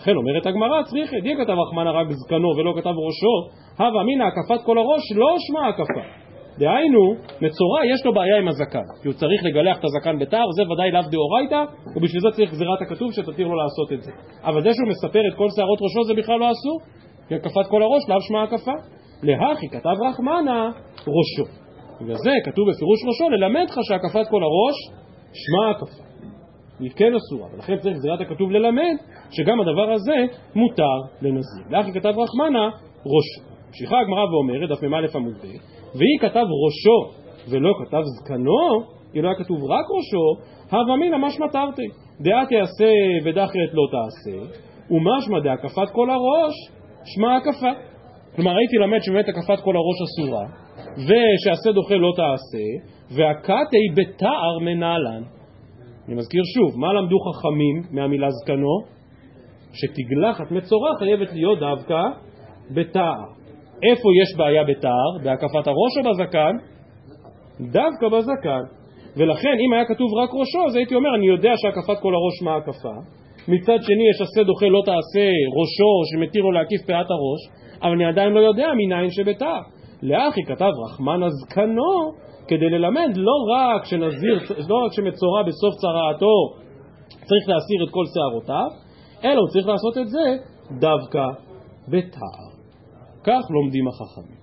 לכן 0.00 0.16
אומרת 0.16 0.46
הגמרא, 0.46 0.82
צריך, 0.82 1.10
די 1.22 1.34
כתב 1.36 1.52
רחמנא 1.52 1.90
רק 1.90 2.06
זקנו 2.10 2.48
ולא 2.56 2.72
כתב 2.76 2.94
ראשו, 3.06 3.34
הווה 3.78 4.02
אמינא 4.02 4.24
הקפת 4.24 4.66
כל 4.66 4.78
הראש 4.78 5.12
לא 5.16 5.36
שמה 5.38 5.68
הקפה. 5.68 6.23
דהיינו, 6.58 7.14
מצורע 7.42 7.80
יש 7.92 8.06
לו 8.06 8.14
בעיה 8.14 8.36
עם 8.38 8.48
הזקן, 8.48 8.86
כי 9.02 9.08
הוא 9.08 9.14
צריך 9.14 9.44
לגלח 9.44 9.78
את 9.78 9.84
הזקן 9.84 10.18
בתער, 10.18 10.50
זה 10.56 10.62
ודאי 10.72 10.90
לאו 10.90 11.02
דאורייתא, 11.10 11.62
ובשביל 11.96 12.20
זה 12.20 12.28
צריך 12.36 12.50
גזירת 12.50 12.82
הכתוב 12.82 13.12
שתתיר 13.12 13.46
לו 13.46 13.56
לעשות 13.62 13.92
את 13.92 14.02
זה. 14.02 14.12
אבל 14.44 14.62
זה 14.62 14.70
שהוא 14.74 14.88
מספר 14.88 15.22
את 15.28 15.34
כל 15.36 15.48
שערות 15.56 15.78
ראשו 15.82 16.04
זה 16.04 16.14
בכלל 16.14 16.38
לא 16.38 16.50
אסור, 16.50 16.80
כי 17.28 17.34
הקפת 17.34 17.66
כל 17.70 17.82
הראש 17.82 18.02
לאו 18.08 18.20
שמע 18.20 18.42
הקפה. 18.42 18.72
להכי 19.22 19.68
כתב 19.68 19.96
רחמנה 20.08 20.70
ראשו. 21.16 21.50
בגלל 22.00 22.16
זה 22.16 22.32
כתוב 22.44 22.64
בפירוש 22.70 23.00
ראשו 23.08 23.30
ללמד 23.30 23.66
לך 23.70 23.78
שהקפת 23.82 24.26
כל 24.30 24.42
הראש 24.42 24.76
שמע 25.32 25.70
הקפה. 25.70 26.04
היא 26.80 26.90
כן 26.96 27.12
אסורה, 27.14 27.54
ולכן 27.54 27.76
צריך 27.76 27.96
גזירת 27.96 28.20
הכתוב 28.20 28.50
ללמד 28.50 28.96
שגם 29.30 29.60
הדבר 29.60 29.92
הזה 29.92 30.16
מותר 30.54 30.98
לנזיר. 31.22 31.64
להכי 31.70 31.92
כתב 31.92 32.14
רחמנה 32.18 32.68
ראשו. 33.14 33.54
ממשיכה 33.66 33.96
הגמרא 34.00 34.24
ואומרת, 34.24 34.68
דף 34.68 34.82
מ"א 34.82 35.06
עמוד 35.14 35.34
ב', 35.34 35.46
והיא 35.94 36.18
כתב 36.20 36.46
ראשו 36.64 37.24
ולא 37.50 37.70
כתב 37.84 38.02
זקנו, 38.04 38.94
כאילו 39.12 39.28
היה 39.28 39.38
כתוב 39.38 39.64
רק 39.64 39.86
ראשו, 39.96 40.52
הווה 40.70 40.96
מינא 40.96 41.16
משמע 41.18 41.46
תרתי, 41.48 41.88
דעה 42.20 42.46
תעשה 42.46 42.92
ודחרת 43.24 43.70
לא 43.72 43.86
תעשה, 43.94 44.38
ומשמע 44.90 45.40
דהקפת 45.40 45.90
כל 45.92 46.10
הראש, 46.10 46.54
שמע 47.04 47.36
הקפה. 47.36 47.72
כלומר 48.36 48.56
הייתי 48.56 48.76
למד 48.76 48.98
שבאמת 49.02 49.28
הקפת 49.28 49.64
כל 49.64 49.76
הראש 49.76 49.98
אסורה, 50.04 50.46
ושעשה 50.96 51.72
דוחה 51.72 51.94
לא 51.94 52.12
תעשה, 52.16 52.94
והקתי 53.16 53.84
בתער 53.96 54.58
מנהלן. 54.58 55.22
אני 56.08 56.14
מזכיר 56.14 56.42
שוב, 56.54 56.80
מה 56.80 56.92
למדו 56.92 57.16
חכמים 57.18 57.82
מהמילה 57.90 58.28
זקנו? 58.30 58.94
שתגלחת 59.72 60.50
מצורע 60.50 60.90
חייבת 60.98 61.32
להיות 61.32 61.58
דווקא 61.58 62.00
בתער. 62.74 63.43
איפה 63.82 64.08
יש 64.22 64.36
בעיה 64.36 64.64
בתער? 64.64 65.10
בהקפת 65.24 65.66
הראש 65.66 65.92
או 65.98 66.10
בזקן? 66.10 66.56
דווקא 67.60 68.08
בזקן. 68.08 68.62
ולכן 69.16 69.56
אם 69.66 69.72
היה 69.72 69.84
כתוב 69.84 70.14
רק 70.14 70.30
ראשו, 70.32 70.66
אז 70.66 70.76
הייתי 70.76 70.94
אומר, 70.94 71.14
אני 71.16 71.26
יודע 71.26 71.52
שהקפת 71.56 72.00
כל 72.02 72.14
הראש 72.14 72.42
מה 72.42 72.56
הקפה. 72.56 72.94
מצד 73.48 73.78
שני 73.82 74.04
יש 74.10 74.20
עשה 74.20 74.42
דוחה 74.42 74.66
לא 74.66 74.82
תעשה 74.84 75.26
ראשו 75.58 75.92
שמתיר 76.12 76.42
לו 76.42 76.52
להקיף 76.52 76.80
פאת 76.86 77.10
הראש, 77.10 77.40
אבל 77.82 77.92
אני 77.92 78.04
עדיין 78.04 78.32
לא 78.32 78.40
יודע 78.40 78.68
מניין 78.76 79.10
שבתער. 79.10 79.60
לאחי 80.02 80.40
כתב 80.46 80.70
רחמנא 80.84 81.26
זקנו 81.28 82.12
כדי 82.48 82.70
ללמד 82.70 83.10
לא 83.16 83.36
רק 83.54 83.84
שנזיר, 83.84 84.38
לא 84.68 84.76
רק 84.86 84.92
שמצורע 84.92 85.42
בסוף 85.42 85.74
צרעתו 85.74 86.34
צריך 87.08 87.48
להסיר 87.48 87.84
את 87.84 87.90
כל 87.90 88.04
שערותיו, 88.14 88.68
אלא 89.24 89.40
הוא 89.40 89.48
צריך 89.48 89.66
לעשות 89.66 89.98
את 89.98 90.08
זה 90.08 90.36
דווקא 90.80 91.24
בתער. 91.88 92.43
כך 93.24 93.42
לומדים 93.50 93.88
החכמים. 93.88 94.40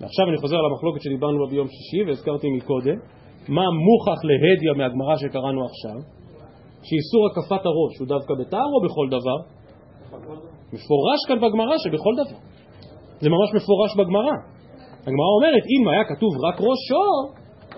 ועכשיו 0.00 0.24
אני 0.30 0.38
חוזר 0.42 0.56
למחלוקת 0.66 1.00
שדיברנו 1.00 1.36
בה 1.38 1.46
ביום 1.50 1.68
שישי 1.74 2.02
והזכרתי 2.06 2.46
מקודם, 2.58 2.98
מה 3.48 3.64
מוכח 3.86 4.20
להדיא 4.28 4.72
מהגמרא 4.78 5.16
שקראנו 5.16 5.60
עכשיו? 5.70 5.98
שאיסור 6.86 7.22
הקפת 7.28 7.62
הראש 7.66 7.92
הוא 8.00 8.08
דווקא 8.14 8.32
בתער 8.40 8.68
או 8.74 8.80
בכל 8.86 9.06
דבר? 9.16 9.38
מפורש 10.72 11.20
כאן 11.28 11.38
בגמרא 11.42 11.76
שבכל 11.84 12.14
דבר. 12.20 12.38
זה 13.20 13.28
ממש 13.30 13.48
מפורש 13.56 13.92
בגמרא. 13.98 14.36
הגמרא 15.06 15.30
אומרת, 15.38 15.64
אם 15.72 15.88
היה 15.88 16.04
כתוב 16.04 16.32
רק 16.46 16.56
ראשו, 16.68 17.06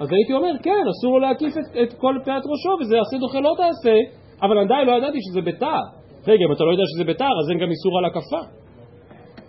אז 0.00 0.08
הייתי 0.12 0.32
אומר, 0.32 0.52
כן, 0.62 0.84
אסור 0.92 1.12
לו 1.12 1.18
להקיף 1.18 1.54
את, 1.60 1.76
את 1.82 1.92
כל 2.02 2.14
פאת 2.24 2.42
ראשו, 2.50 2.72
וזה 2.80 2.96
עשה 3.00 3.16
דוחה 3.20 3.40
לא 3.40 3.52
תעשה, 3.56 3.96
אבל 4.42 4.58
עדיין 4.58 4.86
לא 4.86 4.92
ידעתי 4.98 5.18
שזה 5.26 5.40
בתער. 5.40 5.84
רגע, 6.26 6.42
אם 6.46 6.52
אתה 6.52 6.64
לא 6.64 6.70
יודע 6.70 6.86
שזה 6.92 7.04
בתער, 7.04 7.34
אז 7.40 7.50
אין 7.50 7.58
גם 7.58 7.70
איסור 7.70 7.98
על 7.98 8.04
הקפה. 8.04 8.42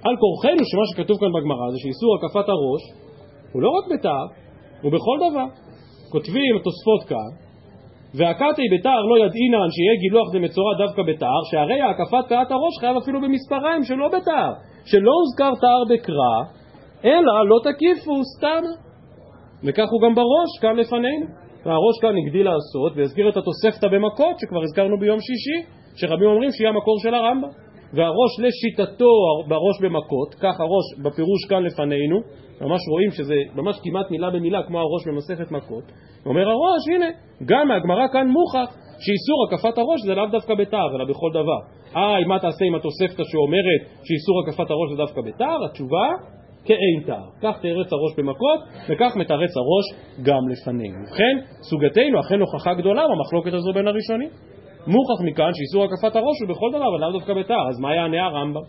על 0.05 0.15
כורחנו 0.23 0.63
שמה 0.71 0.85
שכתוב 0.89 1.17
כאן 1.21 1.31
בגמרא 1.35 1.65
זה 1.73 1.77
שאיסור 1.83 2.11
הקפת 2.15 2.47
הראש 2.53 2.83
הוא 3.53 3.61
לא 3.61 3.69
רק 3.77 3.85
בתער, 3.91 4.27
הוא 4.81 4.91
בכל 4.95 5.17
דבר. 5.25 5.47
כותבים 6.13 6.55
התוספות 6.55 7.01
כאן, 7.09 7.31
והקתי 8.17 8.63
בתער 8.73 9.01
לא 9.11 9.15
ידעינן 9.23 9.69
שיהיה 9.75 9.95
גילוח 10.03 10.27
דמצורע 10.33 10.73
דווקא 10.83 11.01
בתער, 11.09 11.41
שהרי 11.51 11.81
הקפת 11.81 12.25
פאת 12.29 12.51
הראש 12.51 12.73
חייב 12.79 12.95
אפילו 12.97 13.21
במספריים 13.21 13.83
שלא 13.83 14.07
בתער, 14.07 14.51
שלא 14.85 15.11
הוזכר 15.19 15.53
תער 15.61 15.81
בקרא, 15.91 16.35
אלא 17.05 17.33
לא 17.51 17.57
תקיפו 17.67 18.15
סתם. 18.33 18.63
וכך 19.63 19.87
הוא 19.91 20.01
גם 20.03 20.15
בראש 20.15 20.51
כאן 20.61 20.75
לפנינו. 20.75 21.25
והראש 21.65 21.95
כאן 22.01 22.13
הגדיל 22.17 22.45
לעשות 22.49 22.91
והזכיר 22.95 23.29
את 23.29 23.37
התוספתא 23.37 23.87
במכות 23.87 24.39
שכבר 24.39 24.63
הזכרנו 24.63 24.99
ביום 24.99 25.19
שישי, 25.19 25.57
שרבים 25.95 26.29
אומרים 26.29 26.51
שהיא 26.51 26.67
המקור 26.67 26.99
של 26.99 27.13
הרמב"ם. 27.13 27.49
והראש 27.93 28.39
לשיטתו 28.39 29.13
בראש 29.47 29.81
במכות, 29.81 30.35
כך 30.35 30.59
הראש 30.59 30.85
בפירוש 31.03 31.45
כאן 31.49 31.63
לפנינו, 31.63 32.17
ממש 32.61 32.81
רואים 32.91 33.11
שזה 33.11 33.35
ממש 33.55 33.79
כמעט 33.83 34.11
מילה 34.11 34.29
במילה 34.29 34.63
כמו 34.63 34.79
הראש 34.79 35.07
במסכת 35.07 35.51
מכות. 35.51 35.83
אומר 36.25 36.49
הראש, 36.49 36.81
הנה, 36.95 37.05
גם 37.45 37.67
מהגמרא 37.67 38.07
כאן 38.13 38.27
מוכח 38.27 38.75
שאיסור 38.99 39.39
הקפת 39.47 39.77
הראש 39.77 40.01
זה 40.05 40.15
לאו 40.15 40.25
דווקא 40.25 40.53
בתער, 40.55 40.95
אלא 40.95 41.05
בכל 41.05 41.29
דבר. 41.33 41.59
אה, 41.95 42.27
מה 42.27 42.39
תעשה 42.39 42.65
עם 42.65 42.75
התוספתא 42.75 43.23
שאומרת 43.23 43.81
שאיסור 44.03 44.35
הקפת 44.43 44.71
הראש 44.71 44.89
זה 44.91 44.97
דווקא 44.97 45.21
בתער? 45.21 45.65
התשובה, 45.65 46.07
כאין 46.65 46.99
תער. 47.05 47.27
כך 47.41 47.61
תרץ 47.61 47.93
הראש 47.93 48.13
במכות, 48.17 48.59
וכך 48.89 49.15
מתרץ 49.15 49.53
הראש 49.57 49.85
גם 50.21 50.49
לפנינו. 50.49 50.97
ובכן, 50.99 51.35
סוגתנו 51.69 52.19
אכן 52.19 52.39
הוכחה 52.39 52.73
גדולה 52.73 53.03
במחלוקת 53.11 53.53
הזו 53.53 53.73
בין 53.73 53.87
הראשונים. 53.87 54.29
מוכח 54.87 55.21
מכאן 55.25 55.51
שאיסור 55.53 55.83
הקפת 55.83 56.15
הראש 56.15 56.37
הוא 56.41 56.49
בכל 56.49 56.69
דבר, 56.69 56.87
אבל 56.89 56.99
לאו 57.01 57.11
דווקא 57.11 57.33
בתער. 57.33 57.69
אז 57.69 57.79
מה 57.79 57.95
יענה 57.95 58.25
הרמב"ם? 58.25 58.61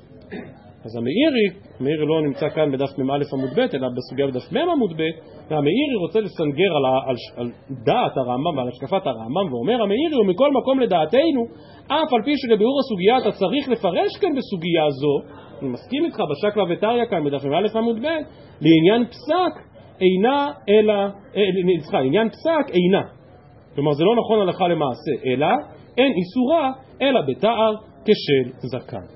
אז 0.85 0.97
המאירי, 0.97 1.47
המאירי 1.81 2.07
לא 2.07 2.23
נמצא 2.23 2.49
כאן 2.49 2.73
בדף 2.73 2.99
מ"א 2.99 3.23
עמוד 3.33 3.51
ב', 3.57 3.59
אלא 3.59 3.89
בסוגיה 3.97 4.27
בדף 4.27 4.53
מ' 4.53 4.71
עמוד 4.71 4.93
ב', 4.93 5.03
והמאירי 5.51 5.97
רוצה 6.05 6.21
לסנגר 6.21 6.71
על, 6.77 6.85
על, 7.09 7.17
על 7.37 7.49
דעת 7.85 8.17
הרמב"ם 8.17 8.57
ועל 8.57 8.69
השקפת 8.69 9.07
הרמב"ם, 9.07 9.53
ואומר 9.53 9.83
המאירי, 9.83 10.17
ומכל 10.21 10.51
מקום 10.53 10.81
לדעתנו, 10.81 11.43
אף 11.87 12.13
על 12.13 12.23
פי 12.25 12.33
שלביאור 12.37 12.79
הסוגיה 12.81 13.19
אתה 13.19 13.33
צריך 13.39 13.69
לפרש 13.69 14.13
כאן 14.21 14.31
בסוגיה 14.37 14.91
זו, 14.91 15.15
אני 15.61 15.69
מסכים 15.69 16.05
איתך 16.05 16.19
בשקלא 16.31 16.65
וטריא 16.71 17.07
כאן 17.11 17.25
בדף 17.25 17.45
מ"א 17.45 17.79
עמוד 17.79 17.97
ב', 18.03 18.07
לעניין 18.61 19.05
פסק 19.09 19.55
אינה 20.01 20.47
אלא, 20.69 20.95
סליחה, 21.81 22.01
לעניין 22.01 22.29
פסק 22.29 22.75
אינה. 22.75 23.03
כלומר 23.75 23.93
זה 23.93 24.05
לא 24.05 24.17
נכון 24.17 24.41
הלכה 24.41 24.69
למעשה, 24.69 25.13
אלא 25.27 25.47
אין 25.99 26.13
איסורה 26.19 26.73
אלא 27.03 27.21
בתער 27.29 27.75
כשל 28.05 28.53
זקן. 28.59 29.07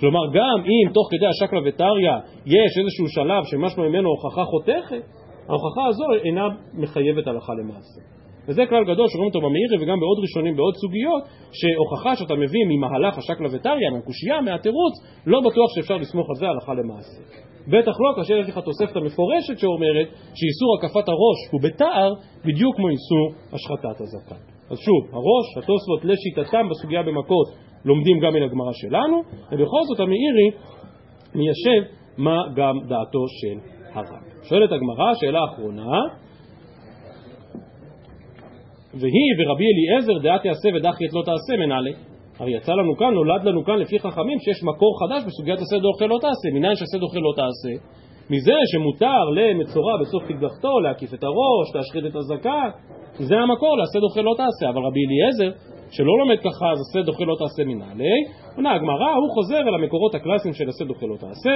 כלומר 0.00 0.26
גם 0.34 0.58
אם 0.64 0.92
תוך 0.92 1.08
כדי 1.10 1.26
השקלא 1.26 1.60
וטריא 1.64 2.16
יש 2.46 2.72
איזשהו 2.80 3.08
שלב 3.08 3.44
שמשמע 3.44 3.88
ממנו 3.88 4.08
הוכחה 4.08 4.44
חותכת, 4.44 5.02
ההוכחה 5.48 5.86
הזו 5.88 6.04
אינה 6.24 6.46
מחייבת 6.74 7.26
הלכה 7.26 7.52
למעשה. 7.60 8.00
וזה 8.48 8.62
כלל 8.66 8.84
גדול 8.84 9.06
שרואים 9.08 9.28
אותו 9.28 9.40
במאירי 9.40 9.76
וגם 9.80 10.00
בעוד 10.00 10.18
ראשונים 10.22 10.56
בעוד 10.56 10.74
סוגיות 10.74 11.22
שהוכחה 11.52 12.16
שאתה 12.16 12.34
מביא 12.34 12.64
ממהלך 12.68 13.18
השקלא 13.18 13.48
וטריא, 13.52 13.90
מהקושייה, 13.90 14.40
מהתירוץ, 14.40 14.94
לא 15.26 15.40
בטוח 15.40 15.68
שאפשר 15.74 15.96
לסמוך 15.96 16.26
על 16.30 16.36
זה 16.36 16.46
הלכה 16.48 16.72
למעשה. 16.74 17.20
בטח 17.68 17.94
לא 18.00 18.10
כאשר 18.16 18.36
יש 18.36 18.48
לך 18.48 18.58
תוספת 18.58 18.96
המפורשת 18.96 19.58
שאומרת 19.58 20.08
שאיסור 20.38 20.70
הקפת 20.78 21.08
הראש 21.08 21.38
הוא 21.52 21.60
בתער 21.62 22.14
בדיוק 22.44 22.76
כמו 22.76 22.88
איסור 22.88 23.26
השחטת 23.52 24.00
הזקן. 24.00 24.57
אז 24.70 24.78
שוב, 24.78 25.02
הראש, 25.12 25.46
התוספות 25.56 26.04
לשיטתם 26.04 26.68
בסוגיה 26.70 27.02
במכות 27.02 27.48
לומדים 27.84 28.18
גם 28.20 28.32
מן 28.34 28.42
הגמרא 28.42 28.72
שלנו, 28.72 29.22
ובכל 29.52 29.82
זאת 29.88 30.00
המאירי 30.00 30.50
מיישב 31.34 31.90
מה 32.18 32.42
גם 32.56 32.74
דעתו 32.88 33.24
של 33.28 33.58
הרב. 33.92 34.22
שואלת 34.42 34.72
הגמרא, 34.72 35.14
שאלה 35.14 35.40
אחרונה, 35.44 36.00
והיא 38.94 39.30
ורבי 39.38 39.64
אליעזר 39.72 40.18
דעת 40.22 40.44
יעשה 40.44 40.68
ודחי 40.74 41.04
את 41.06 41.12
לא 41.12 41.22
תעשה 41.22 41.56
מנהלי. 41.66 41.92
הרי 42.38 42.56
יצא 42.56 42.72
לנו 42.72 42.96
כאן, 42.96 43.14
נולד 43.14 43.44
לנו 43.44 43.64
כאן 43.64 43.78
לפי 43.78 43.98
חכמים 43.98 44.38
שיש 44.38 44.62
מקור 44.62 44.92
חדש 45.00 45.22
בסוגיית 45.26 45.58
עשה 45.60 45.78
דוחה 45.78 46.06
לא 46.06 46.18
תעשה. 46.20 46.48
מניין 46.54 46.74
שעשה 46.76 46.98
דוחה 46.98 47.18
לא 47.18 47.32
תעשה? 47.36 47.72
מזה 48.30 48.58
שמותר 48.72 49.24
למצורע 49.36 49.92
בסוף 50.00 50.22
תגלחתו 50.28 50.80
להקיף 50.80 51.14
את 51.14 51.22
הראש, 51.24 51.66
להשחית 51.74 52.04
את 52.06 52.16
הזקן, 52.16 52.68
זה 53.18 53.36
המקור 53.36 53.76
לעשה 53.76 53.98
דוחה 54.00 54.20
לא 54.20 54.34
תעשה. 54.36 54.70
אבל 54.70 54.82
רבי 54.88 55.00
אליעזר 55.06 55.50
שלא 55.90 56.18
לומד 56.18 56.38
ככה 56.38 56.66
אז 56.72 56.78
עשה 56.80 57.02
דוחה 57.02 57.24
לא 57.24 57.36
תעשה 57.38 57.64
מנהלי, 57.64 58.18
עונה 58.56 58.74
הגמרא, 58.74 59.10
הוא 59.14 59.30
חוזר 59.34 59.60
אל 59.68 59.74
המקורות 59.74 60.14
הקלאסיים 60.14 60.54
של 60.54 60.68
עשה 60.68 60.84
דוחה 60.84 61.06
לא 61.06 61.16
תעשה, 61.16 61.54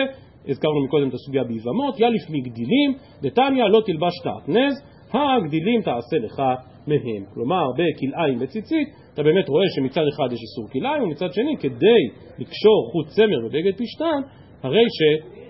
הזכרנו 0.48 0.84
מקודם 0.84 1.08
את 1.08 1.14
הסוגיה 1.14 1.44
ביבמות, 1.44 2.00
יליף 2.00 2.24
מגדילים, 2.30 2.90
דתניא 3.22 3.64
לא 3.64 3.80
תלבש 3.86 4.14
תעטנז, 4.24 4.74
הגדילים 5.14 5.82
תעשה 5.82 6.16
לך 6.24 6.42
מהם. 6.86 7.22
כלומר, 7.34 7.64
בכלאיים 7.78 8.38
וציצית, 8.40 8.88
אתה 9.14 9.22
באמת 9.22 9.48
רואה 9.48 9.64
שמצד 9.76 10.04
אחד 10.14 10.32
יש 10.32 10.40
איסור 10.42 10.66
כלאיים, 10.72 11.02
ומצד 11.02 11.32
שני, 11.32 11.56
כדי 11.60 12.02
לקשור 12.38 12.90
חוט 12.92 13.06
צמר 13.06 13.40
בבגד 13.44 13.72
פשתן, 13.78 14.20
הרי 14.62 14.84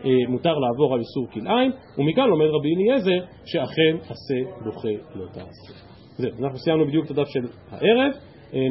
שמותר 0.03 0.55
לעבור 0.59 0.95
על 0.95 1.01
איסור 1.01 1.27
כלאיים, 1.33 1.71
ומכאן 1.99 2.29
לומד 2.29 2.47
רבי 2.47 2.69
אליעזר 2.77 3.25
שאכן 3.45 3.97
עשה 4.01 4.65
דוחה 4.65 4.89
לא 5.15 5.27
תעשה. 5.27 5.73
זהו, 6.17 6.31
אנחנו 6.45 6.59
סיימנו 6.59 6.87
בדיוק 6.87 7.05
את 7.07 7.11
הדף 7.11 7.29
של 7.29 7.41
הערב. 7.71 8.13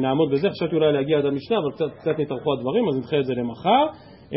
נעמוד 0.02 0.30
בזה, 0.32 0.50
חשבתי 0.50 0.74
אולי 0.74 0.92
להגיע 0.92 1.18
עד 1.18 1.26
המשנה, 1.26 1.58
אבל 1.58 1.72
קצת, 1.72 1.90
קצת 2.00 2.18
נתארכו 2.18 2.52
הדברים, 2.52 2.88
אז 2.88 2.98
נדחה 2.98 3.18
את 3.18 3.24
זה 3.24 3.34
למחר. 3.34 3.86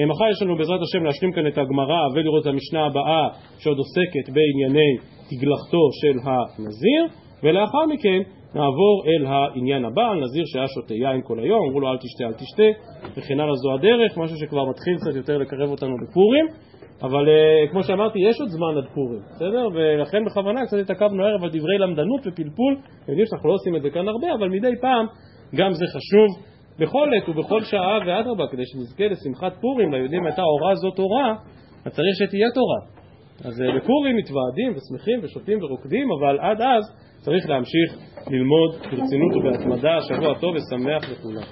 מחר 0.10 0.30
יש 0.32 0.42
לנו 0.42 0.58
בעזרת 0.58 0.80
השם 0.82 1.04
להשלים 1.04 1.32
כאן 1.32 1.48
את 1.48 1.58
הגמרא 1.58 2.02
ולראות 2.14 2.42
את 2.42 2.48
המשנה 2.48 2.86
הבאה 2.86 3.28
שעוד 3.60 3.78
עוסקת 3.78 4.34
בענייני 4.34 4.92
תגלחתו 5.30 5.84
של 6.02 6.16
הנזיר, 6.24 7.04
ולאחר 7.44 7.86
מכן 7.86 8.20
נעבור 8.56 9.04
אל 9.08 9.26
העניין 9.26 9.86
הבא, 9.86 10.08
על 10.12 10.24
נזיר 10.24 10.44
שהיה 10.46 10.68
שותה 10.68 10.94
יין 10.94 11.22
כל 11.24 11.40
היום, 11.40 11.68
אמרו 11.68 11.80
לו 11.80 11.92
אל 11.92 11.98
תשתה, 11.98 12.24
אל 12.26 12.34
תשתה, 12.34 12.70
וכן 13.18 13.40
הלאה 13.40 13.56
זו 13.56 13.74
הדרך, 13.74 14.18
משהו 14.18 14.38
שכבר 14.38 14.66
מתחיל 14.70 14.96
קצת 14.98 15.16
יותר 15.16 15.38
לקרב 15.38 15.70
אותנו 15.70 15.96
בפורים, 16.04 16.46
אבל 17.06 17.26
uh, 17.26 17.72
כמו 17.72 17.84
שאמרתי, 17.84 18.20
יש 18.20 18.40
עוד 18.40 18.50
זמן 18.50 18.74
עד 18.78 18.88
פורים, 18.94 19.22
בסדר? 19.32 19.68
ולכן 19.74 20.26
בכוונה 20.26 20.66
קצת 20.66 20.78
התעכבנו 20.78 21.24
הערב 21.24 21.44
על 21.44 21.50
דברי 21.50 21.78
למדנות 21.78 22.22
ופלפול, 22.28 22.74
אתם 23.04 23.12
יודעים 23.12 23.28
שאנחנו 23.28 23.50
לא 23.50 23.54
עושים 23.54 23.76
את 23.76 23.82
זה 23.82 23.90
כאן 23.90 24.08
הרבה, 24.08 24.28
אבל 24.40 24.50
מדי 24.50 24.76
פעם 24.82 25.06
גם 25.56 25.72
זה 25.74 25.86
חשוב 25.96 26.30
בכל 26.80 27.10
עת 27.16 27.30
ובכל 27.30 27.62
שעה 27.64 27.98
ואדרבה, 28.08 28.44
כדי 28.52 28.66
שנזכה 28.66 29.04
לשמחת 29.08 29.54
פורים, 29.62 29.94
ליהודים 29.94 30.26
הייתה 30.26 30.42
אורה 30.42 30.76
זאת 30.76 30.96
תורה, 30.96 31.36
אז 31.86 31.92
צריך 31.94 32.16
שתהיה 32.20 32.48
תורה. 32.54 32.80
אז 33.44 33.62
אה, 33.62 33.68
בפורים 33.76 34.18
מתוועדים 34.18 34.74
ושמחים 34.76 35.20
ושותים 35.24 35.64
ורוקדים, 35.64 36.08
אבל 36.20 36.40
עד 36.40 36.62
אז 36.62 36.84
צריך 37.26 37.50
להמשיך 37.50 37.90
ללמוד 38.28 38.72
ברצינות 38.92 39.36
ובהתמדה. 39.36 40.02
שבוע 40.02 40.40
טוב 40.40 40.56
ושמח 40.56 41.04
לכולם. 41.12 41.44